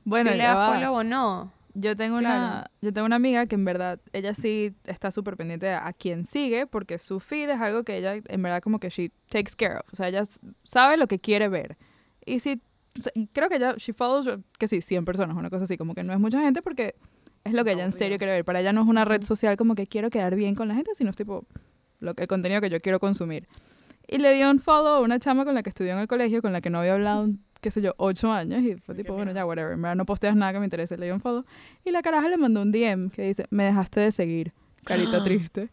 Bueno, 0.03 0.31
si 0.31 0.37
le 0.37 0.43
ya 0.43 0.53
das 0.55 0.57
va. 0.57 0.73
follow 0.73 0.93
o 0.97 1.03
no. 1.05 1.51
Yo 1.79 1.95
tengo 1.95 2.17
una, 2.17 2.71
yo 2.81 2.91
tengo 2.91 3.05
una 3.05 3.17
amiga 3.17 3.45
que 3.45 3.53
en 3.53 3.63
verdad 3.63 3.99
ella 4.11 4.33
sí 4.33 4.73
está 4.87 5.11
súper 5.11 5.37
pendiente 5.37 5.69
a, 5.69 5.87
a 5.87 5.93
quién 5.93 6.25
sigue 6.25 6.65
porque 6.65 6.97
su 6.97 7.19
feed 7.19 7.51
es 7.51 7.61
algo 7.61 7.83
que 7.83 7.97
ella 7.97 8.15
en 8.15 8.41
verdad 8.41 8.61
como 8.63 8.79
que 8.79 8.89
she 8.89 9.11
takes 9.29 9.51
care 9.55 9.75
of, 9.75 9.81
o 9.93 9.95
sea, 9.95 10.07
ella 10.07 10.23
sabe 10.63 10.97
lo 10.97 11.07
que 11.07 11.19
quiere 11.19 11.49
ver. 11.49 11.77
Y 12.25 12.39
sí, 12.39 12.59
o 12.99 13.03
sea, 13.03 13.11
y 13.13 13.27
creo 13.27 13.47
que 13.47 13.57
ella 13.57 13.75
she 13.77 13.93
follows 13.93 14.27
que 14.57 14.67
sí, 14.67 14.81
100 14.81 15.05
personas, 15.05 15.37
una 15.37 15.51
cosa 15.51 15.65
así, 15.65 15.77
como 15.77 15.93
que 15.93 16.03
no 16.03 16.13
es 16.13 16.19
mucha 16.19 16.41
gente 16.41 16.63
porque 16.63 16.95
es 17.43 17.53
lo 17.53 17.63
que 17.63 17.73
ella 17.73 17.83
en 17.83 17.91
serio 17.91 18.17
quiere 18.17 18.33
ver. 18.33 18.45
Para 18.45 18.59
ella 18.59 18.73
no 18.73 18.81
es 18.81 18.87
una 18.87 19.05
red 19.05 19.21
social 19.21 19.55
como 19.55 19.75
que 19.75 19.85
quiero 19.85 20.09
quedar 20.09 20.35
bien 20.35 20.55
con 20.55 20.67
la 20.67 20.73
gente, 20.73 20.95
sino 20.95 21.11
es 21.11 21.15
tipo 21.15 21.45
lo 21.99 22.15
que, 22.15 22.23
el 22.23 22.27
contenido 22.27 22.59
que 22.59 22.71
yo 22.71 22.81
quiero 22.81 22.99
consumir. 22.99 23.47
Y 24.07 24.19
le 24.19 24.33
dio 24.33 24.49
un 24.49 24.59
follow 24.59 24.95
a 24.95 24.99
una 25.01 25.19
chama 25.19 25.45
con 25.45 25.53
la 25.53 25.63
que 25.63 25.69
estudió 25.69 25.93
en 25.93 25.99
el 25.99 26.07
colegio, 26.07 26.41
con 26.41 26.53
la 26.53 26.61
que 26.61 26.69
no 26.69 26.79
había 26.79 26.93
hablado, 26.93 27.29
qué 27.67 27.71
sé 27.71 27.81
yo, 27.81 27.93
ocho 27.97 28.31
años. 28.31 28.61
Y 28.63 28.75
fue 28.77 28.95
tipo, 28.95 29.13
bueno, 29.13 29.31
ya, 29.33 29.45
whatever. 29.45 29.73
En 29.73 29.81
verdad 29.81 29.95
no 29.95 30.05
posteas 30.05 30.35
nada 30.35 30.53
que 30.53 30.59
me 30.59 30.65
interese. 30.65 30.97
Le 30.97 31.05
dio 31.07 31.15
un 31.15 31.21
follow. 31.21 31.43
Y 31.83 31.91
la 31.91 32.01
caraja 32.01 32.29
le 32.29 32.37
mandó 32.37 32.61
un 32.61 32.71
DM 32.71 33.09
que 33.09 33.23
dice, 33.23 33.45
me 33.49 33.65
dejaste 33.65 33.99
de 33.99 34.11
seguir. 34.11 34.53
Carita 34.85 35.21
triste. 35.23 35.69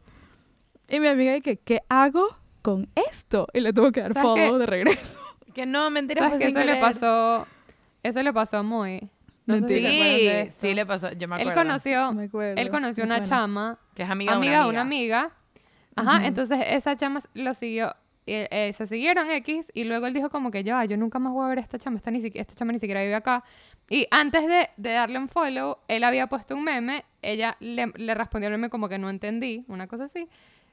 Y 0.89 1.01
mi 1.01 1.07
amiga 1.07 1.33
dice, 1.35 1.57
¿qué 1.57 1.81
hago 1.89 2.37
con 2.63 2.89
esto? 3.11 3.47
Y 3.55 3.61
le 3.61 3.73
tuvo 3.73 3.93
que 3.93 4.01
dar 4.01 4.13
¿Sabes 4.15 4.29
follow 4.29 4.53
qué? 4.55 4.59
de 4.59 4.67
regreso. 4.67 5.19
Que 5.55 5.67
no, 5.67 5.89
mentira, 5.91 6.21
¿Sabes 6.23 6.33
fue 6.33 6.39
que 6.41 6.47
sin 6.47 6.57
eso 6.57 6.67
le 6.67 6.73
querer. 6.73 6.81
pasó, 6.81 7.47
eso 8.03 8.23
le 8.23 8.33
pasó 8.33 8.57
a 8.59 8.63
Moy. 8.65 9.09
No 9.47 9.55
Mentira. 9.55 9.89
Sí, 10.47 10.51
sí 10.61 10.75
le 10.75 10.85
pasó, 10.87 11.13
yo 11.13 11.29
me 11.29 11.37
acuerdo. 11.37 11.51
Él 11.53 11.57
conoció, 11.67 12.13
Me 12.13 12.25
acuerdo. 12.25 12.61
él 12.61 12.71
conoció 12.71 13.05
me 13.05 13.11
una 13.11 13.23
chama 13.23 13.79
que 13.95 14.03
es 14.03 14.11
amiga, 14.11 14.33
amiga, 14.33 14.63
de 14.65 14.69
una 14.71 14.81
amiga. 14.81 15.19
una 15.21 15.25
amiga. 15.27 15.31
Ajá, 15.97 16.17
Ujú. 16.19 16.27
entonces 16.27 16.59
esa 16.67 16.97
chama 16.97 17.21
lo 17.35 17.55
siguió. 17.55 17.95
Eh, 18.27 18.49
eh, 18.51 18.73
se 18.73 18.87
siguieron 18.87 19.31
X 19.31 19.71
y 19.75 19.85
luego 19.85 20.07
él 20.07 20.15
dijo 20.15 20.31
como 20.31 20.51
que 20.51 20.65
ya, 20.65 20.85
yo 20.85 20.97
nunca 20.97 21.19
más 21.19 21.33
voy 21.33 21.45
a 21.45 21.49
ver 21.49 21.59
a 21.59 21.61
esta 21.61 21.79
chama, 21.79 21.97
esta, 21.97 22.11
ni 22.11 22.21
siquiera, 22.21 22.43
esta 22.43 22.55
chama 22.55 22.73
ni 22.73 22.79
siquiera 22.79 23.03
vive 23.03 23.15
acá. 23.15 23.45
Y 23.91 24.07
antes 24.11 24.47
de, 24.47 24.71
de 24.77 24.91
darle 24.93 25.19
un 25.19 25.29
follow, 25.29 25.79
él 25.89 26.05
había 26.05 26.27
puesto 26.27 26.55
un 26.55 26.65
meme, 26.65 27.05
ella 27.21 27.57
le, 27.61 27.93
le 27.97 28.15
respondió 28.15 28.49
el 28.49 28.53
meme 28.55 28.71
como 28.71 28.89
que 28.89 28.99
no 28.99 29.11
entendí, 29.11 29.65
una 29.69 29.87
cosa 29.87 30.05
así. 30.05 30.27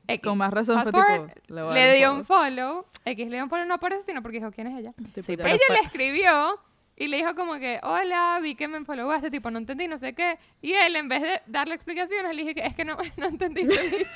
X. 0.07 0.21
Con 0.27 0.37
más 0.37 0.51
razón 0.51 0.81
fue 0.81 0.91
tipo, 0.91 1.27
le 1.47 1.73
le 1.73 1.95
dio 1.97 2.13
un 2.13 2.25
follow, 2.25 2.85
X 3.05 3.27
le 3.29 3.35
dio 3.35 3.43
un 3.43 3.49
follow 3.49 3.65
no 3.67 3.79
por 3.79 3.93
eso, 3.93 4.03
sino 4.05 4.21
porque 4.21 4.39
dijo, 4.39 4.51
¿quién 4.51 4.67
es 4.67 4.79
ella? 4.79 4.93
Tipo, 4.93 5.21
Sí, 5.21 5.37
pero 5.37 5.47
Ella 5.49 5.59
fue. 5.67 5.75
le 5.75 5.81
escribió 5.81 6.59
y 6.95 7.07
le 7.07 7.17
dijo 7.17 7.35
como 7.35 7.55
que, 7.59 7.79
hola, 7.83 8.39
vi 8.41 8.55
que 8.55 8.67
me 8.67 8.83
followaste, 8.85 9.29
tipo, 9.29 9.51
no 9.51 9.57
entendí, 9.59 9.87
no 9.87 9.99
sé 9.99 10.13
qué. 10.13 10.39
Y 10.61 10.73
él, 10.73 10.95
en 10.95 11.07
vez 11.09 11.21
de 11.21 11.41
darle 11.47 11.75
explicaciones, 11.75 12.35
le 12.35 12.43
dije 12.45 12.65
es 12.65 12.75
que 12.75 12.85
no, 12.85 12.97
no 13.17 13.25
entendiste 13.27 13.83
mi 13.83 13.89
chiste. 13.97 14.15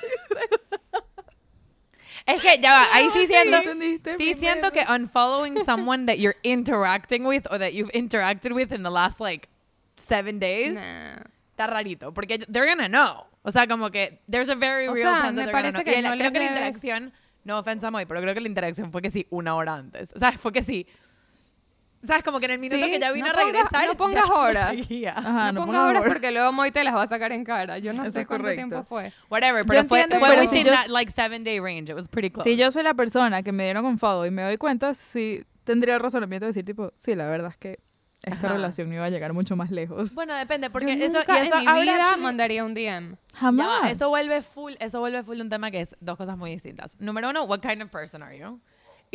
Es 2.25 2.41
que 2.41 2.57
ya 2.59 2.73
va, 2.73 2.85
ahí 2.93 3.07
sí 3.13 3.27
siento, 3.27 3.57
¿Entendiste 3.57 4.17
sí 4.17 4.33
siento 4.33 4.71
que 4.71 4.83
unfollowing 4.89 5.63
someone 5.65 6.05
that 6.07 6.15
you're 6.17 6.37
interacting 6.43 7.25
with 7.25 7.45
or 7.51 7.59
that 7.59 7.73
you've 7.73 7.91
interacted 7.93 8.51
with 8.51 8.71
in 8.71 8.81
the 8.83 8.89
last 8.89 9.19
like 9.19 9.47
seven 9.95 10.39
days 10.39 10.73
Nah. 10.73 11.21
está 11.55 11.67
rarito, 11.67 12.13
porque 12.13 12.39
they're 12.49 12.65
gonna 12.67 12.87
know. 12.89 13.25
O 13.43 13.51
sea, 13.51 13.67
como 13.67 13.91
que 13.91 14.19
there's 14.27 14.49
a 14.49 14.55
very 14.55 14.87
O 14.87 14.93
real 14.93 15.13
sea, 15.13 15.21
chance 15.21 15.35
that 15.37 15.45
they're 15.45 15.51
gonna 15.51 15.71
know. 15.71 15.83
que 15.83 15.97
Y 15.97 16.01
la- 16.01 16.09
no 16.09 16.15
creo 16.15 16.23
les 16.23 16.33
que 16.33 16.39
la 16.39 16.45
interacción, 16.45 17.13
no 17.43 17.59
ofensa 17.59 17.91
muy, 17.91 18.05
pero 18.07 18.19
creo 18.21 18.33
que 18.33 18.41
la 18.41 18.47
interacción 18.47 18.91
fue 18.91 19.01
que 19.03 19.11
sí 19.11 19.27
una 19.29 19.55
hora 19.55 19.75
antes. 19.75 20.09
O 20.15 20.19
sea, 20.19 20.31
fue 20.31 20.51
que 20.51 20.63
sí. 20.63 20.87
¿Sabes? 22.07 22.23
Como 22.23 22.39
que 22.39 22.45
en 22.45 22.51
el 22.51 22.59
minuto 22.59 22.83
Sí, 22.83 22.91
que 22.91 22.99
ya 22.99 23.11
vino 23.11 23.25
no 23.27 23.31
a 23.31 23.35
pongas- 23.35 23.45
regresar. 23.53 23.85
no 23.85 23.91
ya 23.93 23.97
pongas 23.97 24.29
horas. 24.29 24.71
Ajá, 25.15 25.51
no 25.51 25.59
no 25.61 25.65
pongas 25.65 25.81
horas 25.89 26.03
porque 26.07 26.31
luego 26.31 26.51
Moy 26.51 26.71
te 26.71 26.83
las 26.83 26.93
va 26.95 27.03
a 27.03 27.07
sacar 27.07 27.31
en 27.31 27.43
cara. 27.43 27.77
Yo 27.79 27.93
no 27.93 28.03
Eso 28.03 28.11
sé 28.13 28.25
cuánto 28.25 28.43
correcto. 28.43 28.67
tiempo 28.67 28.83
fue. 28.83 29.11
Whatever, 29.29 29.65
pero 29.65 29.83
fue, 29.85 30.01
entiendo, 30.01 30.19
fue 30.25 30.29
pero 30.35 30.41
within 30.41 30.63
si 30.63 30.69
yo- 30.69 30.71
that 30.75 30.87
like 30.87 31.11
seven 31.11 31.43
day 31.43 31.59
range. 31.59 31.89
It 31.91 31.95
was 31.95 32.07
pretty 32.07 32.29
close. 32.29 32.49
Si 32.49 32.57
yo 32.57 32.71
soy 32.71 32.83
la 32.83 32.93
persona 32.93 33.43
que 33.43 33.51
me 33.51 33.63
dieron 33.63 33.85
un 33.85 33.97
follow 33.99 34.25
y 34.25 34.31
me 34.31 34.43
doy 34.43 34.57
cuenta, 34.57 34.93
sí 34.93 35.43
tendría 35.63 35.95
el 35.95 35.99
razonamiento 36.01 36.45
de 36.45 36.49
decir, 36.49 36.63
tipo, 36.65 36.91
sí, 36.95 37.15
la 37.15 37.27
verdad 37.27 37.51
es 37.51 37.57
que 37.57 37.79
esta 38.23 38.47
Ajá. 38.47 38.55
relación 38.55 38.89
no 38.89 38.95
iba 38.95 39.05
a 39.05 39.09
llegar 39.09 39.33
mucho 39.33 39.55
más 39.55 39.69
lejos. 39.69 40.15
Bueno, 40.15 40.35
depende, 40.35 40.69
porque 40.71 40.97
Yo 40.97 41.05
eso, 41.05 41.19
nunca 41.19 41.39
y 41.43 41.47
eso 41.47 41.57
en 41.57 41.65
mi 41.65 41.81
vida 41.81 42.03
actually- 42.03 42.21
mandaría 42.21 42.65
un 42.65 42.73
DM. 42.73 43.11
Ya 43.33 43.39
Jamás. 43.39 43.83
va, 43.83 43.89
eso 43.91 44.09
vuelve 44.09 44.41
full, 44.41 44.73
eso 44.79 44.99
vuelve 44.99 45.21
full 45.23 45.39
un 45.41 45.49
tema 45.49 45.69
que 45.69 45.81
es 45.81 45.95
dos 45.99 46.17
cosas 46.17 46.35
muy 46.37 46.49
distintas. 46.51 46.99
Número 46.99 47.29
uno, 47.29 47.43
what 47.45 47.59
kind 47.59 47.81
of 47.83 47.89
person 47.91 48.23
are 48.23 48.35
you? 48.37 48.59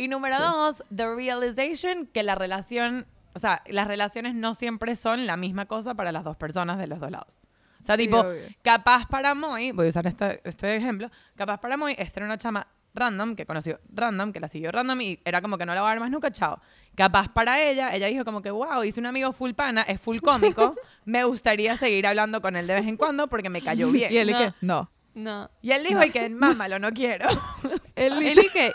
Y 0.01 0.07
número 0.07 0.35
Sí. 0.35 0.41
dos, 0.43 0.83
the 0.95 1.05
realization 1.15 2.07
que 2.07 2.23
la 2.23 2.35
relación, 2.35 3.05
o 3.33 3.39
sea, 3.39 3.61
las 3.67 3.87
relaciones 3.87 4.33
no 4.35 4.55
siempre 4.55 4.95
son 4.95 5.27
la 5.27 5.37
misma 5.37 5.65
cosa 5.67 5.93
para 5.93 6.11
las 6.11 6.23
dos 6.23 6.37
personas 6.37 6.77
de 6.77 6.87
los 6.87 6.99
dos 6.99 7.11
lados. 7.11 7.39
O 7.79 7.83
sea, 7.83 7.95
Sí, 7.97 8.03
tipo, 8.03 8.19
obvio. 8.19 8.41
capaz 8.63 9.07
para 9.07 9.33
Moy, 9.35 9.71
voy 9.71 9.87
a 9.87 9.89
usar 9.89 10.07
este, 10.07 10.41
este 10.43 10.75
ejemplo, 10.75 11.09
capaz 11.35 11.59
para 11.59 11.77
Moy, 11.77 11.95
esta 11.97 12.19
era 12.19 12.25
una 12.25 12.37
chama 12.37 12.67
random, 12.93 13.35
que 13.35 13.45
conoció 13.45 13.79
random, 13.93 14.33
que 14.33 14.39
la 14.39 14.47
siguió 14.49 14.71
random 14.71 14.99
y 15.01 15.19
era 15.23 15.41
como 15.41 15.57
que 15.57 15.65
no 15.65 15.73
la 15.73 15.81
va 15.81 15.89
a 15.89 15.93
ver 15.93 15.99
más 16.01 16.11
nunca, 16.11 16.29
chao. 16.31 16.59
Capaz 16.95 17.29
para 17.29 17.61
ella, 17.61 17.95
ella 17.95 18.07
dijo 18.07 18.25
como 18.25 18.41
que, 18.41 18.51
wow, 18.51 18.83
hice 18.83 18.99
un 18.99 19.05
amigo 19.05 19.31
full 19.31 19.51
pana, 19.53 19.83
es 19.83 20.01
full 20.01 20.17
cómico, 20.19 20.75
me 21.05 21.23
gustaría 21.23 21.77
seguir 21.77 22.05
hablando 22.07 22.41
con 22.41 22.55
él 22.55 22.67
de 22.67 22.73
vez 22.73 22.87
en 22.87 22.97
cuando 22.97 23.27
porque 23.27 23.49
me 23.49 23.61
cayó 23.61 23.89
bien. 23.91 24.11
Y 24.11 24.17
él 24.17 24.29
y 24.29 24.33
No. 24.33 24.39
que, 24.39 24.53
no. 24.61 24.91
No. 25.13 25.49
Y 25.61 25.71
él 25.71 25.83
dijo, 25.83 26.01
y 26.03 26.09
que 26.09 26.29
mámalo, 26.29 26.79
no 26.79 26.91
quiero. 26.91 27.27
Él 27.97 28.39
y 28.39 28.47
que, 28.49 28.71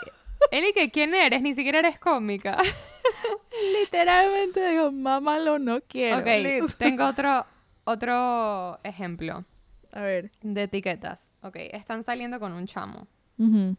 él 0.51 0.65
y 0.69 0.73
que, 0.73 0.91
¿quién 0.91 1.13
eres? 1.13 1.41
Ni 1.41 1.53
siquiera 1.53 1.79
eres 1.79 1.99
cómica. 1.99 2.57
literalmente 3.81 4.69
dijo, 4.69 4.91
mámalo, 4.91 5.59
no 5.59 5.81
quiero. 5.81 6.19
ok, 6.19 6.25
Listo. 6.43 6.77
tengo 6.77 7.05
otro, 7.07 7.45
otro 7.85 8.79
ejemplo 8.83 9.45
A 9.91 10.01
ver. 10.01 10.31
de 10.41 10.63
etiquetas. 10.63 11.19
Ok, 11.41 11.55
están 11.71 12.03
saliendo 12.03 12.39
con 12.39 12.51
un 12.53 12.65
chamo 12.65 13.07
Ujú. 13.37 13.75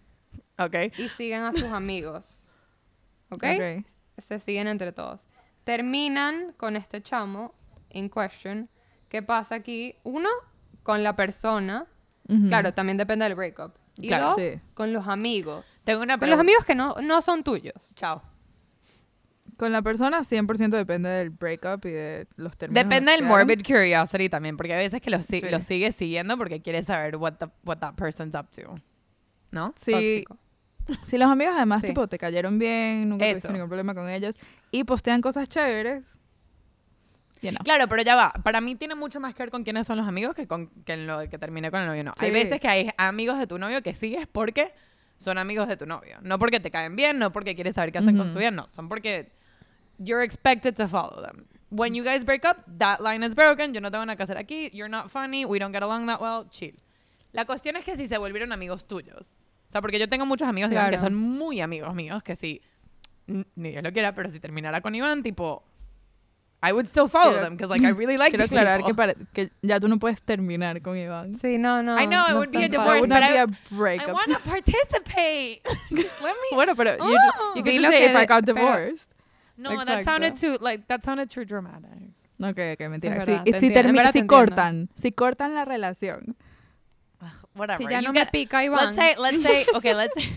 ok. 0.58 0.74
y 0.96 1.08
siguen 1.10 1.42
a 1.42 1.52
sus 1.52 1.64
amigos. 1.64 2.48
¿Ok? 3.30 3.44
Ok. 3.44 3.84
Se 4.18 4.38
siguen 4.38 4.68
entre 4.68 4.92
todos. 4.92 5.20
Terminan 5.64 6.52
con 6.56 6.76
este 6.76 7.02
chamo 7.02 7.54
in 7.90 8.08
question. 8.08 8.68
¿Qué 9.08 9.22
pasa 9.22 9.56
aquí? 9.56 9.96
Uno, 10.02 10.28
con 10.82 11.02
la 11.02 11.14
persona. 11.14 11.86
Ujú. 12.28 12.48
Claro, 12.48 12.72
también 12.74 12.96
depende 12.96 13.24
del 13.24 13.34
breakup. 13.34 13.74
Y 14.00 14.08
Claro, 14.08 14.26
dos, 14.28 14.36
sí. 14.36 14.60
con 14.74 14.92
los 14.92 15.06
amigos. 15.08 15.64
Tengo 15.84 16.02
una 16.02 16.18
Con 16.18 16.28
los 16.30 16.36
pregunta. 16.36 16.40
amigos 16.40 16.64
que 16.64 16.74
no, 16.74 16.94
no 17.02 17.20
son 17.22 17.42
tuyos. 17.42 17.74
Chao. 17.94 18.22
Con 19.56 19.72
la 19.72 19.82
persona 19.82 20.20
100% 20.20 20.76
depende 20.76 21.08
del 21.08 21.30
breakup 21.30 21.84
y 21.86 21.90
de 21.90 22.26
los 22.36 22.56
términos. 22.56 22.80
en 22.82 22.88
Depende 22.88 23.12
los 23.12 23.20
del 23.20 23.28
morbid 23.28 23.62
curiosity 23.66 24.28
también, 24.28 24.56
porque 24.56 24.72
hay 24.74 24.84
veces 24.84 25.00
que 25.00 25.10
lo, 25.10 25.20
si- 25.22 25.40
Sí. 25.40 25.48
lo 25.50 25.60
sigues 25.60 25.96
siguiendo 25.96 26.36
porque 26.38 26.62
quieres 26.62 26.86
saber 26.86 27.16
what, 27.16 27.34
the, 27.34 27.46
what 27.64 27.78
that 27.78 27.94
person's 27.94 28.34
up 28.36 28.46
to. 28.54 28.76
¿No? 29.50 29.72
Sí, 29.76 30.24
Tóxico. 30.26 30.36
si 31.04 31.18
los 31.18 31.28
amigos 31.28 31.54
además 31.56 31.80
Sí. 31.80 31.88
tipo 31.88 32.06
te 32.06 32.18
cayeron 32.18 32.58
bien, 32.60 33.08
nunca 33.08 33.24
tuviste 33.24 33.48
Eso. 33.48 33.52
ningún 33.52 33.68
problema 33.68 33.94
con 33.94 34.08
ellos 34.08 34.38
y 34.70 34.84
postean 34.84 35.20
cosas 35.20 35.48
chéveres, 35.48 36.17
you 37.42 37.50
know. 37.50 37.62
Claro, 37.64 37.86
pero 37.88 38.02
ya 38.02 38.16
va. 38.16 38.32
Para 38.32 38.60
mí 38.60 38.74
tiene 38.76 38.94
mucho 38.94 39.20
más 39.20 39.34
que 39.34 39.42
ver 39.42 39.50
con 39.50 39.64
quiénes 39.64 39.86
son 39.86 39.98
los 39.98 40.06
amigos 40.08 40.34
que 40.34 40.46
con 40.46 40.68
que 40.84 40.92
en 40.94 41.06
lo 41.06 41.28
que 41.28 41.38
terminé 41.38 41.70
con 41.70 41.80
el 41.80 41.86
novio. 41.86 42.04
No. 42.04 42.14
Hay 42.18 42.30
veces 42.30 42.60
que 42.60 42.68
hay 42.68 42.90
amigos 42.96 43.38
de 43.38 43.46
tu 43.46 43.58
novio 43.58 43.82
que 43.82 43.94
sigues 43.94 44.26
porque 44.26 44.72
son 45.18 45.38
amigos 45.38 45.68
de 45.68 45.76
tu 45.76 45.86
novio. 45.86 46.18
No 46.22 46.38
porque 46.38 46.60
te 46.60 46.70
caen 46.70 46.94
bien, 46.96 47.18
no 47.18 47.32
porque 47.32 47.54
quieres 47.54 47.74
saber 47.74 47.92
qué 47.92 47.98
hacen 47.98 48.16
con 48.16 48.32
su 48.32 48.38
vida, 48.38 48.50
no. 48.50 48.68
Son 48.72 48.88
porque 48.88 49.32
you're 49.98 50.24
expected 50.24 50.74
to 50.74 50.86
follow 50.88 51.22
them. 51.22 51.44
When 51.70 51.94
you 51.94 52.02
guys 52.02 52.24
break 52.24 52.44
up, 52.44 52.62
that 52.78 53.00
line 53.00 53.26
is 53.26 53.34
broken. 53.34 53.74
Yo 53.74 53.80
no 53.80 53.90
tengo 53.90 54.04
nada 54.06 54.16
que 54.16 54.22
hacer 54.22 54.38
aquí. 54.38 54.70
You're 54.72 54.88
not 54.88 55.10
funny. 55.10 55.44
We 55.44 55.58
don't 55.58 55.72
get 55.74 55.82
along 55.82 56.06
that 56.06 56.20
well. 56.20 56.48
Chill. 56.50 56.74
La 57.32 57.44
cuestión 57.44 57.76
es 57.76 57.84
que 57.84 57.96
si 57.96 58.08
se 58.08 58.16
volvieron 58.16 58.52
amigos 58.52 58.86
tuyos. 58.88 59.34
O 59.68 59.72
sea, 59.72 59.82
porque 59.82 59.98
yo 59.98 60.08
tengo 60.08 60.24
muchos 60.24 60.48
amigos 60.48 60.70
de 60.70 60.76
Iván 60.76 60.86
que 60.90 60.96
Claro. 60.96 61.08
son 61.08 61.14
muy 61.14 61.60
amigos 61.60 61.94
míos, 61.94 62.22
que 62.22 62.36
si, 62.36 62.62
ni 63.26 63.70
Dios 63.70 63.82
lo 63.82 63.92
quiera, 63.92 64.14
pero 64.14 64.30
si 64.30 64.40
terminara 64.40 64.80
con 64.80 64.94
Iván, 64.94 65.22
tipo, 65.22 65.62
I 66.60 66.72
would 66.72 66.88
still 66.88 67.06
follow 67.06 67.30
Quiero- 67.32 67.44
them, 67.44 67.56
because 67.56 67.70
like 67.70 67.82
I 67.84 67.90
really 67.90 68.16
like 68.16 68.30
Quiero 68.32 68.46
these 68.48 68.58
aclarar 68.58 68.84
que, 68.84 68.92
para- 68.92 69.14
que 69.32 69.50
ya 69.62 69.78
tú 69.78 69.86
no 69.88 69.98
puedes 69.98 70.20
terminar 70.22 70.82
con 70.82 70.96
Iván. 70.96 71.34
Sí, 71.40 71.56
no, 71.56 71.82
no. 71.82 71.96
I 71.96 72.04
know, 72.06 72.24
it 72.26 72.30
no 72.32 72.38
would 72.38 72.50
be 72.50 72.64
a 72.64 72.68
divorce, 72.68 72.98
It 72.98 73.00
fácil. 73.00 73.00
would 73.02 73.08
but 73.10 73.20
not 73.20 73.30
be 73.30 73.38
I- 73.38 73.42
a 73.42 73.46
breakup. 73.70 74.08
I 74.08 74.12
want 74.12 74.32
to 74.32 74.40
participate. 74.40 75.62
Just 75.94 76.20
let 76.20 76.34
me. 76.34 76.56
Bueno, 76.56 76.74
pero 76.74 76.96
you, 76.96 76.98
Oh. 77.00 77.52
ju- 77.54 77.58
you 77.58 77.62
could 77.62 77.74
just 77.74 77.86
say 77.88 78.04
if 78.10 78.16
I 78.16 78.24
got 78.26 78.44
pero- 78.44 78.56
divorced. 78.58 79.14
No, 79.56 79.70
that 79.70 79.86
Exacto. 80.00 80.04
sounded 80.04 80.36
too 80.36 80.56
like 80.60 80.86
that 80.88 81.04
sounded 81.04 81.30
too 81.30 81.44
dramatic. 81.44 82.10
Ok, 82.40 82.58
ok, 82.74 82.88
mentira. 82.88 83.16
Es 83.18 83.24
Sí, 83.24 83.32
verdad, 83.32 83.44
si, 83.44 83.52
si 83.60 83.70
te 83.72 83.80
entiendo. 83.80 84.26
cortan, 84.26 84.88
si 84.94 85.10
cortan 85.12 85.54
la 85.54 85.64
relación. 85.64 86.36
Whatever. 87.54 87.78
Si 87.84 87.90
ya 87.90 88.00
you 88.00 88.06
no 88.08 88.12
get- 88.12 88.26
me 88.26 88.30
pica 88.30 88.62
Iván. 88.64 88.94
Let's 88.94 88.96
say, 88.96 89.14
let's 89.18 89.42
say, 89.42 89.66
okay, 89.74 89.94
let's 89.94 90.14
say, 90.14 90.30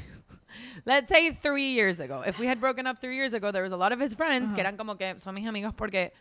let's 0.85 1.07
say 1.09 1.31
three 1.31 1.73
years 1.73 1.99
ago. 1.99 2.23
If 2.25 2.39
we 2.39 2.47
had 2.47 2.59
broken 2.59 2.87
up 2.87 2.99
three 2.99 3.15
years 3.15 3.33
ago, 3.33 3.51
there 3.51 3.63
was 3.63 3.71
a 3.73 3.77
lot 3.77 3.91
of 3.91 3.99
his 4.01 4.15
friends 4.15 4.51
que 4.53 4.61
Ajá. 4.61 4.69
eran 4.69 4.77
como 4.77 4.97
que 4.97 5.19
son 5.19 5.35
mis 5.35 5.47
amigos 5.47 5.73
porque 5.75 6.13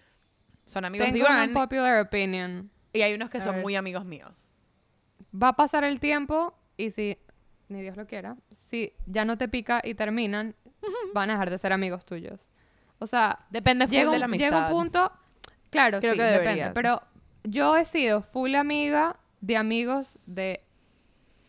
son 0.66 0.84
amigos 0.84 1.06
tengo 1.06 1.18
de 1.18 1.24
una 1.24 1.44
Iván 1.44 1.52
popular 1.54 2.00
opinion. 2.00 2.70
y 2.92 3.02
hay 3.02 3.14
unos 3.14 3.30
que 3.30 3.38
A 3.38 3.44
son 3.44 3.54
ver. 3.56 3.62
muy 3.62 3.76
amigos 3.76 4.04
míos. 4.04 4.50
Va 5.34 5.48
a 5.48 5.52
pasar 5.54 5.84
el 5.84 6.00
tiempo 6.00 6.54
y 6.76 6.90
si, 6.90 7.18
ni 7.68 7.82
Dios 7.82 7.96
lo 7.96 8.06
quiera, 8.06 8.36
si 8.54 8.92
ya 9.06 9.24
no 9.24 9.36
te 9.38 9.48
pica 9.48 9.80
y 9.84 9.94
terminan, 9.94 10.54
van 11.14 11.30
a 11.30 11.34
dejar 11.34 11.50
de 11.50 11.58
ser 11.58 11.72
amigos 11.72 12.04
tuyos. 12.04 12.46
O 12.98 13.06
sea, 13.06 13.38
Depende 13.50 13.86
full 13.86 13.96
llega 13.96 14.10
de 14.10 14.18
la 14.18 14.24
un, 14.26 14.30
amistad. 14.30 14.46
llega 14.46 14.66
un 14.66 14.72
punto, 14.72 15.12
claro, 15.70 16.00
Creo 16.00 16.12
sí, 16.12 16.18
que 16.18 16.24
depende, 16.24 16.70
pero 16.74 17.00
yo 17.44 17.76
he 17.76 17.84
sido 17.84 18.22
full 18.22 18.54
amiga 18.54 19.16
de 19.40 19.56
amigos 19.56 20.18
de 20.26 20.62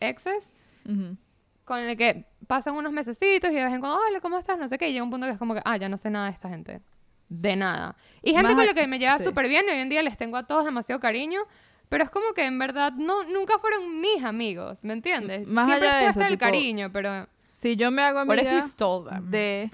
exes 0.00 0.48
Ujú. 0.88 1.16
con 1.64 1.78
el 1.80 1.96
que 1.96 2.24
pasan 2.46 2.74
unos 2.74 2.92
mesecitos 2.92 3.50
y 3.50 3.54
de 3.54 3.64
vez 3.64 3.72
en 3.72 3.80
cuando, 3.80 3.98
hola, 3.98 4.20
¿cómo 4.20 4.38
estás? 4.38 4.58
No 4.58 4.68
sé 4.68 4.78
qué, 4.78 4.88
y 4.88 4.92
llega 4.92 5.04
un 5.04 5.10
punto 5.10 5.26
que 5.26 5.32
es 5.32 5.38
como 5.38 5.54
que, 5.54 5.62
ah, 5.64 5.76
ya 5.76 5.88
no 5.88 5.96
sé 5.96 6.10
nada 6.10 6.26
de 6.26 6.32
esta 6.32 6.48
gente. 6.48 6.80
De 7.28 7.56
nada. 7.56 7.96
Y 8.22 8.32
gente 8.32 8.48
Más 8.48 8.54
con 8.54 8.66
la 8.66 8.74
que 8.74 8.86
me 8.86 8.98
lleva 8.98 9.18
sí. 9.18 9.24
súper 9.24 9.48
bien 9.48 9.64
y 9.68 9.72
hoy 9.72 9.78
en 9.78 9.88
día 9.88 10.02
les 10.02 10.16
tengo 10.18 10.36
a 10.36 10.46
todos 10.46 10.64
demasiado 10.64 11.00
cariño, 11.00 11.40
pero 11.88 12.04
es 12.04 12.10
como 12.10 12.32
que 12.34 12.44
en 12.44 12.58
verdad 12.58 12.92
no, 12.92 13.24
nunca 13.24 13.58
fueron 13.58 14.00
mis 14.00 14.22
amigos, 14.24 14.84
¿me 14.84 14.92
entiendes? 14.92 15.48
Más 15.48 15.66
Siempre 15.66 15.88
allá 15.88 15.96
de 15.96 16.02
puede 16.02 16.10
eso, 16.10 16.20
el 16.22 16.28
tipo, 16.28 16.40
cariño, 16.40 16.92
pero... 16.92 17.28
Si 17.48 17.76
yo 17.76 17.90
me 17.90 18.02
hago 18.02 18.22
What 18.24 18.36
if 18.38 18.44
you 18.44 18.48
amiga 18.50 18.68
stole 18.68 19.10
them? 19.10 19.30
de... 19.30 19.70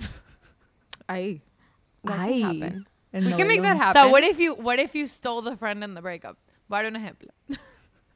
Ahí. 1.07 1.43
Ahí. 2.05 2.85
We 3.13 3.35
can 3.35 3.47
make 3.49 3.63
that 3.63 3.77
happen. 3.77 4.03
So 4.03 4.09
what 4.11 4.23
if 4.23 4.39
you 4.39 4.55
what 4.55 4.79
if 4.79 4.95
you 4.95 5.07
stole 5.07 5.43
the 5.43 5.57
friend 5.57 5.83
in 5.83 5.95
the 5.95 6.03
breakup? 6.03 6.37
Voy 6.69 6.79
a 6.79 6.83
dar 6.83 6.93
un 6.93 6.97
ejemplo. 6.97 7.33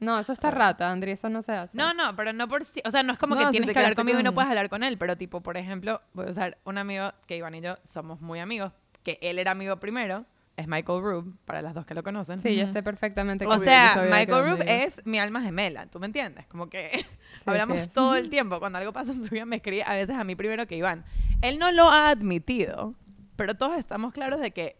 No, 0.02 0.18
eso 0.18 0.32
está 0.32 0.50
rata, 0.50 0.90
Andri, 0.90 1.12
eso 1.12 1.28
no 1.28 1.42
se 1.42 1.52
hace. 1.52 1.76
No, 1.76 1.94
no, 1.94 2.14
pero 2.16 2.32
no 2.32 2.48
por 2.48 2.64
si, 2.64 2.82
o 2.84 2.90
sea, 2.90 3.02
no 3.02 3.12
es 3.12 3.18
como 3.18 3.34
No, 3.36 3.44
que 3.46 3.50
tienes 3.52 3.70
que 3.72 3.78
hablar 3.78 3.94
conmigo 3.94 4.18
y 4.18 4.22
no 4.22 4.30
con- 4.30 4.34
puedes 4.34 4.48
hablar 4.50 4.68
con 4.68 4.82
él, 4.82 4.98
pero 4.98 5.16
tipo, 5.16 5.40
por 5.42 5.56
ejemplo, 5.56 6.00
voy 6.12 6.26
a 6.26 6.30
usar 6.30 6.58
un 6.64 6.76
amigo 6.78 7.12
que 7.26 7.36
Iván 7.36 7.54
y 7.54 7.60
yo 7.60 7.76
somos 7.88 8.20
muy 8.20 8.40
amigos, 8.40 8.72
que 9.04 9.18
él 9.22 9.38
era 9.38 9.52
amigo 9.52 9.76
primero, 9.78 10.24
es 10.56 10.66
Michael 10.68 11.00
Rube, 11.02 11.32
para 11.46 11.62
las 11.62 11.72
dos 11.74 11.86
que 11.86 11.94
lo 11.94 12.02
conocen. 12.02 12.38
Sí, 12.40 12.56
yo 12.56 12.70
sé 12.72 12.82
perfectamente 12.82 13.46
O 13.46 13.58
sea, 13.58 13.94
Michael 14.10 14.44
Rube 14.50 14.84
es 14.84 15.00
mi 15.06 15.18
alma 15.18 15.40
gemela, 15.40 15.86
¿tú 15.86 15.98
me 15.98 16.06
entiendes? 16.06 16.46
Como 16.46 16.68
que 16.68 16.90
Sí, 17.34 17.42
hablamos 17.46 17.80
sí 17.82 17.88
todo 17.88 18.16
el 18.16 18.28
tiempo. 18.28 18.58
Cuando 18.58 18.78
algo 18.78 18.92
pasa 18.92 19.12
en 19.12 19.22
su 19.24 19.30
vida 19.30 19.46
me 19.46 19.56
escribe 19.56 19.82
a 19.84 19.92
veces 19.94 20.14
a 20.16 20.24
mí 20.24 20.34
primero 20.36 20.66
que 20.66 20.76
Iván. 20.76 21.04
Él 21.40 21.58
no 21.58 21.70
lo 21.72 21.88
ha 21.90 22.10
admitido, 22.10 22.94
pero 23.36 23.54
todos 23.54 23.78
estamos 23.78 24.12
claros 24.12 24.40
de 24.40 24.50
que, 24.50 24.76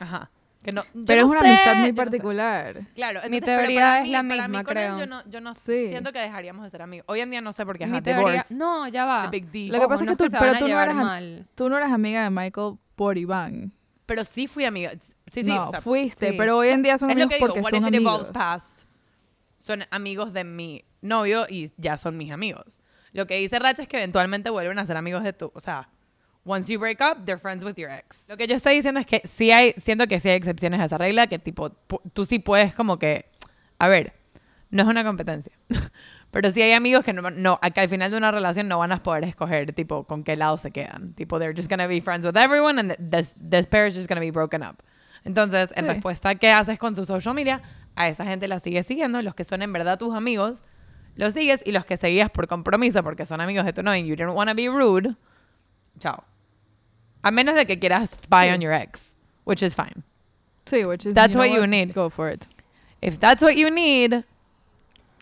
ajá, 0.00 0.30
que 0.62 0.72
no. 0.72 0.82
Pero 1.06 1.22
no 1.22 1.26
es 1.26 1.30
una 1.30 1.40
sé, 1.40 1.46
amistad 1.48 1.74
muy 1.76 1.86
yo 1.88 1.92
no 1.92 1.96
sé. 2.02 2.04
particular. 2.04 2.80
Claro, 2.94 3.20
Mi 3.28 3.36
entonces, 3.36 3.42
pero 3.44 3.58
teoría 3.60 3.80
para 3.80 3.98
es 3.98 4.02
mí- 4.04 4.10
la 4.10 4.22
misma, 4.22 4.64
con 4.64 4.76
él 4.76 4.84
creo. 4.84 4.98
yo 4.98 5.06
no, 5.06 5.24
yo 5.28 5.40
no 5.40 5.54
Sí. 5.54 5.88
siento 5.88 6.12
que 6.12 6.18
dejaríamos 6.18 6.64
de 6.64 6.70
ser 6.70 6.82
amigos. 6.82 7.04
Hoy 7.08 7.20
en 7.20 7.30
día 7.30 7.40
no 7.40 7.52
sé 7.52 7.64
por 7.64 7.78
qué, 7.78 7.86
Mi 7.86 7.92
ajá, 7.98 8.02
teoría... 8.02 8.46
No, 8.50 8.88
ya 8.88 9.04
va. 9.04 9.24
Lo 9.26 9.30
que 9.30 9.76
Ojo, 9.76 9.88
pasa 9.88 10.04
es 10.04 10.10
que 10.10 10.16
tú- 10.16 10.30
pero 10.38 10.58
tú 10.58 10.68
no 10.68 10.80
eras 10.82 10.94
mal. 10.94 11.46
Tú 11.54 11.68
no 11.68 11.76
eras 11.76 11.92
amiga 11.92 12.24
de 12.24 12.30
Michael 12.30 12.74
por 12.96 13.16
Iván. 13.18 13.72
Pero 14.06 14.24
sí 14.24 14.46
fui 14.46 14.64
amiga. 14.64 14.92
Sí, 15.30 15.42
sí, 15.42 15.44
no, 15.44 15.68
o 15.68 15.70
sea, 15.70 15.80
fuiste, 15.82 16.30
sí. 16.30 16.34
pero 16.38 16.56
hoy 16.56 16.68
en 16.68 16.82
día 16.82 16.96
son 16.98 17.10
es 17.10 17.16
lo 17.16 17.24
amigos 17.24 17.28
que 17.38 17.44
digo, 17.44 17.54
porque 17.54 17.70
son 17.76 17.84
amigos. 17.84 18.26
past? 18.32 18.84
Son 19.58 19.84
amigos 19.90 20.32
de 20.32 20.44
mi 20.44 20.84
novio 21.02 21.46
y 21.48 21.70
ya 21.76 21.98
son 21.98 22.16
mis 22.16 22.32
amigos. 22.32 22.64
Lo 23.12 23.26
que 23.26 23.36
dice 23.36 23.58
Racha 23.58 23.82
es 23.82 23.88
que 23.88 23.98
eventualmente 23.98 24.50
vuelven 24.50 24.78
a 24.78 24.86
ser 24.86 24.96
amigos 24.96 25.22
de 25.24 25.32
tu, 25.34 25.50
o 25.54 25.60
sea, 25.60 25.88
once 26.48 26.72
you 26.72 26.78
break 26.78 27.00
up, 27.00 27.24
they're 27.26 27.38
friends 27.38 27.62
with 27.64 27.74
your 27.76 27.90
ex. 27.90 28.24
Lo 28.28 28.36
que 28.36 28.46
yo 28.46 28.56
estoy 28.56 28.74
diciendo 28.76 28.98
es 29.00 29.06
que 29.06 29.20
sí 29.26 29.50
hay, 29.52 29.72
siento 29.76 30.06
que 30.06 30.18
sí 30.18 30.28
hay 30.30 30.36
excepciones 30.36 30.80
a 30.80 30.84
esa 30.86 30.98
regla, 30.98 31.26
que 31.26 31.38
tipo, 31.38 31.70
tú 32.12 32.24
sí 32.24 32.38
puedes 32.38 32.74
como 32.74 32.98
que, 32.98 33.26
a 33.78 33.88
ver, 33.88 34.14
no 34.70 34.82
es 34.82 34.88
una 34.88 35.04
competencia, 35.04 35.52
pero 36.30 36.50
sí 36.50 36.62
hay 36.62 36.72
amigos 36.72 37.04
que 37.04 37.12
no, 37.12 37.30
no, 37.30 37.60
que 37.74 37.80
al 37.80 37.88
final 37.88 38.10
de 38.10 38.16
una 38.16 38.30
relación 38.30 38.68
no 38.68 38.78
van 38.78 38.92
a 38.92 39.02
poder 39.02 39.24
escoger, 39.24 39.72
tipo, 39.74 40.04
con 40.04 40.24
qué 40.24 40.36
lado 40.36 40.58
se 40.58 40.70
quedan. 40.70 41.12
Tipo, 41.14 41.38
they're 41.38 41.54
just 41.56 41.70
gonna 41.70 41.86
be 41.86 42.00
friends 42.00 42.24
with 42.24 42.36
everyone 42.36 42.78
and 42.80 42.96
this, 43.10 43.34
this 43.50 43.66
pair 43.66 43.86
is 43.86 43.94
just 43.94 44.08
gonna 44.08 44.20
be 44.20 44.30
broken 44.30 44.62
up. 44.62 44.76
Entonces, 45.24 45.70
en 45.76 45.84
Sí. 45.84 45.90
respuesta 45.92 46.30
a 46.30 46.34
qué 46.36 46.50
haces 46.50 46.78
con 46.78 46.94
su 46.96 47.04
social 47.04 47.34
media, 47.34 47.60
a 47.96 48.08
esa 48.08 48.24
gente 48.24 48.46
la 48.48 48.60
sigues 48.60 48.86
siguiendo, 48.86 49.20
los 49.22 49.34
que 49.34 49.44
son 49.44 49.62
en 49.62 49.72
verdad 49.72 49.98
tus 49.98 50.14
amigos, 50.14 50.62
los 51.16 51.34
sigues 51.34 51.60
y 51.66 51.72
los 51.72 51.84
que 51.84 51.96
seguías 51.96 52.30
por 52.30 52.46
compromiso 52.46 53.02
porque 53.02 53.26
son 53.26 53.40
amigos 53.40 53.64
de 53.66 53.72
tu 53.72 53.82
novio 53.82 54.00
y 54.00 54.06
you 54.06 54.14
didn't 54.16 54.34
want 54.36 54.48
to 54.48 54.54
be 54.54 54.68
rude, 54.68 55.16
chao. 55.98 56.24
A 57.22 57.30
menos 57.30 57.54
de 57.56 57.66
que 57.66 57.78
quieras 57.78 58.10
spy 58.10 58.48
Sí. 58.48 58.54
on 58.54 58.60
your 58.60 58.72
ex, 58.72 59.14
which 59.44 59.62
is 59.62 59.74
fine. 59.74 60.02
Sí, 60.66 60.84
which 60.84 61.06
is, 61.06 61.14
That's 61.14 61.34
what 61.36 61.46
you 61.48 61.66
need. 61.66 61.92
Go 61.94 62.10
for 62.10 62.30
it. 62.32 62.44
If 63.00 63.18
that's 63.18 63.42
what 63.42 63.52
you 63.54 63.70
need, 63.70 64.24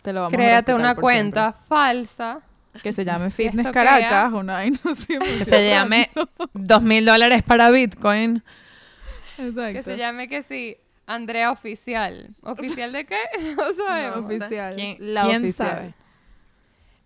Te 0.03 0.13
lo 0.13 0.23
vamos 0.23 0.35
a 0.35 0.37
Créate 0.37 0.75
una 0.75 0.95
cuenta 0.95 1.53
falsa. 1.69 2.41
Que 2.83 2.93
se 2.93 3.05
llame 3.05 3.31
Fitness 3.31 3.69
Caracas, 3.73 4.33
una 4.33 4.63
que 5.09 5.45
se 5.45 5.71
llame 5.71 6.11
dos 6.53 6.83
mil 6.83 7.05
dólares 7.07 7.43
para 7.43 7.71
Bitcoin. 7.71 8.43
Exacto. 9.39 9.73
Que 9.73 9.83
se 9.83 9.97
llame 9.97 10.29
que 10.29 10.43
sí, 10.43 10.77
Andrea 11.07 11.51
Oficial. 11.53 12.35
¿Oficial 12.43 12.93
de 12.93 13.07
qué? 13.07 13.19
No 13.57 13.73
sabemos. 13.75 14.25
oficial. 14.27 14.75
¿Quién- 14.75 14.97
la 15.01 15.23
quién 15.25 15.43
oficial. 15.45 15.69
sabe? 15.69 15.95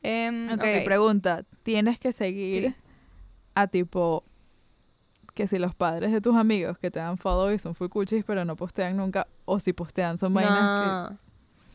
Em, 0.03 0.49
Ok, 0.53 0.61
ok. 0.61 0.85
pregunta. 0.85 1.45
¿Tienes 1.63 2.01
que 2.01 2.13
seguir 2.13 2.69
Sí. 2.69 2.75
a 3.55 3.67
tipo 3.67 4.25
que 5.41 5.47
si 5.49 5.59
los 5.59 5.75
padres 5.75 6.13
de 6.13 6.21
tus 6.21 6.37
amigos 6.37 6.77
que 6.79 6.91
te 6.91 6.99
dan 6.99 7.17
follow 7.17 7.51
y 7.51 7.59
son 7.59 7.75
full 7.75 7.89
cuchis 7.89 8.25
pero 8.27 8.45
no 8.45 8.57
postean 8.57 8.95
nunca 8.95 9.27
o 9.47 9.59
si 9.59 9.73
postean 9.73 10.19
son 10.19 10.35
vainas 10.35 11.11
No. 11.11 11.19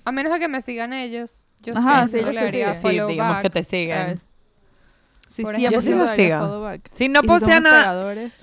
A 0.05 0.11
menos 0.11 0.31
de 0.33 0.39
que 0.39 0.47
me 0.47 0.61
sigan 0.61 0.93
ellos. 0.93 1.43
Yo 1.63 1.75
Ajá, 1.75 2.05
sí, 2.05 2.13
sí, 2.13 2.19
ellos 2.19 2.35
te 2.35 2.51
siguen. 2.51 2.75
Sí, 2.75 2.89
digamos 2.89 3.17
back. 3.17 3.41
que 3.41 3.49
te 3.49 3.59
que... 3.61 3.63
siguen. 3.63 4.21
Sí, 5.27 5.41
Por 5.41 5.55
100% 5.55 5.57
ejemplo. 5.57 5.71
Yo 5.71 5.81
sí 5.81 5.93
los 5.95 6.09
sigo. 6.11 6.71
Si 6.91 7.09
no 7.09 7.19
Y 7.19 7.21
si 7.23 7.27
postean 7.27 7.63
nada, 7.63 8.13
Esa 8.13 8.41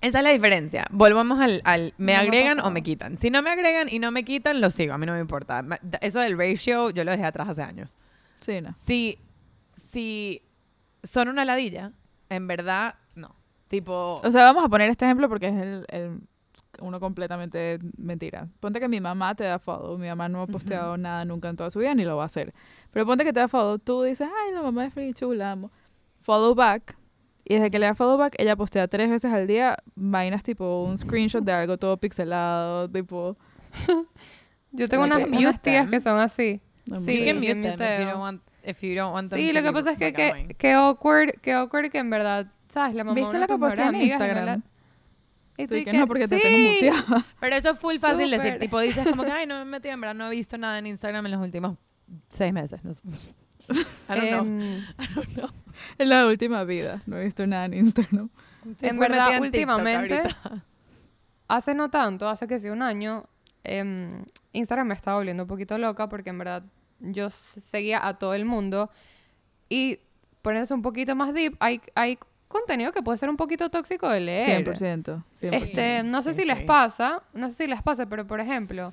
es 0.00 0.24
la 0.24 0.30
diferencia. 0.30 0.86
Volvamos 0.90 1.40
al, 1.40 1.60
al 1.64 1.92
me 1.98 2.14
No 2.14 2.20
me 2.22 2.26
agregan 2.26 2.52
o 2.52 2.56
pasado. 2.56 2.70
me 2.70 2.82
quitan. 2.82 3.18
Si 3.18 3.28
no 3.28 3.42
me 3.42 3.50
agregan 3.50 3.88
y 3.90 3.98
no 3.98 4.10
me 4.12 4.24
quitan, 4.24 4.62
lo 4.62 4.70
sigo. 4.70 4.94
A 4.94 4.98
mí 4.98 5.04
no 5.04 5.12
me 5.12 5.20
importa. 5.20 5.62
Eso 6.00 6.20
del 6.20 6.38
ratio 6.38 6.88
yo 6.88 7.04
lo 7.04 7.10
dejé 7.10 7.24
atrás 7.24 7.50
hace 7.50 7.62
años. 7.62 7.94
Sí, 8.40 8.62
no. 8.62 8.74
Si, 8.86 9.18
si 9.92 10.40
son 11.02 11.28
una 11.28 11.44
ladilla, 11.44 11.92
en 12.30 12.46
verdad, 12.46 12.94
no. 13.14 13.36
Tipo, 13.72 14.20
O 14.22 14.30
sea, 14.30 14.42
vamos 14.44 14.66
a 14.66 14.68
poner 14.68 14.90
este 14.90 15.06
ejemplo 15.06 15.30
porque 15.30 15.48
es 15.48 15.54
el, 15.56 15.86
el- 15.88 16.20
uno 16.80 17.00
completamente 17.00 17.78
mentira. 17.96 18.48
Ponte 18.60 18.80
que 18.80 18.86
mi 18.88 19.00
mamá 19.00 19.34
te 19.34 19.44
da 19.44 19.58
follow. 19.58 19.96
Mi 19.96 20.08
mamá 20.08 20.28
no 20.28 20.42
ha 20.42 20.46
posteado 20.46 20.98
nada 20.98 21.24
nunca 21.24 21.48
en 21.48 21.56
toda 21.56 21.70
su 21.70 21.78
vida 21.78 21.94
ni 21.94 22.04
lo 22.04 22.18
va 22.18 22.24
a 22.24 22.26
hacer. 22.26 22.52
Pero 22.90 23.06
ponte 23.06 23.24
que 23.24 23.32
te 23.32 23.40
da 23.40 23.48
follow. 23.48 23.78
Tú 23.78 24.02
dices, 24.02 24.28
ay, 24.30 24.52
la 24.52 24.60
mamá 24.60 24.84
es 24.84 24.92
free 24.92 25.14
chula, 25.14 25.52
amo. 25.52 25.70
Follow 26.20 26.54
back. 26.54 26.96
Y 27.44 27.54
desde 27.54 27.70
que 27.70 27.78
le 27.78 27.86
da 27.86 27.94
follow 27.94 28.18
back, 28.18 28.34
ella 28.38 28.56
postea 28.56 28.88
tres 28.88 29.08
veces 29.08 29.32
al 29.32 29.46
día 29.46 29.78
vainas 29.94 30.42
tipo 30.42 30.84
un 30.84 30.98
screenshot 30.98 31.42
de 31.42 31.52
algo 31.52 31.78
todo 31.78 31.96
pixelado, 31.96 32.90
tipo... 32.90 33.38
Yo 34.72 34.86
tengo 34.88 35.04
unas, 35.04 35.20
mute 35.28 35.38
unas 35.38 35.62
tías 35.62 35.88
que 35.88 36.00
son 36.00 36.18
así. 36.18 36.60
no 36.86 37.00
Sí, 37.00 37.32
mute 37.34 37.76
them 37.76 38.40
if 38.64 38.80
you 38.82 38.94
don't 38.94 39.12
want, 39.12 39.30
them 39.30 39.38
Sí, 39.38 39.48
to 39.48 39.54
lo 39.54 39.60
que 39.62 39.68
be 39.68 39.72
pasa 39.72 39.92
es 39.92 39.98
que, 39.98 40.12
like 40.12 40.46
que, 40.48 40.54
que 40.54 40.72
awkward, 40.72 41.40
que 41.40 41.52
awkward 41.52 41.90
que 41.90 41.98
en 41.98 42.10
verdad, 42.10 42.46
¿sabes? 42.68 42.94
La 42.94 43.04
mamá 43.04 43.14
¿Viste 43.14 43.38
la 43.38 43.46
que 43.46 43.58
postea 43.58 43.88
en 43.88 43.96
Instagram? 43.96 44.62
y 45.58 45.66
tú 45.66 45.74
y 45.74 45.84
que 45.84 45.92
no, 45.92 46.06
porque 46.06 46.26
te 46.28 46.38
tengo 46.40 46.56
sí. 46.56 46.74
muteada. 46.74 47.26
Pero 47.40 47.56
eso 47.56 47.70
es 47.70 47.78
full 47.78 47.96
fácil 47.98 48.30
decir. 48.30 48.58
Tipo, 48.58 48.80
dices 48.80 49.06
como 49.08 49.24
que, 49.24 49.32
ay, 49.32 49.46
no 49.46 49.58
me 49.58 49.64
metí, 49.64 49.88
en 49.88 50.00
verdad 50.00 50.14
no 50.14 50.28
he 50.28 50.30
visto 50.34 50.56
nada 50.58 50.78
en 50.78 50.86
Instagram 50.86 51.26
en 51.26 51.32
los 51.32 51.40
últimos 51.40 51.76
seis 52.28 52.52
meses. 52.52 52.82
No 52.84 52.92
sé. 52.94 53.02
I 54.08 54.14
don't 54.14 54.28
know. 54.30 54.40
Em, 54.40 54.78
I 54.78 55.14
don't 55.14 55.28
know. 55.34 55.50
En 55.98 56.08
la 56.08 56.26
última 56.26 56.64
vida. 56.64 57.02
No 57.06 57.16
he 57.18 57.24
visto 57.24 57.46
nada 57.46 57.66
en 57.66 57.74
Instagram. 57.74 58.28
Sí, 58.78 58.86
En 58.86 58.96
fue 58.96 59.08
verdad, 59.08 59.26
metida 59.26 59.36
en 59.36 59.42
TikTok 59.52 59.76
últimamente- 59.76 60.18
ahorita. 60.18 60.64
hace 61.48 61.74
no 61.74 61.90
tanto, 61.90 62.28
hace 62.28 62.46
que 62.46 62.58
sí 62.58 62.68
un 62.68 62.82
año, 62.82 63.24
em, 63.64 64.24
Instagram 64.52 64.88
me 64.88 64.94
estaba 64.94 65.18
volviendo 65.18 65.44
un 65.44 65.48
poquito 65.48 65.76
loca 65.78 66.08
porque 66.08 66.30
en 66.30 66.38
verdad 66.38 66.62
yo 67.02 67.30
seguía 67.30 68.06
a 68.06 68.18
todo 68.18 68.34
el 68.34 68.44
mundo 68.44 68.90
y 69.68 69.98
poniéndose 70.42 70.74
un 70.74 70.82
poquito 70.82 71.14
más 71.14 71.34
deep, 71.34 71.56
hay, 71.60 71.80
hay 71.94 72.18
contenido 72.48 72.92
que 72.92 73.02
puede 73.02 73.18
ser 73.18 73.30
un 73.30 73.36
poquito 73.36 73.70
tóxico 73.70 74.08
de 74.08 74.20
leer. 74.20 74.64
100%. 74.64 75.22
100%. 75.34 75.52
Este, 75.54 76.02
no 76.02 76.22
sé 76.22 76.34
Sí, 76.34 76.40
si 76.40 76.46
les 76.46 76.60
pasa, 76.62 77.22
no 77.32 77.48
sé 77.48 77.54
si 77.54 77.66
les 77.66 77.82
pasa, 77.82 78.06
pero 78.06 78.26
por 78.26 78.40
ejemplo, 78.40 78.92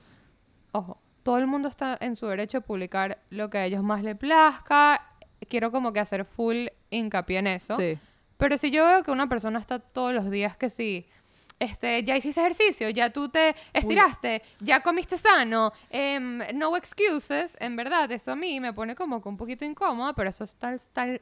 ojo, 0.71 0.99
todo 1.23 1.37
el 1.37 1.47
mundo 1.47 1.67
está 1.67 1.97
en 1.99 2.15
su 2.15 2.27
derecho 2.27 2.59
de 2.59 2.61
publicar 2.61 3.19
lo 3.29 3.49
que 3.49 3.57
a 3.57 3.65
ellos 3.65 3.83
más 3.83 4.03
le 4.03 4.15
plazca. 4.15 5.01
Quiero 5.47 5.71
como 5.71 5.93
que 5.93 5.99
hacer 5.99 6.25
full 6.25 6.67
hincapié 6.89 7.39
en 7.39 7.47
eso. 7.47 7.75
Sí. 7.75 7.97
Pero 8.37 8.57
si 8.57 8.71
yo 8.71 8.85
veo 8.85 9.03
que 9.03 9.11
una 9.11 9.27
persona 9.27 9.59
está 9.59 9.79
todos 9.79 10.13
los 10.13 10.31
días 10.31 10.55
que 10.55 10.69
sí, 10.69 11.05
este, 11.59 12.03
ya 12.03 12.15
hiciste 12.15 12.39
ejercicio, 12.39 12.89
ya 12.89 13.09
tú 13.09 13.29
te 13.29 13.53
estiraste, 13.73 14.41
ya 14.59 14.81
comiste 14.81 15.17
sano, 15.17 15.73
em, 15.89 16.39
no 16.55 16.75
excuses, 16.77 17.55
en 17.59 17.75
verdad, 17.75 18.11
eso 18.11 18.31
a 18.31 18.35
mí 18.35 18.59
me 18.59 18.73
pone 18.73 18.95
como 18.95 19.21
que 19.21 19.29
un 19.29 19.37
poquito 19.37 19.65
incómoda, 19.65 20.13
pero 20.13 20.29
eso 20.29 20.45
es 20.45 20.55
tal, 20.55 20.79
tal, 20.93 21.21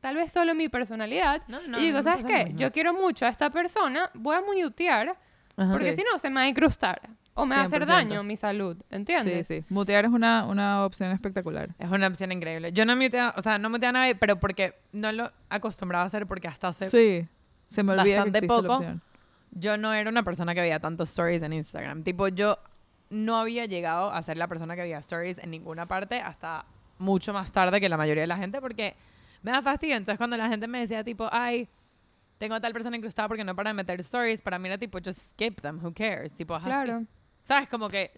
tal 0.00 0.16
vez 0.16 0.30
solo 0.32 0.54
mi 0.54 0.68
personalidad. 0.68 1.42
No, 1.48 1.60
no, 1.66 1.78
y 1.78 1.86
digo, 1.86 1.98
no 1.98 2.02
¿sabes 2.04 2.26
qué? 2.26 2.44
mismo. 2.44 2.58
Yo 2.60 2.70
quiero 2.72 2.92
mucho 2.92 3.24
a 3.26 3.28
esta 3.30 3.50
persona, 3.50 4.10
voy 4.14 4.36
a 4.36 4.42
mutear, 4.42 5.16
Ajá. 5.56 5.72
porque 5.72 5.94
Sí. 5.94 6.00
si 6.02 6.06
no 6.12 6.18
se 6.18 6.28
me 6.28 6.36
va 6.36 6.40
a 6.42 6.48
incrustar 6.48 7.00
o 7.34 7.46
me 7.46 7.56
va 7.56 7.62
a 7.62 7.64
hacer 7.64 7.82
100%. 7.84 7.86
daño 7.86 8.22
mi 8.24 8.36
salud, 8.36 8.76
¿entiendes? 8.90 9.46
Sí, 9.46 9.60
sí. 9.60 9.64
Mutear 9.70 10.04
es 10.04 10.10
una, 10.10 10.44
una 10.46 10.84
opción 10.84 11.12
espectacular. 11.12 11.70
Es 11.78 11.88
una 11.90 12.08
opción 12.08 12.30
increíble. 12.30 12.72
Yo 12.72 12.84
no 12.84 12.94
muteaba, 12.94 13.32
o 13.38 13.40
sea, 13.42 13.56
no 13.56 13.70
muteaba 13.70 13.88
a 13.90 14.00
nadie, 14.02 14.14
pero 14.16 14.38
porque 14.38 14.74
no 14.92 15.10
lo 15.12 15.32
acostumbraba 15.48 16.04
a 16.04 16.06
hacer 16.08 16.26
porque 16.26 16.48
hasta 16.48 16.68
hace... 16.68 16.90
Sí. 16.90 17.26
Se 17.68 17.82
me 17.82 17.92
olvida 17.92 18.24
que 18.24 18.30
Bastante 18.30 18.40
la 18.42 18.46
poco. 18.48 18.74
opción. 18.74 19.02
Yo 19.52 19.76
no 19.76 19.92
era 19.92 20.10
una 20.10 20.22
persona 20.22 20.54
que 20.54 20.60
veía 20.60 20.80
tantos 20.80 21.10
stories 21.10 21.42
en 21.42 21.52
Instagram. 21.52 22.02
Tipo, 22.02 22.28
yo 22.28 22.58
no 23.10 23.36
había 23.36 23.66
llegado 23.66 24.10
a 24.10 24.22
ser 24.22 24.38
la 24.38 24.48
persona 24.48 24.74
que 24.74 24.82
veía 24.82 24.98
stories 24.98 25.38
en 25.38 25.50
ninguna 25.50 25.86
parte 25.86 26.20
hasta 26.20 26.64
mucho 26.98 27.32
más 27.32 27.52
tarde 27.52 27.80
que 27.80 27.88
la 27.88 27.96
mayoría 27.96 28.22
de 28.22 28.26
la 28.26 28.36
gente 28.36 28.60
porque 28.60 28.96
me 29.42 29.50
da 29.50 29.60
fastidio. 29.60 29.96
Entonces, 29.96 30.16
cuando 30.16 30.36
la 30.36 30.48
gente 30.48 30.66
me 30.66 30.80
decía, 30.80 31.04
tipo, 31.04 31.28
ay, 31.30 31.68
tengo 32.38 32.54
a 32.54 32.60
tal 32.60 32.72
persona 32.72 32.96
incrustada 32.96 33.28
porque 33.28 33.44
no 33.44 33.54
para 33.54 33.70
de 33.70 33.74
meter 33.74 34.00
stories, 34.00 34.40
para 34.40 34.58
mí 34.58 34.68
era 34.68 34.78
tipo, 34.78 34.98
just 35.04 35.20
skip 35.32 35.60
them, 35.60 35.78
who 35.84 35.92
cares? 35.92 36.32
Tipo, 36.32 36.56
es 36.56 36.62
así. 36.62 36.70
Claro. 36.70 37.04
¿Sabes? 37.42 37.68
Como 37.68 37.88
que. 37.88 38.12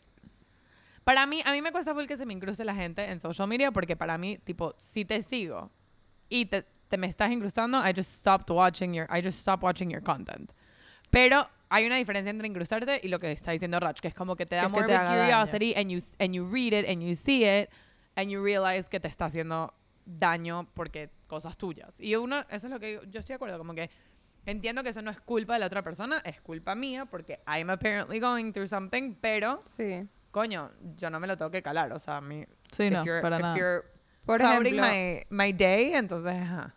Para 1.03 1.27
mí, 1.27 1.43
a 1.45 1.53
mí 1.53 1.61
me 1.61 1.73
cuesta 1.73 1.93
full 1.93 2.07
que 2.07 2.17
se 2.17 2.25
me 2.25 2.33
incruste 2.33 2.65
la 2.65 2.75
gente 2.75 3.05
en 3.11 3.21
social 3.21 3.47
media 3.47 3.73
porque 3.73 3.97
para 3.97 4.17
mí, 4.17 4.39
tipo, 4.39 4.75
si 4.79 5.05
te 5.05 5.21
sigo 5.23 5.71
y 6.31 6.47
te, 6.47 6.65
te 6.89 6.97
me 6.97 7.07
estás 7.07 7.31
incrustando, 7.31 7.87
I 7.87 7.93
just 7.95 8.11
stopped 8.11 8.51
watching 8.51 8.95
your, 8.95 9.07
I 9.15 9.21
just 9.23 9.41
stopped 9.41 9.63
watching 9.63 9.91
your 9.91 10.03
content. 10.03 10.53
Pero 11.15 11.49
hay 11.69 11.87
una 11.87 11.97
diferencia 11.97 12.31
entre 12.31 12.49
incrustarte 12.49 13.01
y 13.03 13.09
lo 13.09 13.21
que 13.21 13.31
está 13.31 13.53
diciendo 13.53 13.79
Rach, 13.79 14.01
que 14.01 14.09
es 14.09 14.15
como 14.15 14.35
que 14.35 14.47
te 14.47 14.57
da 14.57 14.69
morbid 14.69 14.97
curiosity 14.97 15.73
and 15.77 15.89
you, 15.89 16.01
and 16.19 16.35
you 16.35 16.45
read 16.51 16.73
it 16.73 16.89
and 16.89 17.01
you 17.03 17.15
see 17.15 17.45
it 17.45 17.71
and 18.17 18.31
you 18.31 18.43
realize 18.43 18.89
que 18.89 18.99
te 18.99 19.07
está 19.07 19.27
haciendo 19.27 19.73
daño 20.05 20.67
porque 20.75 21.11
cosas 21.29 21.57
tuyas. 21.57 22.01
Y 22.01 22.17
uno, 22.17 22.41
eso 22.51 22.67
es 22.67 22.73
lo 22.73 22.81
que 22.81 22.95
yo, 22.95 23.21
estoy 23.21 23.29
de 23.29 23.35
acuerdo, 23.35 23.59
como 23.59 23.75
que 23.75 23.91
entiendo 24.45 24.83
que 24.83 24.89
eso 24.89 25.03
no 25.03 25.11
es 25.13 25.21
culpa 25.21 25.55
de 25.55 25.61
la 25.61 25.67
otra 25.67 25.83
persona, 25.83 26.21
es 26.25 26.41
culpa 26.41 26.75
mía 26.75 27.07
porque 27.07 27.39
I'm 27.47 27.71
apparently 27.71 28.19
going 28.19 28.53
through 28.53 28.69
something, 28.69 29.15
pero 29.21 29.63
Sí. 29.77 30.09
coño, 30.33 30.73
yo 30.97 31.11
no 31.11 31.21
me 31.21 31.29
lo 31.29 31.37
tengo 31.37 31.53
que 31.53 31.63
calar, 31.63 31.93
o 31.93 31.99
sea, 32.01 32.17
a 32.17 32.21
mí 32.21 32.45
Sí, 32.73 32.91
no, 32.91 33.05
para 33.23 33.39
nada. 33.39 33.83
Por 34.27 34.41
ejemplo, 34.41 34.83
my, 34.83 35.23
my 35.31 35.53
day, 35.53 35.95
entonces, 35.95 36.35
ajá. 36.35 36.75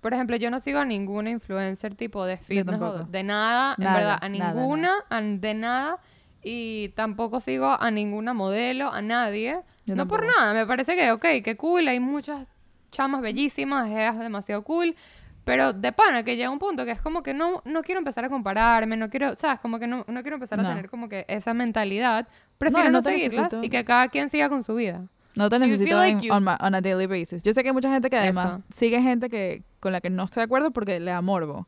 Por 0.00 0.14
ejemplo, 0.14 0.36
yo 0.36 0.50
no 0.50 0.60
sigo 0.60 0.78
a 0.78 0.84
ninguna 0.84 1.30
influencer 1.30 1.94
tipo 1.94 2.24
de 2.24 2.36
fitness 2.38 2.80
o 2.80 3.04
de 3.04 3.22
nada, 3.22 3.74
en 3.78 3.84
Nada, 3.84 3.96
verdad, 3.98 4.18
a 4.22 4.28
nada, 4.28 4.52
ninguna, 4.54 4.92
a- 5.10 5.20
de 5.20 5.54
nada. 5.54 5.98
Y 6.42 6.88
tampoco 6.90 7.40
sigo 7.40 7.76
a 7.78 7.90
ninguna 7.90 8.32
modelo, 8.32 8.90
a 8.92 9.02
nadie. 9.02 9.60
Yo 9.84 9.94
no 9.94 10.08
por 10.08 10.24
nada, 10.24 10.54
me 10.54 10.66
parece 10.66 10.96
que, 10.96 11.12
ok, 11.12 11.24
que 11.44 11.56
cool, 11.56 11.86
hay 11.88 12.00
muchas 12.00 12.48
chamas 12.90 13.20
bellísimas, 13.20 13.90
es 13.90 14.18
demasiado 14.18 14.62
cool. 14.62 14.96
Pero 15.44 15.72
de 15.72 15.92
pana, 15.92 16.22
que 16.22 16.36
llega 16.36 16.48
un 16.50 16.58
punto 16.58 16.84
que 16.84 16.92
es 16.92 17.00
como 17.00 17.22
que 17.22 17.34
no, 17.34 17.60
no 17.64 17.82
quiero 17.82 17.98
empezar 17.98 18.24
a 18.24 18.28
compararme, 18.28 18.96
no 18.96 19.10
quiero, 19.10 19.34
¿sabes? 19.36 19.58
Como 19.60 19.78
que 19.78 19.86
no, 19.86 20.04
no 20.06 20.22
quiero 20.22 20.36
empezar 20.36 20.58
No. 20.58 20.66
a 20.66 20.70
tener 20.70 20.88
como 20.88 21.08
que 21.08 21.24
esa 21.28 21.54
mentalidad. 21.54 22.28
Prefiero 22.58 22.84
no 22.90 22.98
no, 22.98 23.02
seguirlas 23.02 23.32
necesito. 23.52 23.62
y 23.64 23.68
que 23.68 23.84
cada 23.84 24.08
quien 24.08 24.28
siga 24.30 24.48
con 24.48 24.62
su 24.62 24.74
vida. 24.74 25.02
No 25.36 25.48
te 25.48 25.58
necesito 25.58 25.96
like 25.96 26.26
en- 26.26 26.32
on, 26.32 26.42
ma- 26.44 26.58
on 26.60 26.74
a 26.74 26.80
daily 26.80 27.06
basis. 27.06 27.42
Yo 27.42 27.52
sé 27.52 27.62
que 27.62 27.68
hay 27.68 27.72
mucha 27.74 27.90
gente 27.90 28.10
que 28.10 28.16
además 28.16 28.56
Eso. 28.56 28.62
sigue 28.74 29.00
gente 29.00 29.28
que 29.28 29.62
con 29.78 29.92
la 29.92 30.00
que 30.00 30.10
no 30.10 30.24
estoy 30.24 30.40
de 30.40 30.44
acuerdo 30.44 30.70
porque 30.72 30.98
le 31.00 31.10
da 31.10 31.20
morbo. 31.22 31.66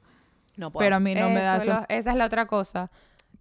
No 0.57 0.71
Pero 0.73 0.97
a 0.97 1.01
mí 1.01 1.15
no 1.15 1.31
me 1.31 1.41
da 1.41 1.57
Eso, 1.57 1.71
eso. 1.71 1.81
lo- 1.81 1.87
esa 1.89 2.11
es 2.11 2.17
la 2.17 2.27
otra 2.27 2.47
cosa. 2.47 2.91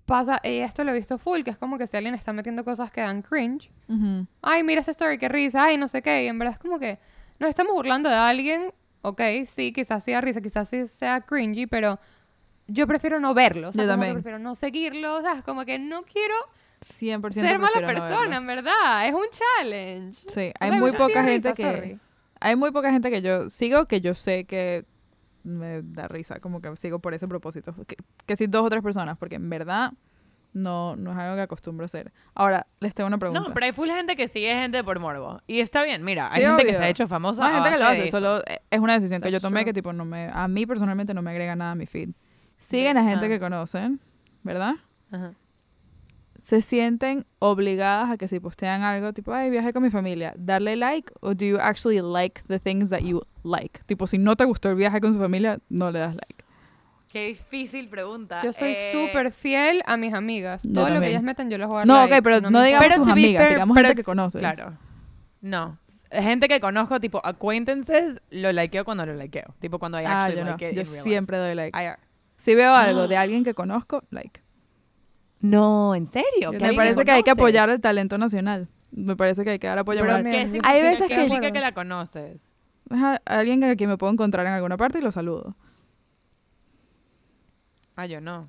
Pasa, 0.06 0.40
y 0.44 0.58
esto 0.60 0.84
lo 0.84 0.92
he 0.92 0.94
visto 0.96 1.18
full, 1.18 1.42
que 1.44 1.52
es 1.52 1.58
como 1.58 1.78
que 1.78 1.88
si 1.88 1.96
alguien 1.98 2.14
está 2.16 2.34
metiendo 2.34 2.64
cosas 2.64 2.92
que 2.92 3.02
dan 3.02 3.22
cringe. 3.22 3.70
Ujú. 3.88 4.26
Ay, 4.42 4.64
mira 4.64 4.82
esa 4.82 4.92
story, 4.92 5.18
qué 5.18 5.30
risa, 5.30 5.66
ay, 5.66 5.78
no 5.78 5.88
sé 5.88 6.02
qué. 6.02 6.24
Y 6.24 6.28
en 6.28 6.38
verdad 6.40 6.54
es 6.56 6.60
como 6.60 6.80
que 6.80 7.00
nos 7.40 7.50
estamos 7.50 7.74
burlando 7.74 8.10
de 8.10 8.16
alguien, 8.16 8.74
ok, 9.04 9.22
sí, 9.46 9.72
quizás 9.74 10.04
sea 10.04 10.20
risa, 10.22 10.42
quizás 10.42 10.70
sí 10.70 10.88
sea 10.88 11.22
cringy, 11.22 11.66
pero 11.68 12.00
yo 12.68 12.88
prefiero 12.88 13.20
no 13.20 13.34
verlo. 13.34 13.70
O 13.70 13.72
sea, 13.74 13.84
Yo 13.84 13.90
también. 13.90 14.14
prefiero 14.14 14.40
no 14.40 14.56
seguirlo, 14.56 15.18
o 15.18 15.22
sea, 15.22 15.34
es 15.34 15.44
como 15.44 15.66
que 15.66 15.80
no 15.80 16.04
quiero 16.04 16.36
100% 16.82 17.32
ser 17.32 17.60
mala 17.60 17.86
persona, 17.86 18.38
en 18.38 18.48
verdad. 18.48 19.08
Es 19.08 19.14
un 19.14 19.26
challenge. 19.32 20.20
Sí, 20.28 20.52
O 20.52 20.54
hay 20.60 20.70
sea, 20.70 20.80
muy 20.80 20.92
poca 20.92 21.22
risa, 21.22 21.32
gente 21.32 21.54
que... 21.54 21.64
sorry. 21.76 22.00
Hay 22.40 22.56
muy 22.56 22.72
poca 22.72 22.92
gente 22.92 23.10
que 23.12 23.22
yo 23.22 23.50
sigo 23.50 23.86
que 23.86 24.02
yo 24.02 24.16
sé 24.16 24.46
que 24.46 24.86
me 25.44 25.82
da 25.84 26.08
risa, 26.08 26.40
como 26.40 26.60
que 26.62 26.76
sigo 26.76 27.00
por 27.00 27.14
ese 27.14 27.28
propósito. 27.28 27.76
Que, 27.88 27.96
que 28.26 28.36
sí, 28.36 28.48
dos 28.48 28.64
o 28.64 28.70
tres 28.70 28.82
personas, 28.82 29.18
porque 29.18 29.36
en 29.36 29.48
verdad 29.50 29.94
no, 30.54 30.96
no 30.96 31.12
es 31.12 31.18
algo 31.18 31.36
que 31.36 31.42
acostumbro 31.44 31.84
a 31.84 31.86
hacer. 31.86 32.12
Ahora, 32.34 32.66
les 32.80 32.96
tengo 32.96 33.08
una 33.08 33.20
pregunta. 33.20 33.48
No, 33.48 33.54
pero 33.54 33.68
hay 33.68 33.72
full 33.72 33.90
gente 33.90 34.16
que 34.16 34.28
sigue 34.28 34.54
gente 34.56 34.84
por 34.84 35.00
morbo. 35.00 35.40
Y 35.46 35.60
está 35.60 35.84
bien, 35.84 36.04
mira, 36.04 36.30
hay 36.32 36.42
Sí, 36.42 36.48
gente 36.48 36.64
que 36.64 36.70
obvio. 36.70 36.80
se 36.80 36.84
ha 36.86 36.90
hecho 36.90 37.08
famosa. 37.08 37.42
No, 37.44 37.48
hay 37.48 37.54
a 37.54 37.56
gente 37.64 37.70
que 37.78 37.80
lo 37.84 37.86
hace, 37.90 38.08
solo 38.08 38.40
eh, 38.48 38.60
es 38.72 38.80
una 38.80 38.94
decisión 38.94 39.22
que 39.22 39.30
yo 39.30 39.34
That's 39.38 39.44
tomé 39.44 39.60
true. 39.62 39.66
que 39.66 39.74
tipo 39.74 39.94
no 39.94 40.04
me, 40.04 40.30
a 40.34 40.48
mí 40.48 40.66
personalmente 40.66 41.14
no 41.14 41.22
me 41.22 41.30
agrega 41.32 41.56
nada 41.56 41.72
a 41.72 41.76
mi 41.76 41.86
feed. 41.86 42.10
Siguen 42.58 42.98
a 42.98 43.04
gente 43.04 43.28
Ah. 43.28 43.30
que 43.30 43.40
conocen, 43.40 44.00
¿verdad? 44.44 44.74
Ajá. 45.12 45.34
Se 46.42 46.62
sienten 46.64 47.26
obligadas 47.40 48.10
a 48.10 48.18
que 48.18 48.28
si 48.28 48.40
postean 48.40 48.82
algo, 48.82 49.14
tipo, 49.14 49.32
ay, 49.32 49.50
viaje 49.52 49.72
con 49.74 49.84
mi 49.84 49.92
familia, 49.92 50.34
darle 50.36 50.76
like, 50.76 51.14
o 51.22 51.36
do 51.36 51.46
you 51.46 51.58
actually 51.62 52.02
like 52.02 52.42
the 52.48 52.60
things 52.60 52.90
that 52.90 53.02
you 53.02 53.22
like? 53.44 53.80
Tipo, 53.86 54.08
si 54.08 54.18
no 54.18 54.36
te 54.36 54.44
gustó 54.46 54.70
el 54.70 54.76
viaje 54.76 55.00
con 55.00 55.14
su 55.14 55.20
familia, 55.20 55.60
no 55.70 55.92
le 55.92 56.00
das 56.00 56.16
like. 56.16 56.44
Qué 57.12 57.28
difícil 57.28 57.90
pregunta. 57.90 58.42
Yo 58.44 58.54
soy 58.54 58.74
Eh, 58.76 58.92
súper 58.92 59.32
fiel 59.32 59.84
a 59.86 59.98
mis 59.98 60.14
amigas. 60.14 60.64
Yo 60.64 60.74
Todo 60.74 60.90
lo 60.90 61.00
que 61.02 61.10
ellas 61.10 61.22
metan 61.24 61.50
yo 61.52 61.58
les 61.60 61.68
voy 61.68 61.76
a 61.76 61.80
dar 61.80 61.88
No, 61.88 61.94
like, 62.02 62.16
ok, 62.16 62.24
pero 62.24 62.42
no 62.42 62.50
me 62.52 62.66
digamos 62.66 62.86
importa. 62.86 63.04
tus 63.04 63.12
amigas, 63.12 63.42
fair, 63.44 63.54
digamos 63.54 63.76
pero 63.76 63.88
gente 63.90 64.02
que 64.02 64.06
conoces. 64.06 64.40
Claro. 64.40 64.74
No. 65.42 65.78
Gente 66.12 66.48
que 66.48 66.60
conozco, 66.60 67.00
tipo 67.00 67.22
acquaintances, 67.26 68.20
lo 68.32 68.52
likeo 68.52 68.84
cuando 68.84 69.06
lo 69.06 69.14
likeo. 69.16 69.54
Tipo 69.60 69.78
cuando 69.80 70.00
I 70.02 70.06
Ah, 70.08 70.30
yo 70.30 70.44
no. 70.44 70.52
like 70.52 70.74
Yo 70.74 70.86
siempre 70.86 71.38
doy 71.38 71.54
like. 71.56 71.78
I- 71.78 71.96
Si 72.38 72.56
veo 72.56 72.74
algo 72.74 73.08
de 73.08 73.16
alguien 73.18 73.44
que 73.44 73.54
conozco, 73.54 74.04
like. 74.10 74.41
No, 75.42 75.96
¿en 75.96 76.06
serio? 76.08 76.28
Yo 76.42 76.52
¿Que 76.52 76.60
Me 76.60 76.74
parece 76.74 77.04
que 77.04 77.12
hay 77.12 77.24
que 77.24 77.32
apoyar 77.32 77.70
el 77.70 77.82
talento 77.82 78.18
nacional. 78.18 78.70
Me 78.92 79.16
parece 79.16 79.44
que 79.44 79.52
hay 79.52 79.60
que 79.60 79.68
dar 79.68 79.80
apoyo 79.80 80.02
Pero 80.02 80.22
me- 80.24 80.32
¿Qué 80.32 80.60
Hay 80.64 80.82
veces 80.82 81.08
que- 81.08 81.16
significa 81.16 81.52
que 81.52 81.60
la 81.60 81.74
conoces? 81.74 82.52
Es 82.90 83.02
a- 83.02 83.22
alguien 83.26 83.64
a 83.64 83.76
quien 83.76 83.90
me 83.90 83.98
puedo 83.98 84.12
encontrar 84.14 84.46
en 84.46 84.54
alguna 84.54 84.78
parte 84.78 85.00
y 85.00 85.02
lo 85.02 85.12
saludo. 85.12 85.56
Ah, 87.96 88.06
yo 88.06 88.22
no. 88.22 88.48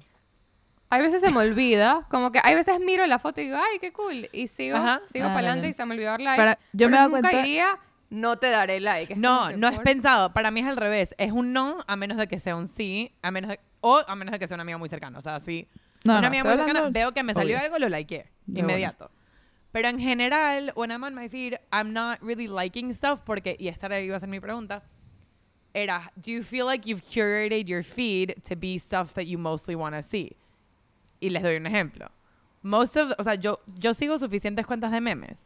Hay 0.90 1.00
veces 1.00 1.20
se 1.22 1.30
me 1.30 1.38
olvida, 1.38 2.06
como 2.10 2.32
que 2.32 2.40
hay 2.42 2.54
veces 2.54 2.78
miro 2.80 3.06
la 3.06 3.18
foto 3.18 3.40
y 3.40 3.44
digo, 3.44 3.56
ay, 3.56 3.78
qué 3.78 3.92
cool. 3.92 4.28
Y 4.32 4.48
sigo, 4.48 4.76
Ajá. 4.76 5.00
sigo 5.10 5.26
Ah, 5.26 5.28
para 5.28 5.38
adelante 5.48 5.68
y 5.68 5.72
se 5.72 5.86
me 5.86 5.94
olvidó 5.94 6.10
dar 6.10 6.20
like. 6.20 6.40
Para- 6.42 6.58
yo 6.72 6.88
me 6.88 6.92
pero 6.92 6.96
dado 6.96 7.08
nunca 7.08 7.20
cuenta- 7.30 7.42
diría, 7.42 7.78
no 8.10 8.36
te 8.38 8.50
daré 8.50 8.78
like. 8.80 9.14
Es 9.14 9.18
No, 9.18 9.52
no 9.56 9.68
es 9.68 9.78
pensado. 9.80 10.32
Para 10.34 10.50
mí 10.50 10.60
es 10.60 10.66
al 10.66 10.76
revés. 10.76 11.14
Es 11.16 11.32
un 11.32 11.52
no 11.54 11.78
a 11.86 11.96
menos 11.96 12.18
de 12.18 12.28
que 12.28 12.38
sea 12.38 12.56
un 12.56 12.68
sí, 12.68 13.12
a 13.22 13.30
menos 13.30 13.48
de- 13.50 13.60
o 13.80 14.00
a 14.06 14.14
menos 14.16 14.32
de 14.32 14.38
que 14.38 14.46
sea 14.46 14.56
una 14.56 14.62
amiga 14.62 14.76
muy 14.78 14.90
cercana. 14.90 15.18
O 15.18 15.22
sea, 15.22 15.40
si 15.40 15.66
No, 16.04 16.12
una 16.14 16.20
no, 16.22 16.26
amiga 16.28 16.40
estoy 16.40 16.50
muy 16.56 16.58
cercana, 16.64 16.78
hablando- 16.80 16.98
veo 16.98 17.12
que 17.12 17.22
me 17.22 17.34
salió 17.34 17.56
obvio. 17.56 17.64
algo, 17.66 17.78
lo 17.78 17.88
likeé. 17.88 18.26
De 18.46 18.60
inmediato. 18.60 19.10
Pero 19.72 19.88
en 19.88 19.98
general, 19.98 20.72
when 20.76 20.90
I'm 20.90 21.02
on 21.04 21.14
my 21.14 21.28
feed, 21.28 21.54
I'm 21.72 21.92
not 21.92 22.18
really 22.20 22.46
liking 22.48 22.92
stuff 22.92 23.20
porque, 23.24 23.56
y 23.58 23.68
esta 23.68 23.88
iba 24.00 24.16
a 24.16 24.20
ser 24.20 24.28
mi 24.28 24.38
pregunta, 24.40 24.82
era, 25.74 26.12
do 26.16 26.30
you 26.30 26.42
feel 26.42 26.66
like 26.66 26.86
you've 26.86 27.02
curated 27.04 27.66
your 27.66 27.82
feed 27.82 28.34
to 28.44 28.54
be 28.56 28.78
stuff 28.78 29.14
that 29.14 29.26
you 29.26 29.38
mostly 29.38 29.74
want 29.74 29.94
to 29.94 30.02
see? 30.02 30.36
Y 31.20 31.28
les 31.30 31.42
doy 31.42 31.56
un 31.56 31.66
ejemplo. 31.66 32.08
Most 32.62 32.96
of, 32.96 33.12
o 33.18 33.22
sea, 33.22 33.34
yo, 33.36 33.60
yo 33.78 33.92
sigo 33.94 34.18
suficientes 34.18 34.66
cuentas 34.66 34.90
de 34.92 35.00
memes 35.00 35.38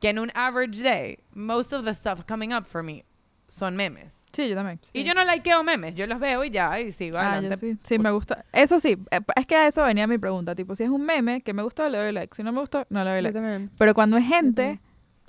que 0.00 0.08
en 0.08 0.18
un 0.18 0.32
average 0.34 0.82
day, 0.82 1.18
most 1.34 1.72
of 1.72 1.84
the 1.84 1.92
stuff 1.94 2.24
coming 2.26 2.52
up 2.52 2.66
for 2.66 2.82
me 2.82 3.04
son 3.50 3.76
memes. 3.76 4.16
Sí, 4.32 4.48
yo 4.48 4.54
también. 4.54 4.80
Y 4.92 5.02
yo 5.04 5.12
no 5.12 5.24
likeo 5.24 5.62
memes, 5.64 5.94
yo 5.96 6.06
los 6.06 6.20
veo 6.20 6.44
y 6.44 6.50
ya, 6.50 6.78
y 6.80 6.92
sigo 6.92 7.18
Ah, 7.18 7.32
adelante. 7.34 7.56
sí. 7.56 7.76
Sí, 7.82 7.98
me 7.98 8.10
gusta. 8.12 8.44
Eso 8.52 8.78
sí, 8.78 8.96
eh, 9.10 9.20
es 9.36 9.46
que 9.46 9.56
a 9.56 9.66
eso 9.66 9.82
venía 9.82 10.06
mi 10.06 10.18
pregunta. 10.18 10.54
Tipo, 10.54 10.74
si 10.76 10.84
es 10.84 10.88
un 10.90 11.02
meme 11.04 11.42
que 11.42 11.52
me 11.52 11.62
gustó, 11.62 11.86
le 11.88 11.98
doy 11.98 12.12
like. 12.12 12.34
Si 12.34 12.42
no 12.44 12.52
me 12.52 12.60
gustó, 12.60 12.86
no 12.90 13.02
le 13.04 13.10
doy 13.10 13.18
Yo 13.18 13.22
like. 13.22 13.34
también. 13.34 13.70
Pero 13.76 13.92
cuando 13.92 14.16
es 14.16 14.24
gente, 14.24 14.80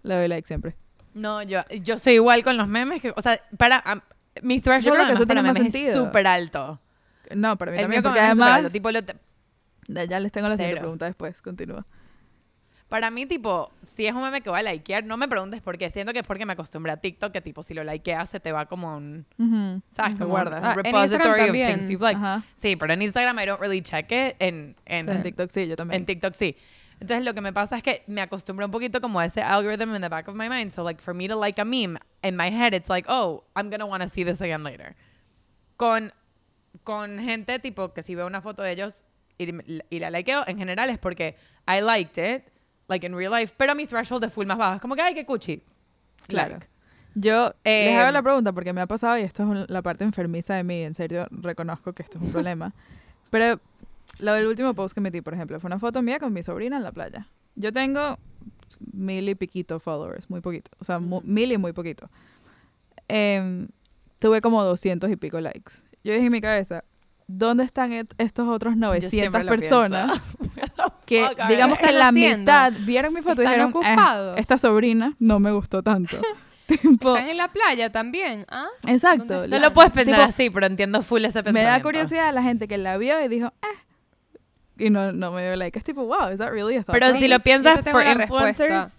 le 0.03 0.15
doy 0.15 0.27
like 0.27 0.47
siempre. 0.47 0.75
No, 1.13 1.41
yo, 1.41 1.61
yo 1.81 1.97
soy 1.99 2.13
igual 2.13 2.43
con 2.43 2.57
los 2.57 2.67
memes. 2.67 3.01
Que, 3.01 3.11
o 3.15 3.21
sea, 3.21 3.39
para 3.57 3.77
am- 3.79 4.01
mi 4.43 4.61
threshold 4.61 4.85
Yo 4.85 4.93
creo 4.93 5.07
que 5.07 5.13
eso 5.13 5.23
para 5.25 5.41
tiene 5.41 5.47
más 5.49 5.57
memes 5.57 5.73
sentido. 5.73 5.93
es 5.99 6.05
súper 6.07 6.27
alto. 6.27 6.79
No, 7.35 7.57
para 7.57 7.71
mí 7.71 7.77
El 7.77 7.83
también, 7.83 8.03
porque 8.03 8.19
además... 8.19 8.71
tipo, 8.71 8.91
lo 8.91 9.03
te- 9.03 9.15
Ya 9.87 10.19
les 10.19 10.31
tengo 10.31 10.47
la 10.47 10.57
siguiente 10.57 10.79
pregunta 10.79 11.05
después. 11.05 11.41
Continúa. 11.41 11.85
Para 12.91 13.09
mí, 13.09 13.25
tipo, 13.25 13.71
si 13.95 14.05
es 14.05 14.13
un 14.13 14.21
meme 14.21 14.41
que 14.41 14.49
voy 14.49 14.59
a 14.59 14.63
likear, 14.63 15.05
no 15.05 15.15
me 15.15 15.29
preguntes 15.29 15.61
por 15.61 15.77
qué. 15.77 15.89
Siento 15.89 16.11
que 16.11 16.19
es 16.19 16.27
porque 16.27 16.45
me 16.45 16.51
acostumbré 16.51 16.91
a 16.91 16.97
TikTok, 16.97 17.31
que 17.31 17.39
tipo, 17.39 17.63
si 17.63 17.73
lo 17.73 17.85
likeas, 17.85 18.29
se 18.29 18.41
te 18.41 18.51
va 18.51 18.65
como 18.65 18.97
un... 18.97 19.25
Ujú. 19.37 19.81
¿Sabes? 19.95 20.15
Te 20.17 20.23
Ujú. 20.23 20.29
guardas. 20.29 20.61
Ah, 20.61 20.71
en 20.71 20.83
repository 20.83 21.41
of 21.49 21.53
things 21.53 21.89
you've 21.89 22.01
liked. 22.03 22.21
Ajá. 22.21 22.43
Sí, 22.61 22.75
pero 22.75 22.91
en 22.91 23.01
Instagram 23.01 23.39
I 23.39 23.45
don't 23.45 23.61
really 23.61 23.81
check 23.81 24.11
it. 24.11 24.35
En, 24.39 24.75
en, 24.85 25.07
En 25.09 25.23
TikTok 25.23 25.49
sí, 25.51 25.69
yo 25.69 25.77
también. 25.77 26.01
en 26.01 26.05
TikTok 26.05 26.33
sí. 26.35 26.57
Entonces 26.99 27.23
lo 27.23 27.33
que 27.33 27.39
me 27.39 27.53
pasa 27.53 27.77
es 27.77 27.81
que 27.83 28.03
me 28.07 28.21
acostumbré 28.21 28.65
un 28.65 28.71
poquito 28.71 28.99
como 28.99 29.21
a 29.21 29.25
ese 29.25 29.41
algorithm 29.41 29.95
in 29.95 30.01
the 30.01 30.09
back 30.09 30.27
of 30.27 30.35
my 30.35 30.49
mind. 30.49 30.71
So 30.71 30.83
like 30.83 31.01
for 31.01 31.13
me 31.13 31.29
to 31.29 31.35
like 31.39 31.61
a 31.61 31.63
meme, 31.63 31.97
in 32.23 32.35
my 32.35 32.51
head 32.51 32.73
it's 32.73 32.89
like, 32.89 33.07
oh, 33.09 33.45
I'm 33.55 33.69
gonna 33.69 33.85
want 33.85 34.03
to 34.03 34.09
see 34.09 34.25
this 34.25 34.41
again 34.41 34.63
later. 34.65 34.97
Con, 35.77 36.11
con 36.83 37.19
gente 37.19 37.57
tipo 37.59 37.93
que 37.93 38.03
si 38.03 38.15
veo 38.15 38.27
una 38.27 38.41
foto 38.41 38.61
de 38.63 38.73
ellos 38.73 38.93
y, 39.37 39.49
y 39.89 39.99
la 39.99 40.09
likeo, 40.11 40.43
en 40.45 40.57
general 40.57 40.89
es 40.89 40.97
porque 40.99 41.37
I 41.65 41.79
liked 41.79 42.17
it, 42.17 42.43
like 42.91 43.05
in 43.05 43.15
real 43.15 43.31
life, 43.31 43.53
pero 43.57 43.73
mi 43.73 43.87
threshold 43.87 44.23
es 44.25 44.31
full 44.33 44.45
más 44.45 44.57
bajo. 44.57 44.75
Es 44.75 44.81
como 44.81 44.95
que, 44.95 45.01
ay, 45.01 45.13
qué 45.15 45.25
cuchi. 45.25 45.63
Claro. 46.27 46.53
Like. 46.55 46.67
Yo 47.15 47.47
les 47.65 47.87
Eh, 47.89 47.97
hago 47.97 48.11
la 48.11 48.21
pregunta 48.21 48.53
porque 48.53 48.71
me 48.71 48.81
ha 48.81 48.87
pasado 48.87 49.17
y 49.17 49.21
esto 49.21 49.43
es 49.43 49.49
un- 49.49 49.65
la 49.67 49.81
parte 49.81 50.03
enfermiza 50.03 50.53
de 50.55 50.63
mí, 50.63 50.81
en 50.83 50.93
serio 50.93 51.27
reconozco 51.31 51.91
que 51.93 52.03
esto 52.03 52.19
es 52.19 52.23
un 52.25 52.31
problema. 52.45 52.73
Pero 53.31 53.59
lo 54.19 54.33
del 54.33 54.47
último 54.47 54.73
post 54.73 54.93
que 54.93 55.01
metí, 55.01 55.21
por 55.21 55.33
ejemplo, 55.33 55.59
fue 55.59 55.67
una 55.67 55.79
foto 55.79 56.01
mía 56.01 56.19
con 56.19 56.31
mi 56.31 56.43
sobrina 56.43 56.77
en 56.77 56.83
la 56.83 56.91
playa. 56.91 57.27
Yo 57.55 57.73
tengo 57.73 58.17
mil 58.93 59.27
y 59.27 59.35
piquito 59.35 59.79
followers, 59.79 60.29
muy 60.29 60.41
poquito, 60.41 60.71
o 60.79 60.85
sea, 60.85 60.99
mil 60.99 61.51
y 61.51 61.57
muy 61.57 61.73
poquito. 61.73 62.09
Em, 63.07 63.67
tuve 64.19 64.41
como 64.41 64.63
200 64.63 65.11
y 65.11 65.15
pico 65.17 65.39
likes. 65.41 65.73
Yo 66.03 66.13
dije 66.13 66.25
en 66.27 66.31
mi 66.31 66.41
cabeza, 66.41 66.83
¿dónde 67.27 67.63
están 67.63 67.91
et- 67.93 68.13
estos 68.17 68.47
otros 68.47 68.73
Yo 68.75 68.79
900 68.81 69.09
siempre 69.11 69.43
lo 69.43 69.49
personas 69.51 70.21
que, 71.05 71.25
a 71.25 71.47
digamos 71.47 71.79
que 71.79 71.91
la 71.91 72.11
mitad 72.11 72.73
vieron 72.85 73.13
mi 73.13 73.21
foto 73.21 73.41
y 73.41 73.45
Están 73.45 73.71
dijeron, 73.71 73.83
"Eh, 73.85 73.93
ocupados. 73.93 74.39
esta 74.39 74.57
sobrina 74.57 75.15
no 75.19 75.39
me 75.39 75.51
gustó 75.51 75.81
tanto? 75.83 76.17
tipo, 76.67 77.15
Están 77.15 77.29
en 77.29 77.37
la 77.37 77.49
playa 77.49 77.91
también, 77.91 78.45
¿ah? 78.49 78.67
exacto. 78.87 79.41
¿Dónde 79.41 79.47
No 79.49 79.59
lo 79.59 79.73
puedes 79.73 79.91
pensar 79.91 80.15
Tipo, 80.15 80.27
así, 80.29 80.49
pero 80.49 80.65
entiendo 80.67 81.01
full 81.03 81.23
ese 81.25 81.39
Me 81.39 81.43
pensamiento. 81.43 81.71
da 81.71 81.81
curiosidad 81.81 82.33
la 82.33 82.43
gente 82.43 82.67
que 82.67 82.77
la 82.77 82.97
vio 82.97 83.21
y 83.23 83.27
dijo, 83.27 83.47
eh. 83.61 83.77
Y 84.77 84.89
no, 84.89 85.11
no 85.11 85.31
me 85.31 85.43
dio 85.43 85.55
like. 85.57 85.77
Es 85.77 85.85
tipo, 85.85 86.05
wow, 86.05 86.29
is 86.31 86.39
that 86.39 86.49
really 86.49 86.75
a 86.77 86.83
thought 86.83 86.93
Pero 86.97 87.13
si 87.17 87.27
lo 87.27 87.39
piensas 87.39 87.81
for 87.91 88.03
la 88.03 88.13
respuesta. 88.15 88.89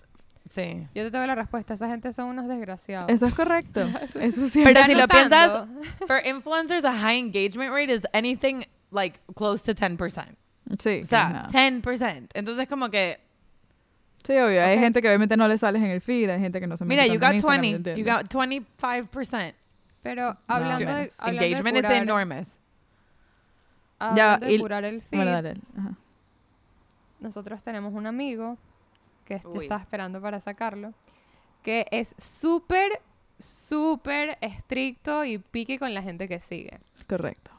Sí. 0.54 0.86
Yo 0.94 1.04
te 1.04 1.10
tengo 1.10 1.26
la 1.26 1.34
respuesta. 1.34 1.74
Esa 1.74 1.88
gente 1.88 2.12
son 2.12 2.26
unos 2.26 2.48
desgraciados. 2.48 3.10
Eso 3.10 3.26
es 3.26 3.34
correcto. 3.34 3.80
Eso 4.20 4.48
sí. 4.48 4.62
Pero 4.64 4.78
Ya 4.80 4.86
si 4.86 4.94
lo 4.94 5.08
piensas, 5.08 5.66
for 6.06 6.20
influencers, 6.24 6.84
a 6.84 6.92
high 6.92 7.18
engagement 7.18 7.72
rate 7.72 7.92
is 7.92 8.02
anything 8.12 8.64
like 8.90 9.18
close 9.34 9.64
to 9.64 9.74
10%. 9.74 9.96
sí, 10.78 11.00
O 11.02 11.04
sea, 11.06 11.28
nada. 11.30 11.48
10%. 11.48 12.28
Entonces, 12.34 12.68
como 12.68 12.90
que, 12.90 13.18
sí, 14.24 14.34
obvio. 14.34 14.62
Hay 14.64 14.74
Ok. 14.76 14.80
gente 14.80 15.02
que 15.02 15.08
obviamente 15.08 15.36
no 15.36 15.48
le 15.48 15.56
sales 15.58 15.82
en 15.82 15.88
el 15.90 16.00
feed, 16.00 16.28
hay 16.30 16.40
gente 16.40 16.60
que 16.60 16.66
no 16.66 16.76
se 16.76 16.84
mete 16.84 17.02
mira, 17.02 17.12
you 17.14 17.18
got 17.20 17.34
Instagram, 17.34 17.60
20, 17.62 17.90
yo 17.92 17.96
you 17.96 18.04
got 18.04 18.28
25%. 18.30 19.54
Pero 20.02 20.36
hablando 20.48 20.78
de, 20.78 20.84
Goodness. 20.84 21.20
hablando 21.20 21.40
de 21.40 21.46
Engagement 21.46 21.76
is 21.76 21.82
curar, 21.84 22.02
enormous. 22.02 22.48
hablando 23.98 24.46
de 24.46 24.52
y- 24.54 24.58
curar 24.58 24.84
el 24.84 25.00
feed, 25.02 25.18
Bueno, 25.18 25.30
dale. 25.32 25.54
Ajá. 25.78 25.94
nosotros 27.20 27.62
tenemos 27.62 27.94
un 27.94 28.06
amigo 28.06 28.58
que 29.40 29.48
este 29.48 29.58
Uy. 29.58 29.64
está 29.64 29.76
esperando 29.76 30.20
para 30.20 30.40
sacarlo, 30.40 30.92
que 31.62 31.86
es 31.90 32.14
súper, 32.18 33.00
súper 33.38 34.36
estricto 34.40 35.24
y 35.24 35.38
pique 35.38 35.78
con 35.78 35.94
la 35.94 36.02
gente 36.02 36.28
que 36.28 36.40
sigue. 36.40 36.80
Correcto. 37.08 37.50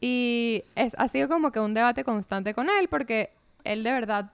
Y 0.00 0.62
es, 0.76 0.92
ha 0.96 1.08
sido 1.08 1.28
como 1.28 1.50
que 1.50 1.60
un 1.60 1.74
debate 1.74 2.04
constante 2.04 2.54
con 2.54 2.68
él 2.70 2.88
porque 2.88 3.30
él 3.64 3.82
de 3.82 3.92
verdad, 3.92 4.30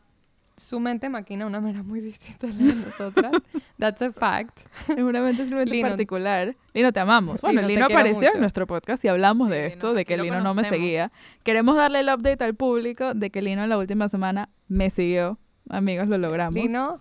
su 0.57 0.79
mente 0.79 1.09
maquina 1.09 1.45
de 1.45 1.49
una 1.49 1.61
manera 1.61 1.83
muy 1.83 2.01
distinta 2.01 2.47
a 2.47 2.51
la 2.51 2.57
de 2.57 2.75
nosotras. 2.75 3.33
That's 3.79 4.03
a 4.03 4.13
fact. 4.13 4.59
Es 4.89 4.99
una 5.03 5.21
mente 5.23 5.43
simplemente 5.47 5.75
Lino. 5.75 5.89
particular. 5.89 6.55
Lino, 6.75 6.93
te 6.93 7.01
amamos. 7.01 7.41
Bueno, 7.43 7.63
Lino, 7.63 7.69
te 7.69 7.75
Lino 7.75 7.87
apareció 7.87 8.27
mucho. 8.29 8.35
en 8.35 8.41
nuestro 8.41 8.67
podcast 8.67 9.05
y 9.05 9.09
hablamos 9.09 9.49
Sí, 9.49 9.55
de 9.55 9.63
Lino, 9.63 9.73
esto, 9.73 9.95
de 9.95 10.01
aquí 10.03 10.09
que 10.15 10.19
Lino 10.19 10.41
no 10.43 10.55
me 10.55 10.65
seguía. 10.65 11.11
Queremos 11.43 11.77
darle 11.77 12.01
el 12.01 12.09
update 12.09 12.45
al 12.45 12.55
público 12.55 13.15
de 13.15 13.31
que 13.31 13.43
Lino 13.43 13.67
la 13.67 13.79
última 13.79 14.07
semana 14.09 14.49
me 14.69 14.91
siguió. 14.91 15.39
Amigos, 15.69 16.09
lo 16.09 16.19
logramos. 16.19 16.55
Lino, 16.55 17.01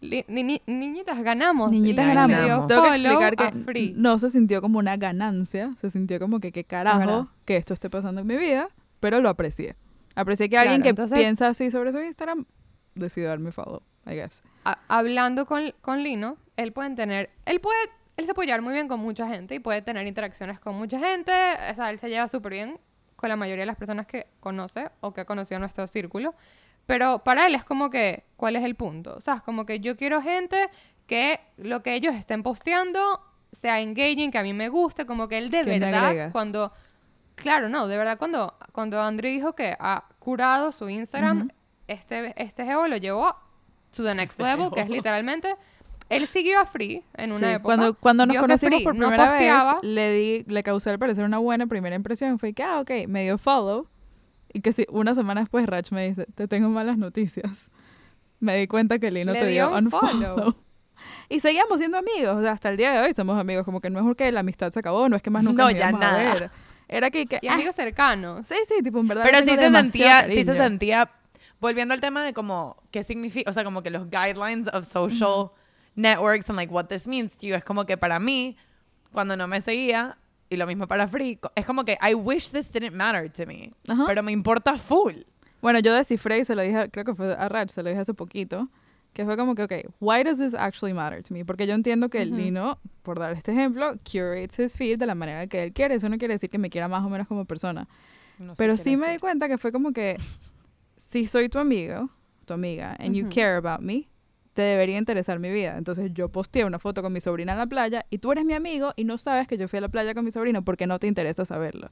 li- 0.00 0.24
ni- 0.28 0.42
ni- 0.44 0.62
niñitas, 0.66 1.20
ganamos. 1.22 1.70
Niñitas 1.72 2.06
ganamos. 2.06 2.66
Tengo 2.66 2.82
que 2.84 2.88
explicar 2.90 3.36
que 3.36 3.92
no 3.96 4.18
se 4.18 4.30
sintió 4.30 4.60
como 4.60 4.78
una 4.78 4.96
ganancia, 4.96 5.72
se 5.76 5.90
sintió 5.90 6.18
como 6.20 6.40
que 6.40 6.52
qué 6.52 6.64
carajo 6.64 7.28
que 7.44 7.56
esto 7.56 7.74
esté 7.74 7.88
pasando 7.90 8.20
en 8.20 8.26
mi 8.26 8.36
vida, 8.36 8.68
pero 9.00 9.20
lo 9.20 9.28
aprecié. 9.28 9.76
Aprecié 10.14 10.48
que 10.50 10.58
alguien 10.58 10.82
Claro, 10.82 10.82
que 10.82 10.88
entonces- 10.90 11.18
piensa 11.18 11.48
así 11.48 11.70
sobre 11.70 11.92
su 11.92 12.00
Instagram 12.00 12.44
decidió 12.94 13.28
darme 13.30 13.50
follow, 13.52 13.82
I 14.06 14.10
guess. 14.14 14.42
a- 14.64 14.78
hablando 14.88 15.46
con, 15.46 15.72
con 15.80 16.02
Lino, 16.02 16.36
él 16.58 16.72
puede 16.72 16.94
tener, 16.94 17.30
él 17.46 17.60
puede, 17.60 17.78
él 18.18 18.26
se 18.26 18.34
puede 18.34 18.48
llevar 18.48 18.60
muy 18.60 18.74
bien 18.74 18.88
con 18.88 19.00
mucha 19.00 19.26
gente 19.26 19.54
y 19.54 19.58
puede 19.58 19.80
tener 19.80 20.06
interacciones 20.06 20.60
con 20.60 20.74
mucha 20.76 20.98
gente, 20.98 21.32
o 21.70 21.74
sea, 21.74 21.90
él 21.90 21.98
se 21.98 22.10
lleva 22.10 22.28
súper 22.28 22.52
bien 22.52 22.78
con 23.16 23.30
la 23.30 23.36
mayoría 23.36 23.62
de 23.62 23.66
las 23.66 23.76
personas 23.76 24.06
que 24.06 24.26
conoce 24.40 24.90
o 25.00 25.14
que 25.14 25.22
ha 25.22 25.24
conocido 25.24 25.56
en 25.56 25.60
nuestro 25.62 25.86
círculo, 25.86 26.34
pero 26.86 27.20
para 27.20 27.46
él 27.46 27.54
es 27.54 27.64
como 27.64 27.90
que, 27.90 28.24
¿cuál 28.36 28.56
es 28.56 28.64
el 28.64 28.74
punto? 28.74 29.14
O 29.16 29.20
sea, 29.20 29.34
es 29.34 29.42
como 29.42 29.66
que 29.66 29.80
yo 29.80 29.96
quiero 29.96 30.20
gente 30.22 30.68
que 31.06 31.40
lo 31.56 31.82
que 31.82 31.94
ellos 31.94 32.14
estén 32.14 32.42
posteando 32.42 33.20
sea 33.52 33.80
engaging, 33.80 34.30
que 34.30 34.38
a 34.38 34.42
mí 34.42 34.52
me 34.52 34.68
guste, 34.68 35.06
como 35.06 35.28
que 35.28 35.38
él 35.38 35.50
de 35.50 35.62
¿Qué 35.62 35.78
me 35.78 35.90
verdad, 35.90 36.30
cuando, 36.32 36.72
claro, 37.34 37.68
no, 37.68 37.86
de 37.86 37.96
verdad, 37.96 38.18
cuando, 38.18 38.54
cuando 38.72 39.00
Andrew 39.00 39.30
dijo 39.30 39.54
que 39.54 39.76
ha 39.78 40.04
curado 40.18 40.72
su 40.72 40.88
Instagram, 40.88 41.50
este, 41.86 42.32
este 42.42 42.64
geo 42.64 42.86
lo 42.88 42.96
llevó 42.96 43.36
to 43.94 44.02
the 44.04 44.14
next 44.14 44.40
level, 44.40 44.70
que 44.72 44.80
es 44.80 44.88
literalmente, 44.88 45.54
él 46.08 46.26
siguió 46.26 46.60
a 46.60 46.66
Free 46.66 47.04
en 47.14 47.30
una 47.32 47.38
Sí, 47.38 47.44
época. 47.44 47.62
cuando, 47.62 47.94
cuando 47.94 48.26
nos 48.26 48.36
conocimos 48.38 48.82
por 48.82 48.96
primera 48.96 49.32
vez, 49.32 49.82
le 49.82 50.12
di, 50.12 50.44
le 50.46 50.62
causé 50.62 50.90
al 50.90 50.98
parecer 50.98 51.24
una 51.24 51.38
buena 51.38 51.66
primera 51.66 51.94
impresión. 51.94 52.38
Fue 52.38 52.52
que, 52.52 52.62
ah, 52.62 52.80
ok, 52.80 52.90
me 53.08 53.22
dio 53.22 53.38
follow. 53.38 53.86
Y 54.52 54.60
que 54.60 54.72
sí, 54.72 54.86
una 54.90 55.14
semana 55.14 55.40
después 55.40 55.66
Rach 55.66 55.90
me 55.92 56.08
dice, 56.08 56.26
te 56.34 56.46
tengo 56.48 56.68
malas 56.68 56.98
noticias. 56.98 57.70
Me 58.40 58.56
di 58.58 58.66
cuenta 58.66 58.98
que 58.98 59.10
Lino 59.10 59.32
Le 59.32 59.40
te 59.40 59.46
dio 59.46 59.68
dio 59.68 59.78
un 59.78 59.84
unfollow. 59.86 60.36
follow. 60.36 60.56
Y 61.28 61.40
seguíamos 61.40 61.78
siendo 61.78 61.96
amigos, 61.98 62.36
o 62.36 62.42
sea, 62.42 62.52
hasta 62.52 62.68
el 62.68 62.76
día 62.76 62.92
de 62.92 63.00
hoy 63.00 63.12
somos 63.12 63.38
amigos, 63.38 63.64
como 63.64 63.80
que 63.80 63.90
no 63.90 63.98
es 63.98 64.04
porque 64.04 64.30
la 64.30 64.40
amistad 64.40 64.70
se 64.72 64.78
acabó, 64.78 65.08
no 65.08 65.16
es 65.16 65.22
que 65.22 65.30
más 65.30 65.42
nunca 65.42 65.62
No, 65.64 65.68
nos 65.70 65.78
ya 65.78 65.88
íbamos 65.88 66.00
a 66.02 66.04
nada. 66.18 66.34
ver. 66.34 66.50
Era 66.88 67.10
que, 67.10 67.26
que 67.26 67.38
y 67.40 67.48
ah, 67.48 67.54
amigos 67.54 67.74
cercanos. 67.74 68.46
sí, 68.46 68.54
sí, 68.68 68.82
tipo, 68.82 69.00
en 69.00 69.08
verdad. 69.08 69.24
Pero 69.24 69.38
sí 69.38 69.56
se 69.56 69.70
sentía, 69.70 70.28
sí 70.28 70.44
se 70.44 70.54
sentía, 70.54 71.10
volviendo 71.60 71.94
al 71.94 72.00
tema 72.00 72.22
de 72.22 72.32
como, 72.34 72.76
qué 72.90 73.02
significa, 73.02 73.50
o 73.50 73.52
sea, 73.54 73.64
como 73.64 73.82
que 73.82 73.90
los 73.90 74.10
guidelines 74.10 74.68
of 74.74 74.84
social 74.86 75.50
networks 75.94 76.48
and 76.50 76.56
like 76.56 76.72
what 76.72 76.86
this 76.86 77.06
means 77.08 77.36
to 77.38 77.46
you, 77.46 77.54
es 77.54 77.64
como 77.64 77.86
que 77.86 77.96
para 77.96 78.18
mí, 78.18 78.56
cuando 79.12 79.36
no 79.36 79.46
me 79.48 79.60
seguía, 79.60 80.18
y 80.52 80.56
lo 80.56 80.66
mismo 80.66 80.86
para 80.86 81.08
Free, 81.08 81.38
es 81.54 81.64
como 81.64 81.84
que 81.84 81.96
I 82.02 82.14
wish 82.14 82.50
this 82.50 82.70
didn't 82.70 82.92
matter 82.94 83.30
to 83.32 83.46
me, 83.46 83.72
Ajá. 83.88 84.04
pero 84.06 84.22
me 84.22 84.32
importa 84.32 84.76
full. 84.76 85.22
Bueno, 85.62 85.78
yo 85.78 85.94
descifré 85.94 86.38
y 86.40 86.44
se 86.44 86.54
lo 86.54 86.62
dije, 86.62 86.90
creo 86.90 87.04
que 87.04 87.14
fue 87.14 87.32
a 87.34 87.48
Rach, 87.48 87.70
se 87.70 87.82
lo 87.82 87.88
dije 87.88 88.00
hace 88.00 88.14
poquito, 88.14 88.68
que 89.12 89.24
fue 89.24 89.36
como 89.36 89.54
que, 89.54 89.62
ok, 89.62 89.72
why 90.00 90.22
does 90.24 90.38
this 90.38 90.54
actually 90.54 90.92
matter 90.92 91.22
to 91.22 91.32
me? 91.32 91.44
Porque 91.44 91.66
yo 91.66 91.74
entiendo 91.74 92.08
que 92.10 92.24
Ujú. 92.26 92.34
Lino, 92.34 92.78
por 93.02 93.18
dar 93.18 93.32
este 93.32 93.52
ejemplo, 93.52 93.94
curates 94.10 94.58
his 94.58 94.76
feed 94.76 94.98
de 94.98 95.06
la 95.06 95.14
manera 95.14 95.46
que 95.46 95.62
él 95.62 95.72
quiere. 95.72 95.94
Eso 95.94 96.08
no 96.08 96.18
quiere 96.18 96.34
decir 96.34 96.50
que 96.50 96.58
me 96.58 96.68
quiera 96.68 96.88
más 96.88 97.04
o 97.04 97.08
menos 97.08 97.26
como 97.28 97.44
persona. 97.44 97.88
No 98.38 98.54
sé 98.54 98.58
Pero 98.58 98.76
sí 98.76 98.96
me 98.96 99.10
di 99.12 99.18
cuenta 99.18 99.48
que 99.48 99.56
fue 99.58 99.70
como 99.72 99.92
que, 99.92 100.18
si 100.96 101.26
soy 101.26 101.48
tu 101.48 101.58
amigo, 101.58 102.10
tu 102.44 102.54
amiga, 102.54 102.96
and 102.98 103.14
you 103.14 103.24
Ujú. 103.24 103.34
care 103.34 103.56
about 103.56 103.80
me, 103.80 104.08
te 104.54 104.62
debería 104.62 104.98
interesar 104.98 105.38
mi 105.38 105.50
vida. 105.50 105.76
Entonces 105.78 106.10
yo 106.12 106.28
posteé 106.28 106.64
una 106.64 106.78
foto 106.78 107.02
con 107.02 107.12
mi 107.12 107.20
sobrina 107.20 107.52
en 107.52 107.58
la 107.58 107.66
playa 107.66 108.04
y 108.10 108.18
tú 108.18 108.32
eres 108.32 108.44
mi 108.44 108.54
amigo 108.54 108.92
y 108.96 109.04
no 109.04 109.16
sabes 109.18 109.48
que 109.48 109.56
yo 109.56 109.68
fui 109.68 109.78
a 109.78 109.80
la 109.82 109.88
playa 109.88 110.14
con 110.14 110.24
mi 110.24 110.30
sobrino 110.30 110.62
porque 110.62 110.86
no 110.86 110.98
te 110.98 111.06
interesa 111.06 111.44
saberlo. 111.44 111.90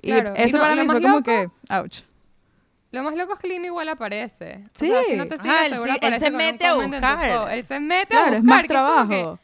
Y 0.00 0.12
Claro, 0.12 0.34
y 0.36 0.42
eso 0.42 0.56
no, 0.58 0.62
para 0.62 0.74
lo 0.76 0.80
mí 0.82 0.86
más 0.86 0.96
fue 0.96 1.02
como 1.02 1.16
loco- 1.16 1.24
que, 1.24 1.74
ouch. 1.74 2.00
Lo 2.90 3.02
más 3.02 3.14
loco 3.16 3.34
es 3.34 3.38
que 3.40 3.48
Lino 3.48 3.66
igual 3.66 3.88
aparece. 3.88 4.64
O 4.66 4.68
Sí. 4.72 4.86
sea, 4.88 5.02
si 5.02 5.16
no 5.16 5.26
te 5.26 5.36
sigue, 5.36 5.50
Ajá, 5.50 5.66
él 5.66 5.74
sí- 5.74 6.20
se 6.20 6.30
mete 6.30 6.64
a 6.66 6.74
buscar. 6.74 7.50
Él 7.52 7.64
se 7.64 7.80
mete 7.80 8.06
Claro, 8.06 8.32
a 8.32 8.36
es 8.36 8.42
buscar. 8.42 8.44
más 8.44 8.56
como 8.56 8.62
que, 8.62 8.68
trabajo. 8.68 9.38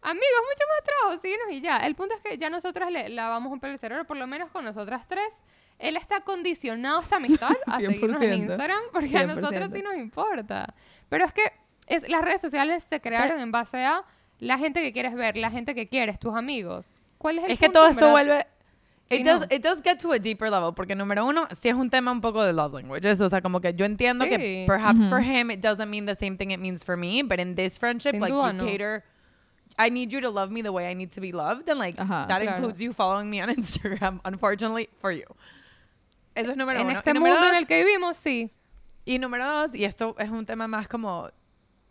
Amigos, 0.00 0.40
mucho 0.50 0.64
más 0.68 0.84
trabajo, 0.84 1.20
síguenos 1.22 1.46
y 1.52 1.60
ya. 1.60 1.76
El 1.78 1.94
punto 1.94 2.14
es 2.14 2.20
que 2.22 2.38
ya 2.38 2.50
nosotras 2.50 2.90
le 2.90 3.08
lavamos 3.10 3.52
un 3.52 3.60
pelo 3.60 3.74
el 3.74 3.78
cerebro, 3.78 4.04
por 4.06 4.16
lo 4.16 4.26
menos 4.26 4.50
con 4.50 4.64
nosotras 4.64 5.06
tres. 5.06 5.28
Él 5.78 5.96
está 5.96 6.22
condicionado 6.22 6.98
a 6.98 7.02
esta 7.02 7.16
amistad 7.16 7.50
a 7.66 7.76
seguirnos 7.78 8.20
en 8.22 8.30
100%. 8.32 8.36
Instagram 8.38 8.80
porque 8.92 9.06
a 9.16 9.22
100%. 9.26 9.26
nosotros 9.40 9.70
sí 9.72 9.82
nos 9.82 9.96
importa. 9.96 10.74
Pero 11.08 11.24
es 11.24 11.32
que 11.32 11.42
es, 11.86 12.08
las 12.08 12.22
redes 12.22 12.40
sociales 12.40 12.84
se 12.88 13.00
crearon 13.00 13.40
en 13.40 13.50
base 13.52 13.84
a 13.84 14.02
la 14.40 14.58
gente 14.58 14.82
que 14.82 14.92
quieres 14.92 15.14
ver, 15.14 15.36
la 15.36 15.50
gente 15.50 15.74
que 15.74 15.88
quieres, 15.88 16.18
tus 16.18 16.34
amigos. 16.36 16.86
¿Cuál 17.18 17.38
es 17.38 17.44
el 17.46 17.50
Es 17.52 17.58
que 17.58 17.66
punto, 17.66 17.78
todo 17.80 17.86
en 17.86 17.90
eso 17.92 18.00
verdad? 18.00 18.12
vuelve... 18.12 18.46
Sí, 19.10 19.14
It, 19.16 19.24
does, 19.26 19.40
no. 19.40 19.46
it 19.50 19.62
does 19.62 19.80
get 19.82 19.98
to 20.00 20.12
a 20.12 20.18
deeper 20.18 20.50
level, 20.50 20.74
porque 20.74 20.94
número 20.94 21.24
uno, 21.24 21.48
sí 21.62 21.70
es 21.70 21.74
un 21.74 21.88
tema 21.88 22.12
un 22.12 22.20
poco 22.20 22.44
de 22.44 22.52
love 22.52 22.74
languages, 22.74 23.18
o 23.22 23.28
sea, 23.30 23.40
como 23.40 23.58
que 23.58 23.72
yo 23.72 23.86
entiendo 23.86 24.26
que 24.26 24.36
Sí. 24.38 24.64
perhaps 24.66 25.06
for 25.08 25.18
Ujú. 25.20 25.30
him 25.30 25.50
it 25.50 25.60
doesn't 25.60 25.88
mean 25.88 26.04
the 26.04 26.14
same 26.14 26.36
thing 26.36 26.50
it 26.50 26.60
means 26.60 26.84
for 26.84 26.94
me, 26.94 27.22
but 27.22 27.40
in 27.40 27.54
this 27.54 27.78
friendship, 27.78 28.10
Sin 28.12 28.20
like 28.20 28.30
duda, 28.34 28.52
you 28.52 28.58
no. 28.58 28.66
cater, 28.66 29.02
I 29.78 29.88
need 29.88 30.10
you 30.12 30.20
to 30.20 30.28
love 30.28 30.50
me 30.50 30.60
the 30.60 30.72
way 30.72 30.90
I 30.90 30.94
need 30.94 31.10
to 31.12 31.22
be 31.22 31.32
loved, 31.32 31.70
and 31.70 31.78
like 31.78 31.96
Ajá. 31.96 32.28
that 32.28 32.42
Claro. 32.42 32.56
includes 32.58 32.80
you 32.82 32.92
following 32.92 33.30
me 33.30 33.40
on 33.40 33.48
Instagram, 33.56 34.20
unfortunately 34.26 34.90
for 35.00 35.10
you. 35.10 35.24
Eso 36.34 36.50
es 36.50 36.56
número 36.58 36.78
En 36.80 36.86
uno. 36.88 36.98
este 36.98 37.10
y 37.10 37.14
número 37.14 37.34
mundo 37.36 37.46
en 37.46 37.52
dos, 37.54 37.60
el 37.62 37.66
que 37.66 37.82
vivimos, 37.82 38.16
sí. 38.18 38.50
Y 39.08 39.18
número 39.18 39.46
dos, 39.46 39.74
y 39.74 39.86
esto 39.86 40.14
es 40.18 40.28
un 40.28 40.44
tema 40.44 40.68
más 40.68 40.86
como 40.86 41.30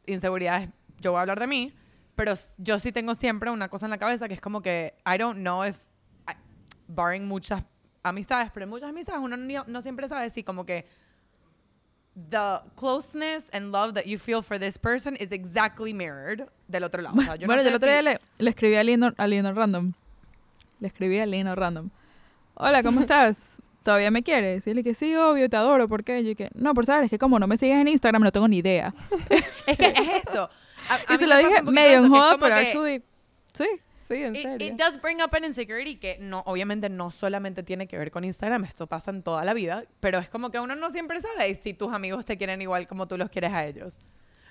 inseguridades, 0.06 0.70
yo 1.02 1.12
voy 1.14 1.18
a 1.18 1.22
hablar 1.22 1.40
de 1.40 1.48
mí, 1.48 1.74
pero 2.16 2.34
yo 2.60 2.78
sí 2.78 2.92
tengo 2.92 3.16
siempre 3.16 3.50
una 3.50 3.70
cosa 3.70 3.88
en 3.88 3.90
la 3.90 3.98
cabeza 3.98 4.28
que 4.28 4.36
es 4.36 4.40
como 4.42 4.62
que 4.62 4.94
I 5.04 5.18
don't 5.18 5.40
know 5.40 5.66
if, 5.66 5.78
I- 6.30 6.36
barring 6.88 7.26
muchas 7.28 7.64
amistades, 8.04 8.52
pero 8.54 8.66
en 8.66 8.70
muchas 8.70 8.90
amistades 8.90 9.20
uno 9.20 9.36
no 9.36 9.82
siempre 9.82 10.08
sabe 10.08 10.30
si 10.30 10.44
como 10.44 10.64
que 10.64 10.86
the 12.30 12.60
closeness 12.76 13.46
and 13.52 13.72
love 13.72 13.96
that 13.96 14.06
you 14.06 14.20
feel 14.20 14.44
for 14.44 14.60
this 14.60 14.78
person 14.78 15.18
is 15.20 15.32
exactly 15.32 15.94
mirrored 15.96 16.48
del 16.68 16.84
otro 16.84 17.02
lado. 17.02 17.16
O 17.18 17.22
sea, 17.24 17.36
yo 17.36 17.42
no 17.42 17.48
bueno, 17.48 17.64
yo 17.64 17.64
sé 17.64 17.70
el 17.70 17.76
otro 17.78 17.88
si- 17.90 17.94
día 17.94 18.02
le, 18.04 18.20
le 18.38 18.50
escribí 18.52 18.76
a 18.76 18.84
Lino, 18.84 19.12
a 19.18 19.26
Lino 19.26 19.52
Random. 19.54 19.92
Le 20.80 20.88
escribí 20.88 21.18
a 21.18 21.26
Lino 21.26 21.56
Random. 21.56 21.90
Hola, 22.54 22.84
¿cómo 22.84 23.02
estás? 23.02 23.60
¿Todavía 23.88 24.12
me 24.12 24.22
quieres? 24.22 24.68
Y 24.68 24.72
él 24.72 24.84
que 24.84 24.94
sí, 24.94 25.16
obvio, 25.16 25.50
te 25.50 25.56
adoro. 25.56 25.88
¿Por 25.88 26.04
qué? 26.04 26.22
Yo 26.22 26.36
que 26.36 26.50
no, 26.54 26.74
por 26.74 26.86
saber, 26.86 27.06
es 27.06 27.10
que 27.10 27.18
como 27.18 27.40
no 27.40 27.48
me 27.48 27.56
sigues 27.56 27.78
en 27.80 27.88
Instagram, 27.88 28.22
no 28.22 28.34
tengo 28.34 28.46
ni 28.46 28.58
idea. 28.58 28.94
Es 29.66 29.78
que 29.78 29.86
es 29.96 30.28
eso. 30.28 30.50
A- 30.90 30.96
a 31.14 31.16
y 31.16 31.18
se 31.18 31.26
lo 31.26 31.38
dije 31.38 31.62
medio 31.62 32.00
en 32.00 32.10
joda, 32.10 32.38
pero 32.38 32.56
actually, 32.56 33.02
sí. 33.54 33.66
Sí, 34.10 34.16
en 34.16 34.36
It, 34.36 34.42
serio. 34.42 34.68
it 34.68 34.74
does 34.74 35.02
bring 35.02 35.22
up 35.22 35.34
an 35.34 35.46
insecurity 35.46 35.96
que 35.96 36.18
no, 36.20 36.44
obviamente 36.48 36.90
no 36.90 37.12
solamente 37.12 37.64
tiene 37.64 37.88
que 37.88 37.98
ver 37.98 38.12
con 38.12 38.26
Instagram, 38.26 38.66
esto 38.66 38.88
pasa 38.88 39.10
en 39.12 39.24
toda 39.24 39.46
la 39.46 39.54
vida, 39.54 39.86
pero 40.02 40.20
es 40.20 40.28
como 40.30 40.50
que 40.52 40.60
uno 40.60 40.76
no 40.76 40.90
siempre 40.90 41.22
sabe 41.22 41.56
si 41.56 41.74
tus 41.74 41.94
amigos 41.94 42.26
te 42.26 42.36
quieren 42.38 42.62
igual 42.62 42.88
como 42.88 43.08
tú 43.08 43.18
los 43.18 43.30
quieres 43.30 43.54
a 43.54 43.66
ellos. 43.66 43.98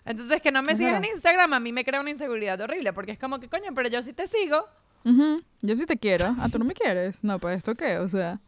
Entonces, 0.07 0.41
que 0.41 0.51
no 0.51 0.62
me 0.62 0.76
sigas 0.76 0.97
en. 0.97 1.11
Instagram 1.12 1.53
a 1.53 1.61
mí 1.61 1.72
me 1.72 1.84
crea 1.84 2.01
una 2.01 2.11
inseguridad 2.11 2.59
horrible, 2.59 2.95
porque 2.95 3.12
es 3.12 3.18
como 3.18 3.39
que, 3.39 3.49
coño, 3.51 3.74
pero 3.74 3.91
yo 3.91 4.03
sí 4.03 4.14
te 4.14 4.26
sigo. 4.26 4.66
Ujú, 5.05 5.37
Yo 5.61 5.76
sí 5.76 5.84
te 5.84 5.99
quiero. 5.99 6.34
Ah, 6.39 6.49
tú 6.51 6.59
no 6.59 6.64
me 6.64 6.72
quieres. 6.72 7.22
No, 7.22 7.39
pues 7.39 7.59
esto 7.59 7.74
qué, 7.74 7.99
o 7.99 8.09
sea. 8.09 8.41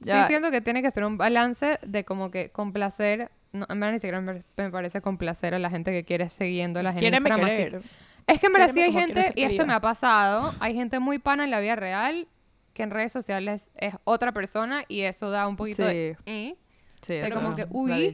Ya. 0.00 0.22
Sí, 0.22 0.28
siento 0.28 0.50
que 0.50 0.60
tiene 0.60 0.82
que 0.82 0.90
ser 0.90 1.04
un 1.04 1.16
balance 1.16 1.78
de 1.86 2.04
como 2.04 2.30
que 2.30 2.50
complacer. 2.50 3.30
No, 3.52 3.66
en 3.68 3.80
verdad 3.80 3.92
ni 3.92 3.98
siquiera 3.98 4.20
me, 4.20 4.42
me 4.56 4.70
parece 4.70 5.00
complacer 5.00 5.54
a 5.54 5.58
la 5.58 5.70
gente 5.70 5.92
que 5.92 6.04
quiere 6.04 6.28
siguiendo 6.28 6.80
a 6.80 6.82
la 6.82 6.92
gente. 6.92 7.20
Querer. 7.22 7.82
Es 8.26 8.40
que 8.40 8.46
en 8.46 8.52
verdad 8.52 8.70
sí 8.72 8.80
hay 8.80 8.92
gente, 8.92 9.32
y 9.34 9.44
esto 9.44 9.66
me 9.66 9.74
ha 9.74 9.80
pasado, 9.80 10.54
hay 10.58 10.74
gente 10.74 10.98
muy 10.98 11.18
pana 11.18 11.44
en 11.44 11.50
la 11.50 11.60
vida 11.60 11.76
real 11.76 12.26
que 12.72 12.82
en 12.82 12.90
redes 12.90 13.12
sociales 13.12 13.70
es 13.76 13.94
otra 14.04 14.32
persona 14.32 14.84
y 14.88 15.02
eso 15.02 15.30
da 15.30 15.46
un 15.46 15.56
poquito 15.56 15.84
de... 15.84 16.16
¿eh? 16.26 16.56
Sí, 17.02 17.12
de 17.12 17.22
eso 17.22 17.34
como 17.34 17.54
que, 17.54 17.66
uy. 17.70 18.12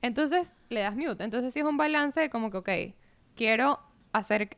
Entonces 0.00 0.54
le 0.70 0.80
das 0.80 0.94
mute. 0.94 1.24
Entonces 1.24 1.52
sí 1.52 1.58
es 1.58 1.66
un 1.66 1.76
balance 1.76 2.20
de 2.20 2.30
como 2.30 2.50
que, 2.50 2.56
ok, 2.56 2.70
quiero 3.34 3.80
hacer 4.12 4.56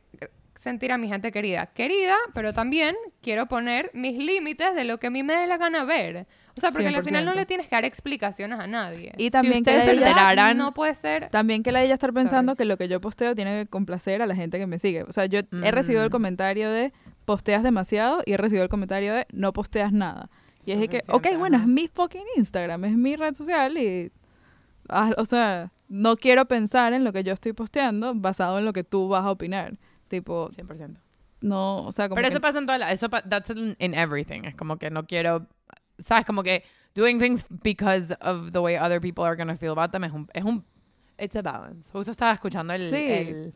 sentir 0.61 0.91
a 0.91 0.97
mi 0.97 1.07
gente 1.07 1.31
querida. 1.31 1.65
Querida, 1.67 2.15
pero 2.33 2.53
también 2.53 2.95
quiero 3.21 3.47
poner 3.47 3.89
mis 3.93 4.17
límites 4.17 4.75
de 4.75 4.83
lo 4.83 4.99
que 4.99 5.07
a 5.07 5.09
mí 5.09 5.23
me 5.23 5.33
dé 5.35 5.47
la 5.47 5.57
gana 5.57 5.83
ver. 5.83 6.27
O 6.55 6.59
sea, 6.59 6.71
porque 6.71 6.87
al 6.89 7.03
final 7.03 7.25
no 7.25 7.31
100%. 7.31 7.35
le 7.35 7.45
tienes 7.45 7.67
que 7.67 7.75
dar 7.75 7.85
explicaciones 7.85 8.59
a 8.59 8.67
nadie. 8.67 9.13
Y 9.17 9.31
también 9.31 9.63
que 9.63 9.71
ustedes 9.71 9.83
se 9.85 9.91
enteraran- 10.05 10.57
No 10.57 10.73
puede 10.73 10.93
ser... 10.93 11.29
También 11.29 11.63
que 11.63 11.71
la 11.71 11.81
ella 11.81 11.93
estar 11.95 12.13
pensando 12.13 12.55
que 12.55 12.65
lo 12.65 12.77
que 12.77 12.87
yo 12.87 13.01
posteo 13.01 13.33
tiene 13.35 13.63
que 13.63 13.69
complacer 13.69 14.21
a 14.21 14.25
la 14.25 14.35
gente 14.35 14.59
que 14.59 14.67
me 14.67 14.77
sigue. 14.77 15.03
O 15.03 15.11
sea, 15.11 15.25
yo 15.25 15.39
he 15.63 15.71
recibido 15.71 16.03
el 16.03 16.09
Mm. 16.09 16.11
comentario 16.11 16.69
de 16.69 16.91
posteas 17.25 17.63
demasiado 17.63 18.21
y 18.25 18.33
he 18.33 18.37
recibido 18.37 18.63
el 18.63 18.69
comentario 18.69 19.13
de 19.13 19.25
no 19.31 19.53
posteas 19.53 19.91
nada. 19.93 20.29
Y 20.65 20.73
es 20.73 20.79
de 20.79 20.89
que, 20.89 21.01
ok, 21.07 21.27
bueno, 21.39 21.57
es 21.57 21.65
mi 21.65 21.87
fucking 21.87 22.25
Instagram, 22.37 22.85
es 22.85 22.95
mi 22.97 23.15
red 23.15 23.33
social 23.33 23.77
y... 23.77 24.11
ah, 24.89 25.11
o 25.17 25.25
sea, 25.25 25.71
no 25.87 26.17
quiero 26.17 26.45
pensar 26.45 26.93
en 26.93 27.03
lo 27.03 27.13
que 27.13 27.23
yo 27.23 27.33
estoy 27.33 27.53
posteando 27.53 28.13
basado 28.13 28.59
en 28.59 28.65
lo 28.65 28.73
que 28.73 28.83
tú 28.83 29.07
vas 29.07 29.25
a 29.25 29.31
opinar. 29.31 29.77
Tipo, 30.11 30.49
100%. 30.51 30.97
no, 31.41 31.85
o 31.87 31.91
sea, 31.93 32.07
como 32.09 32.17
Pero 32.17 32.27
que- 32.27 32.33
eso 32.33 32.41
pasa 32.41 32.59
en 32.59 32.65
toda 32.65 32.77
la... 32.77 32.91
Eso 32.91 33.07
that's 33.09 33.49
in, 33.49 33.75
in 33.79 33.93
everything. 33.95 34.43
Es 34.43 34.55
como 34.55 34.77
que 34.77 34.89
no 34.91 35.05
quiero... 35.07 35.47
¿Sabes? 36.05 36.25
Como 36.25 36.43
que 36.43 36.63
doing 36.93 37.17
things 37.19 37.45
because 37.63 38.13
of 38.21 38.51
the 38.51 38.59
way 38.59 38.75
other 38.77 38.99
people 38.99 39.23
are 39.23 39.35
going 39.35 39.47
to 39.47 39.55
feel 39.55 39.71
about 39.71 39.91
them 39.91 40.03
es 40.03 40.11
un... 40.11 40.27
Es 40.33 40.43
un 40.43 40.63
it's 41.17 41.35
a 41.35 41.41
balance. 41.41 41.89
Justo 41.91 42.11
estaba 42.11 42.33
escuchando 42.33 42.73
el, 42.73 42.89
Sí. 42.89 42.95
el 43.11 43.53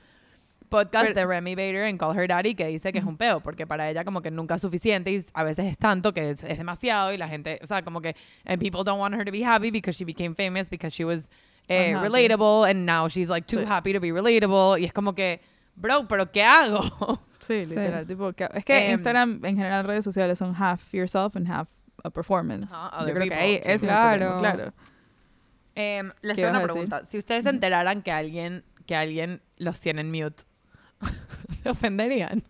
podcast 0.70 1.08
Pero- 1.08 1.16
de 1.20 1.26
Remy 1.28 1.56
Bader 1.56 1.86
en 1.88 1.98
Call 1.98 2.18
Her 2.18 2.28
Daddy 2.28 2.56
que 2.56 2.68
dice 2.68 2.92
que 2.94 3.00
es 3.00 3.06
un 3.06 3.18
peo 3.18 3.40
porque 3.42 3.68
para 3.68 3.90
ella 3.90 4.04
como 4.06 4.22
que 4.22 4.32
nunca 4.32 4.56
es 4.56 4.62
suficiente 4.62 5.12
y 5.12 5.26
a 5.34 5.44
veces 5.44 5.66
es 5.66 5.78
tanto 5.78 6.14
que 6.14 6.32
es, 6.32 6.44
es 6.44 6.58
demasiado 6.58 7.12
y 7.14 7.18
la 7.18 7.28
gente... 7.28 7.60
O 7.62 7.68
sea, 7.68 7.84
como 7.84 8.02
que... 8.02 8.16
And 8.46 8.60
people 8.62 8.84
don't 8.84 9.00
want 9.02 9.14
her 9.16 9.26
to 9.26 9.32
be 9.32 9.44
happy 9.44 9.70
because 9.72 9.98
she 9.98 10.06
became 10.06 10.34
famous 10.36 10.70
because 10.70 10.96
she 10.96 11.04
was 11.04 11.28
eh, 11.68 11.94
relatable 11.96 12.70
and 12.70 12.86
now 12.86 13.08
she's 13.10 13.28
like 13.30 13.46
too 13.48 13.60
Sí. 13.62 13.66
happy 13.68 13.92
to 13.94 14.00
be 14.00 14.12
relatable 14.14 14.80
y 14.80 14.86
es 14.86 14.94
como 14.94 15.14
que... 15.14 15.42
Bro, 15.76 16.08
¿pero 16.08 16.32
qué 16.32 16.44
hago? 16.44 16.82
Sí, 17.40 17.64
Sí. 17.66 17.76
literal. 17.76 18.08
Tipo, 18.08 18.34
que- 18.34 18.50
es 18.56 18.66
que 18.66 18.88
Em, 18.88 18.94
Instagram, 18.94 19.40
en 19.46 19.56
general, 19.56 19.84
redes 19.86 20.04
sociales 20.04 20.40
son 20.40 20.56
half 20.58 20.92
yourself 20.94 21.36
and 21.36 21.48
half 21.48 21.70
a 22.04 22.10
performance. 22.10 22.74
Ajá, 22.74 22.90
Yo 22.98 23.04
other 23.04 23.14
creo 23.14 23.24
que 23.26 23.30
people, 23.30 23.44
ahí 23.46 23.56
sí. 23.58 23.62
es 23.66 23.82
Claro. 23.84 24.38
claro. 24.40 24.74
Em, 25.76 26.10
les 26.22 26.36
¿Qué 26.36 26.42
tengo 26.44 26.58
una 26.58 26.64
pregunta. 26.64 27.04
Si 27.06 27.18
ustedes 27.20 27.44
se 27.44 27.50
enteraran 27.50 28.02
que 28.02 28.12
alguien, 28.12 28.64
que 28.88 28.96
alguien 28.96 29.42
los 29.58 29.80
tiene 29.80 30.02
en 30.02 30.12
mute, 30.12 30.44
¿se 31.64 31.70
ofenderían? 31.70 32.44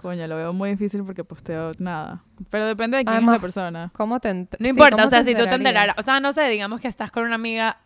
Coño, 0.00 0.26
lo 0.28 0.36
veo 0.36 0.52
muy 0.52 0.70
difícil 0.70 1.02
porque 1.04 1.24
posteo 1.24 1.72
nada. 1.78 2.22
Pero 2.50 2.66
depende 2.66 2.98
de 2.98 3.04
quién 3.04 3.14
Además, 3.16 3.36
es 3.36 3.40
la 3.40 3.46
persona. 3.46 3.90
¿Cómo 3.94 4.20
te 4.20 4.34
No 4.34 4.46
sí, 4.58 4.66
importa, 4.68 4.96
¿cómo 4.96 5.06
o 5.06 5.10
sea, 5.10 5.24
si 5.24 5.34
tú 5.34 5.44
te 5.44 5.54
enteraras, 5.54 5.96
o 5.98 6.02
sea, 6.02 6.20
no 6.20 6.32
sé, 6.32 6.42
digamos 6.48 6.80
que 6.80 6.88
estás 6.88 7.10
con 7.10 7.24
una 7.24 7.36
amiga 7.36 7.78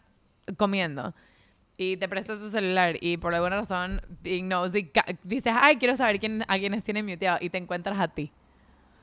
comiendo 0.57 1.15
y 1.79 1.97
te 1.99 2.09
prestas 2.09 2.39
tu 2.39 2.49
celular 2.51 2.97
y 3.01 3.17
por 3.19 3.35
alguna 3.35 3.57
razón, 3.57 4.01
being 4.23 4.49
nosy, 4.49 4.85
ca- 4.87 5.05
dices, 5.25 5.53
ay, 5.57 5.77
quiero 5.77 5.97
saber 5.97 6.19
quién, 6.21 6.43
a 6.49 6.59
quiénes 6.59 6.83
tienen 6.85 7.05
muteado 7.07 7.39
y 7.41 7.51
te 7.51 7.59
encuentras 7.59 7.99
a 7.99 8.09
ti. 8.09 8.33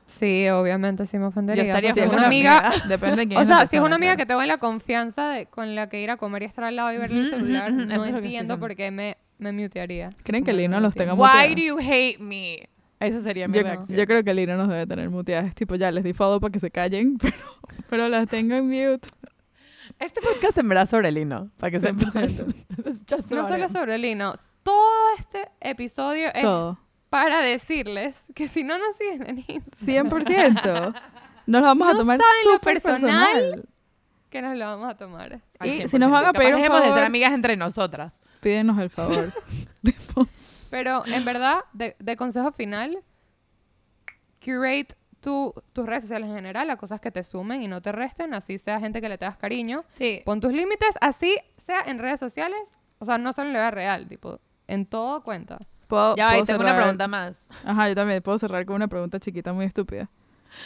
Sí, 0.06 0.48
obviamente 0.50 1.06
sí 1.06 1.18
me 1.18 1.26
ofendería. 1.26 1.64
Yo 1.64 1.68
estaría 1.70 1.92
O 1.92 1.94
sea, 1.94 2.02
si 2.04 2.06
es 2.06 2.08
una 2.08 2.18
una 2.18 2.26
amiga... 2.26 2.70
Depende 2.88 3.16
de 3.22 3.28
quién 3.28 3.40
O 3.40 3.44
sea, 3.46 3.66
si 3.66 3.76
es 3.76 3.82
una 3.82 3.96
amiga 3.96 4.12
claro. 4.14 4.18
que 4.18 4.26
tengo 4.26 4.42
en 4.42 4.48
la 4.48 4.58
confianza 4.58 5.30
de, 5.30 5.46
con 5.46 5.74
la 5.74 5.88
que 5.88 6.02
ir 6.02 6.10
a 6.10 6.16
comer 6.18 6.42
y 6.42 6.44
estar 6.46 6.64
al 6.64 6.76
lado 6.76 6.92
y 6.92 6.98
verle 6.98 7.20
el 7.22 7.30
celular, 7.30 7.72
no 7.72 8.04
entiendo 8.04 8.58
por 8.60 8.74
qué 8.76 8.90
me, 8.90 9.16
me 9.38 9.52
mutearía. 9.52 10.10
¿Creen 10.22 10.44
que 10.44 10.50
Como 10.50 10.60
Lino 10.60 10.76
no 10.76 10.80
los 10.80 10.94
tenga 10.94 11.14
Why 11.14 11.20
muteados? 11.20 11.50
do 11.56 11.62
you 11.62 11.78
hate 11.78 12.18
me? 12.18 12.68
Esa 13.00 13.20
sería 13.22 13.48
mi 13.48 13.56
Yo, 13.56 13.62
reacción. 13.62 13.98
yo 13.98 14.06
creo 14.06 14.22
que 14.24 14.34
Lino 14.34 14.56
nos 14.56 14.68
debe 14.68 14.86
tener 14.86 15.08
muteadas. 15.10 15.54
Tipo, 15.54 15.74
ya 15.74 15.90
les 15.90 16.04
di 16.04 16.12
follow 16.12 16.38
para 16.40 16.52
que 16.52 16.58
se 16.58 16.70
callen, 16.70 17.16
pero, 17.18 17.36
pero 17.88 18.08
las 18.08 18.28
tengo 18.28 18.54
en 18.56 18.66
mute. 18.66 19.08
Este 19.98 20.20
podcast 20.20 20.58
en 20.58 20.68
verdad 20.68 20.84
es 20.84 20.90
sobre 20.90 21.10
Lino, 21.12 21.50
para 21.58 21.70
que 21.70 21.80
sepan. 21.80 22.10
100%. 22.12 22.54
It's 22.86 23.02
just 23.10 23.30
No 23.30 23.46
solo 23.46 23.68
sobre 23.68 23.96
Lino, 23.98 24.34
todo 24.62 25.14
este 25.18 25.48
episodio 25.60 26.28
es 26.34 26.42
Todo. 26.42 26.78
para 27.10 27.40
decirles 27.40 28.16
que 28.34 28.48
si 28.48 28.64
no 28.64 28.76
nos 28.78 28.96
siguen 28.96 29.28
en 29.28 29.44
Instagram, 29.46 30.08
100%. 30.10 31.02
Nos 31.46 31.60
lo 31.60 31.66
vamos 31.66 31.88
a 31.88 31.92
No 31.92 31.98
tomar 31.98 32.18
saben 32.18 32.34
lo 32.46 32.52
súper 32.54 32.80
personal. 32.82 33.32
personal. 33.34 33.68
que 34.30 34.40
nos 34.42 34.56
lo 34.56 34.64
vamos 34.64 34.88
a 34.90 34.96
tomar. 34.96 35.40
Y 35.62 35.68
100%. 35.82 35.88
si 35.88 35.98
nos 35.98 36.10
van 36.10 36.24
a 36.24 36.32
pedir 36.32 36.54
un 36.54 36.60
dejemos 36.60 36.78
de 36.80 36.84
ser 36.86 36.92
favor- 36.94 37.04
amigas 37.06 37.32
entre 37.34 37.56
nosotras. 37.58 38.14
Pídenos 38.40 38.78
el 38.80 38.88
favor. 38.88 39.30
Pero 40.70 41.04
en 41.06 41.24
verdad, 41.26 41.58
de, 41.74 41.96
de 41.98 42.16
consejo 42.16 42.50
final, 42.50 42.98
curate 44.42 44.94
tu- 45.24 45.54
tus 45.72 45.86
redes 45.86 46.04
sociales 46.04 46.28
en 46.28 46.34
general 46.36 46.68
a 46.70 46.76
cosas 46.76 47.00
que 47.00 47.10
te 47.10 47.24
sumen 47.24 47.62
y 47.62 47.68
no 47.68 47.80
te 47.80 47.90
resten, 47.92 48.34
así 48.34 48.58
sea 48.58 48.78
gente 48.78 49.00
que 49.00 49.08
le 49.08 49.16
tengas 49.18 49.38
cariño. 49.38 49.82
Sí. 49.88 50.20
Pon 50.24 50.40
tus 50.40 50.52
límites, 50.52 50.94
así 51.00 51.36
sea 51.56 51.80
en 51.86 51.98
redes 51.98 52.20
sociales, 52.20 52.60
o 52.98 53.04
sea, 53.06 53.16
no 53.18 53.32
solo 53.32 53.48
en 53.48 53.54
la 53.54 53.60
vida 53.60 53.70
real, 53.70 54.06
tipo, 54.06 54.38
en 54.68 54.84
todo 54.86 55.22
cuenta. 55.24 55.58
puedo, 55.88 56.14
Ya, 56.16 56.28
y 56.30 56.42
puedo 56.42 56.44
tengo 56.46 56.60
una 56.60 56.76
pregunta 56.76 57.08
más. 57.08 57.36
Ajá, 57.64 57.88
yo 57.88 57.94
también 57.94 58.22
puedo 58.22 58.36
cerrar 58.38 58.64
con 58.66 58.76
una 58.76 58.88
pregunta 58.88 59.18
chiquita 59.18 59.52
muy 59.52 59.64
estúpida. 59.64 60.08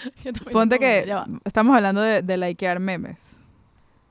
Ponte 0.53 0.77
una, 0.77 0.79
que 0.79 1.15
estamos 1.45 1.75
hablando 1.77 2.01
de, 2.03 2.23
de 2.23 2.37
likear 2.37 2.79
memes. 2.81 3.39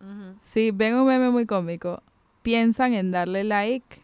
Ujú. 0.01 0.35
Si 0.41 0.71
ven 0.71 0.95
un 0.95 1.07
meme 1.07 1.29
muy 1.29 1.45
cómico, 1.45 2.01
piensan 2.41 2.93
en 2.93 3.11
darle 3.11 3.43
like 3.43 4.01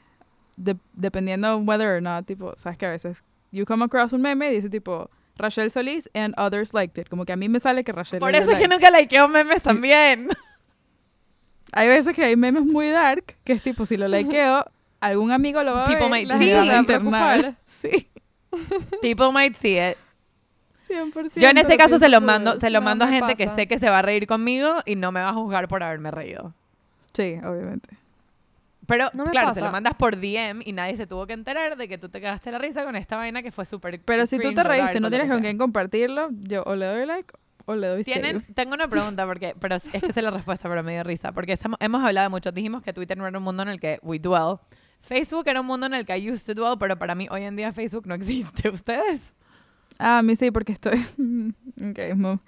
de- 0.57 0.77
dependiendo 0.93 1.57
whether 1.59 1.87
or 1.95 2.01
not, 2.01 2.25
tipo, 2.25 2.53
sabes 2.57 2.77
que 2.77 2.85
a 2.85 2.89
veces 2.91 3.23
you 3.51 3.65
come 3.65 3.83
across 3.85 4.13
un 4.13 4.21
meme 4.21 4.51
y 4.51 4.55
dice 4.55 4.69
tipo 4.69 5.09
Rachel 5.37 5.69
Solís 5.71 6.09
and 6.13 6.33
others 6.37 6.73
liked 6.73 6.97
it. 7.01 7.09
Como 7.09 7.25
que 7.25 7.33
a 7.33 7.35
mí 7.35 7.49
me 7.49 7.59
sale 7.59 7.83
que 7.83 7.91
Rachel 7.91 8.19
Por 8.19 8.35
eso 8.35 8.51
es 8.51 8.57
que 8.57 8.67
nunca 8.67 8.89
likeo 8.91 9.27
memes 9.27 9.63
también. 9.63 10.29
Hay 11.75 11.87
veces 11.87 12.15
que 12.15 12.23
hay 12.23 12.35
memes 12.35 12.63
muy 12.63 12.89
dark 12.91 13.35
que 13.43 13.53
es 13.53 13.63
tipo 13.63 13.87
si 13.87 13.97
lo 13.97 14.07
likeo, 14.07 14.63
algún 14.99 15.31
amigo 15.31 15.63
lo 15.63 15.73
va 15.73 15.85
a 15.85 15.87
People 15.87 16.03
ver 16.03 16.27
might 16.27 16.31
me 16.37 16.45
it. 16.45 16.53
va 16.55 16.73
a 16.75 16.77
internar. 16.77 17.55
Sí, 17.65 18.07
People 19.01 19.31
might 19.31 19.55
see 19.57 19.79
it. 19.79 19.97
100%. 20.87 21.39
Yo 21.39 21.49
en 21.49 21.57
ese 21.57 21.75
caso 21.77 21.97
se 21.97 22.09
lo 22.09 22.21
mando, 22.21 22.59
se 22.59 22.69
lo 22.69 22.79
No 22.81 22.85
mando 22.85 23.05
a 23.05 23.07
gente 23.07 23.35
que 23.35 23.47
sé 23.47 23.67
que 23.67 23.79
se 23.79 23.89
va 23.89 23.99
a 23.99 24.01
reír 24.03 24.27
conmigo 24.27 24.81
y 24.85 24.95
no 24.95 25.11
me 25.11 25.21
va 25.21 25.29
a 25.29 25.33
juzgar 25.33 25.67
por 25.67 25.81
haberme 25.81 26.11
reído. 26.11 26.53
Sí, 27.13 27.39
obviamente. 27.43 27.97
Pero 28.85 29.09
No 29.13 29.25
claro, 29.25 29.53
se 29.53 29.61
lo 29.61 29.71
mandas 29.71 29.93
por 29.95 30.17
DM 30.17 30.61
y 30.65 30.73
nadie 30.73 30.95
se 30.95 31.07
tuvo 31.07 31.25
que 31.25 31.33
enterar 31.33 31.77
de 31.77 31.87
que 31.87 31.97
tú 31.97 32.09
te 32.09 32.19
cagaste 32.19 32.51
la 32.51 32.57
risa 32.57 32.83
con 32.83 32.95
esta 32.95 33.15
vaina 33.15 33.41
que 33.41 33.51
fue 33.51 33.65
súper 33.65 34.01
Pero 34.01 34.25
si 34.25 34.39
tú 34.39 34.53
te 34.53 34.63
reíste, 34.63 34.99
no 34.99 35.09
tienes 35.09 35.29
con 35.29 35.41
quién 35.41 35.57
compartirlo, 35.57 36.29
yo 36.31 36.63
o 36.65 36.75
le 36.75 36.85
doy 36.85 37.05
like 37.05 37.33
o 37.65 37.75
le 37.75 37.87
doy 37.87 38.03
Tienen, 38.03 38.41
save. 38.41 38.53
tengo 38.53 38.73
una 38.73 38.89
pregunta 38.89 39.25
porque, 39.25 39.55
pero 39.57 39.75
es 39.75 39.83
que 39.83 40.11
sé 40.11 40.21
la 40.21 40.31
respuesta, 40.31 40.67
pero 40.67 40.83
me 40.83 40.91
dio 40.91 41.03
risa. 41.03 41.31
Porque 41.31 41.53
estamos, 41.53 41.77
hemos 41.79 42.03
hablado 42.03 42.29
mucho, 42.29 42.51
dijimos 42.51 42.81
que 42.83 42.91
Twitter 42.91 43.17
no 43.17 43.25
era 43.25 43.37
un 43.37 43.43
mundo 43.43 43.63
en 43.63 43.69
el 43.69 43.79
que 43.79 43.99
we 44.03 44.19
dwell. 44.19 44.57
Facebook 44.99 45.43
era 45.47 45.61
un 45.61 45.67
mundo 45.67 45.85
en 45.85 45.93
el 45.93 46.05
que 46.05 46.17
I 46.17 46.29
used 46.29 46.45
to 46.45 46.53
dwell, 46.53 46.77
pero 46.77 46.97
para 46.97 47.15
mí 47.15 47.27
hoy 47.31 47.43
en 47.43 47.55
día 47.55 47.71
Facebook 47.71 48.05
no 48.05 48.15
existe. 48.15 48.67
¿Ustedes? 48.69 49.33
Ah, 49.97 50.17
a 50.17 50.23
mí 50.23 50.35
sí, 50.35 50.51
porque 50.51 50.73
estoy... 50.73 50.97
ok, 51.81 52.15
mo- 52.15 52.41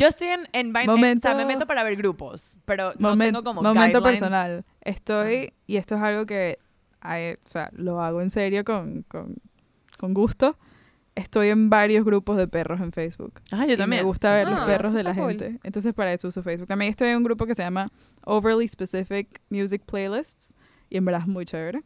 Yo 0.00 0.08
estoy 0.08 0.28
en, 0.28 0.40
en 0.52 0.72
Vine, 0.72 0.86
Momento- 0.86 1.28
o 1.28 1.30
sea, 1.30 1.36
me 1.38 1.44
meto 1.46 1.66
para 1.66 1.82
ver 1.84 1.94
grupos, 1.96 2.56
pero 2.64 2.92
no 2.98 3.16
tengo 3.18 3.44
como 3.44 3.62
momento 3.62 3.98
guidelines. 3.98 4.02
personal. 4.20 4.64
Estoy, 4.80 5.52
y 5.66 5.76
esto 5.76 5.94
es 5.96 6.02
algo 6.02 6.26
que 6.26 6.58
hay- 7.00 7.34
o 7.34 7.48
sea, 7.48 7.70
lo 7.72 8.00
hago 8.02 8.22
en 8.22 8.30
serio 8.30 8.64
con, 8.64 9.02
con, 9.08 9.36
con 9.98 10.14
gusto. 10.14 10.58
Estoy 11.16 11.48
en 11.48 11.68
varios 11.70 12.04
grupos 12.04 12.36
de 12.38 12.46
perros 12.48 12.80
en 12.80 12.92
Facebook. 12.92 13.40
Ah, 13.50 13.66
yo 13.66 13.74
Y 13.74 13.76
también. 13.76 14.00
Me 14.02 14.06
gusta 14.06 14.32
ver 14.32 14.48
los 14.48 14.60
Ah, 14.60 14.66
perros 14.66 14.94
de 14.94 15.02
la 15.02 15.12
cool. 15.14 15.30
gente. 15.30 15.58
Entonces, 15.64 15.92
para 15.92 16.12
eso 16.12 16.28
uso 16.28 16.42
Facebook. 16.42 16.68
También 16.68 16.90
estoy 16.90 17.08
en 17.10 17.16
un 17.18 17.24
grupo 17.24 17.44
que 17.46 17.54
se 17.54 17.62
llama 17.62 17.88
Overly 18.24 18.66
Specific 18.68 19.40
Music 19.50 19.82
Playlists. 19.84 20.54
Y 20.88 20.96
en 20.96 21.04
verdad 21.04 21.22
es 21.22 21.26
muy 21.28 21.44
chévere. 21.44 21.82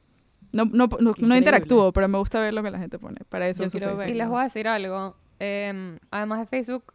No, 0.52 0.66
no, 0.66 0.88
no, 1.00 1.14
no 1.18 1.36
interactúo, 1.36 1.92
pero 1.92 2.06
me 2.06 2.18
gusta 2.18 2.38
ver 2.38 2.54
lo 2.54 2.62
que 2.62 2.70
la 2.70 2.78
gente 2.78 2.98
pone. 2.98 3.16
Para 3.28 3.48
eso 3.48 3.62
Yo 3.62 3.66
uso 3.68 3.78
Facebook. 3.78 3.98
ver. 3.98 4.10
Y 4.10 4.14
les 4.14 4.28
voy 4.28 4.40
a 4.40 4.44
decir 4.44 4.68
algo. 4.68 5.16
eh, 5.40 5.98
además 6.12 6.38
de 6.40 6.46
Facebook, 6.46 6.92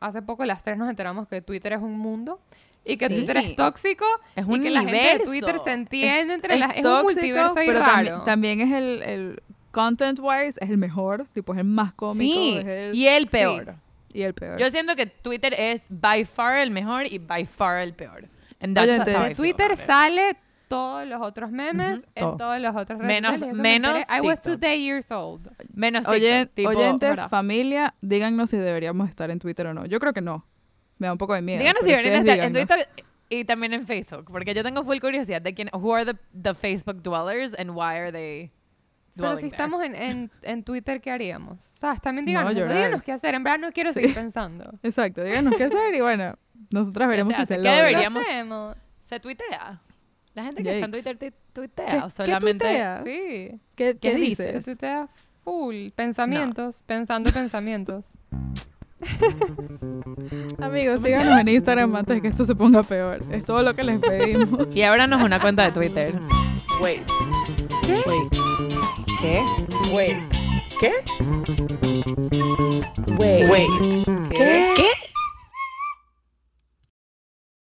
hace 0.00 0.22
poco 0.22 0.44
las 0.44 0.62
tres 0.62 0.76
nos 0.78 0.88
enteramos 0.88 1.26
que 1.28 1.40
Twitter 1.42 1.72
es 1.74 1.80
un 1.80 1.98
mundo 1.98 2.40
y 2.84 2.96
que 2.96 3.08
Sí. 3.08 3.14
Twitter 3.16 3.36
es 3.38 3.56
tóxico 3.56 4.04
Es 4.36 4.46
y 4.46 4.50
un 4.50 4.62
que 4.62 4.70
la 4.70 4.80
gente 4.80 5.18
de. 5.18 5.24
Twitter 5.24 5.56
se 5.64 5.72
entiende 5.72 6.34
entre 6.34 6.54
es 6.54 6.60
las... 6.60 6.70
Es 6.70 6.76
un 6.78 6.82
tóxico, 6.84 7.12
multiverso 7.20 7.62
y 7.62 7.66
pero 7.66 7.80
raro. 7.80 7.92
también, 7.92 8.24
también 8.24 8.60
es 8.60 8.72
el, 8.72 9.02
el 9.02 9.42
content 9.70 10.18
wise 10.22 10.58
es 10.62 10.70
el 10.70 10.78
mejor, 10.78 11.26
tipo 11.32 11.52
es 11.52 11.58
el 11.58 11.64
más 11.64 11.92
cómico, 11.94 12.34
Sí, 12.40 12.56
es 12.58 12.66
el, 12.66 12.94
y 12.94 13.06
el 13.08 13.24
Sí. 13.24 13.28
peor. 13.30 13.74
y 14.12 14.22
el 14.22 14.32
peor. 14.34 14.58
Yo 14.58 14.70
siento 14.70 14.96
que 14.96 15.06
Twitter 15.06 15.54
es 15.58 15.84
by 15.90 16.24
far 16.24 16.58
el 16.58 16.70
mejor 16.70 17.06
y 17.06 17.18
by 17.18 17.44
far 17.44 17.82
el 17.82 17.92
peor. 17.92 18.24
Oye, 18.24 18.28
entonces- 18.60 19.36
Twitter 19.36 19.76
sale 19.76 20.36
todos 20.68 21.06
los 21.08 21.20
otros 21.20 21.50
memes 21.50 21.98
Ujú, 21.98 22.06
en 22.14 22.24
todo. 22.24 22.36
todos 22.36 22.60
los 22.60 22.76
otros 22.76 22.98
redes 23.00 23.12
Menos- 23.22 23.32
sociales, 23.32 23.56
me 23.56 23.62
menos 23.62 23.96
enteré. 23.98 24.18
I 24.18 24.26
was 24.26 24.40
today 24.40 24.82
years 24.82 25.10
old. 25.10 25.48
Menos 25.74 26.06
Oye, 26.06 26.46
TikTok, 26.46 26.54
tipo, 26.54 26.68
oyentes, 26.70 27.08
¿verdad? 27.10 27.28
familia, 27.28 27.94
díganos 28.00 28.50
si 28.50 28.56
deberíamos 28.58 29.08
estar 29.08 29.30
en 29.30 29.38
Twitter 29.38 29.66
o 29.66 29.74
no. 29.74 29.86
Yo 29.86 29.98
creo 30.00 30.12
que 30.12 30.20
no. 30.20 30.46
Me 30.98 31.06
da 31.06 31.12
un 31.12 31.18
poco 31.18 31.34
de 31.34 31.42
miedo. 31.42 31.58
Díganos 31.60 31.82
si 31.82 31.90
deberían 31.90 32.26
estar 32.26 32.38
en. 32.46 32.52
Twitter 32.52 32.88
y 33.30 33.44
también 33.44 33.72
en 33.74 33.86
Facebook, 33.86 34.26
porque 34.30 34.54
yo 34.54 34.62
tengo 34.62 34.82
full 34.84 34.98
curiosidad 35.00 35.40
de 35.42 35.54
quién, 35.54 35.68
who 35.72 35.94
are 35.94 36.04
the, 36.04 36.18
the 36.42 36.54
Facebook 36.54 37.02
dwellers 37.02 37.54
and 37.58 37.70
why 37.70 37.94
are 37.96 38.10
they 38.10 38.50
Pero 39.14 39.32
si 39.36 39.42
there. 39.42 39.48
estamos 39.48 39.84
en, 39.84 39.94
en, 39.94 40.30
en 40.42 40.64
Twitter, 40.64 41.00
¿qué 41.00 41.10
haríamos? 41.10 41.58
O 41.74 41.76
sea, 41.78 41.94
también 41.96 42.24
No, 42.24 42.30
díganos, 42.30 42.54
llorar. 42.54 42.74
díganos 42.76 43.02
qué 43.02 43.12
hacer. 43.12 43.34
En 43.34 43.42
verdad 43.44 43.58
no 43.58 43.70
quiero 43.72 43.90
Sí. 43.90 44.00
seguir 44.00 44.14
pensando. 44.14 44.72
Exacto, 44.82 45.22
díganos 45.22 45.56
qué 45.56 45.64
hacer 45.64 45.94
y 45.94 46.00
bueno, 46.00 46.36
nosotras 46.70 47.06
veremos 47.08 47.36
si 47.36 47.44
se 47.46 47.56
¿Qué 47.56 47.62
logra. 47.62 47.76
¿Qué 47.76 47.82
Deberíamos- 47.82 48.22
hacemos? 48.22 48.76
¿Se 49.02 49.20
tuitea? 49.20 49.80
La 50.38 50.44
gente 50.44 50.62
que 50.62 50.72
está 50.74 50.84
en. 50.86 50.92
Twitter 50.92 51.18
tu- 51.18 51.32
tuitea 51.52 51.86
¿Qué, 51.88 51.98
o 51.98 52.04
qué 52.04 52.10
solamente... 52.10 52.64
tuiteas? 52.64 53.02
Sí. 53.04 53.60
¿Qué, 53.74 53.96
qué 53.96 53.96
¿Qué 54.00 54.14
dices? 54.14 54.64
tuitea 54.64 55.08
full. 55.42 55.88
Pensamientos. 55.96 56.82
Pensando 56.86 57.32
pensamientos. 57.32 58.04
Amigos, 60.60 61.02
síganos 61.02 61.40
en 61.40 61.48
Instagram 61.48 61.96
antes 61.96 62.16
de 62.16 62.22
que 62.22 62.28
esto 62.28 62.44
se 62.44 62.54
ponga 62.54 62.82
peor. 62.84 63.20
Es 63.32 63.44
todo 63.44 63.62
lo 63.62 63.74
que 63.74 63.82
les 63.82 64.00
pedimos. 64.00 64.74
Y 64.76 64.82
ábranos 64.82 65.22
una 65.24 65.40
cuenta 65.40 65.64
de 65.64 65.72
Twitter. 65.72 66.12
Wait. 66.80 67.00
Wait. 68.06 68.32
¿Qué? 69.20 69.42
Wait. 69.92 70.22
¿Qué? 70.80 70.92
Wait. 73.18 73.50
Wait. 73.50 73.68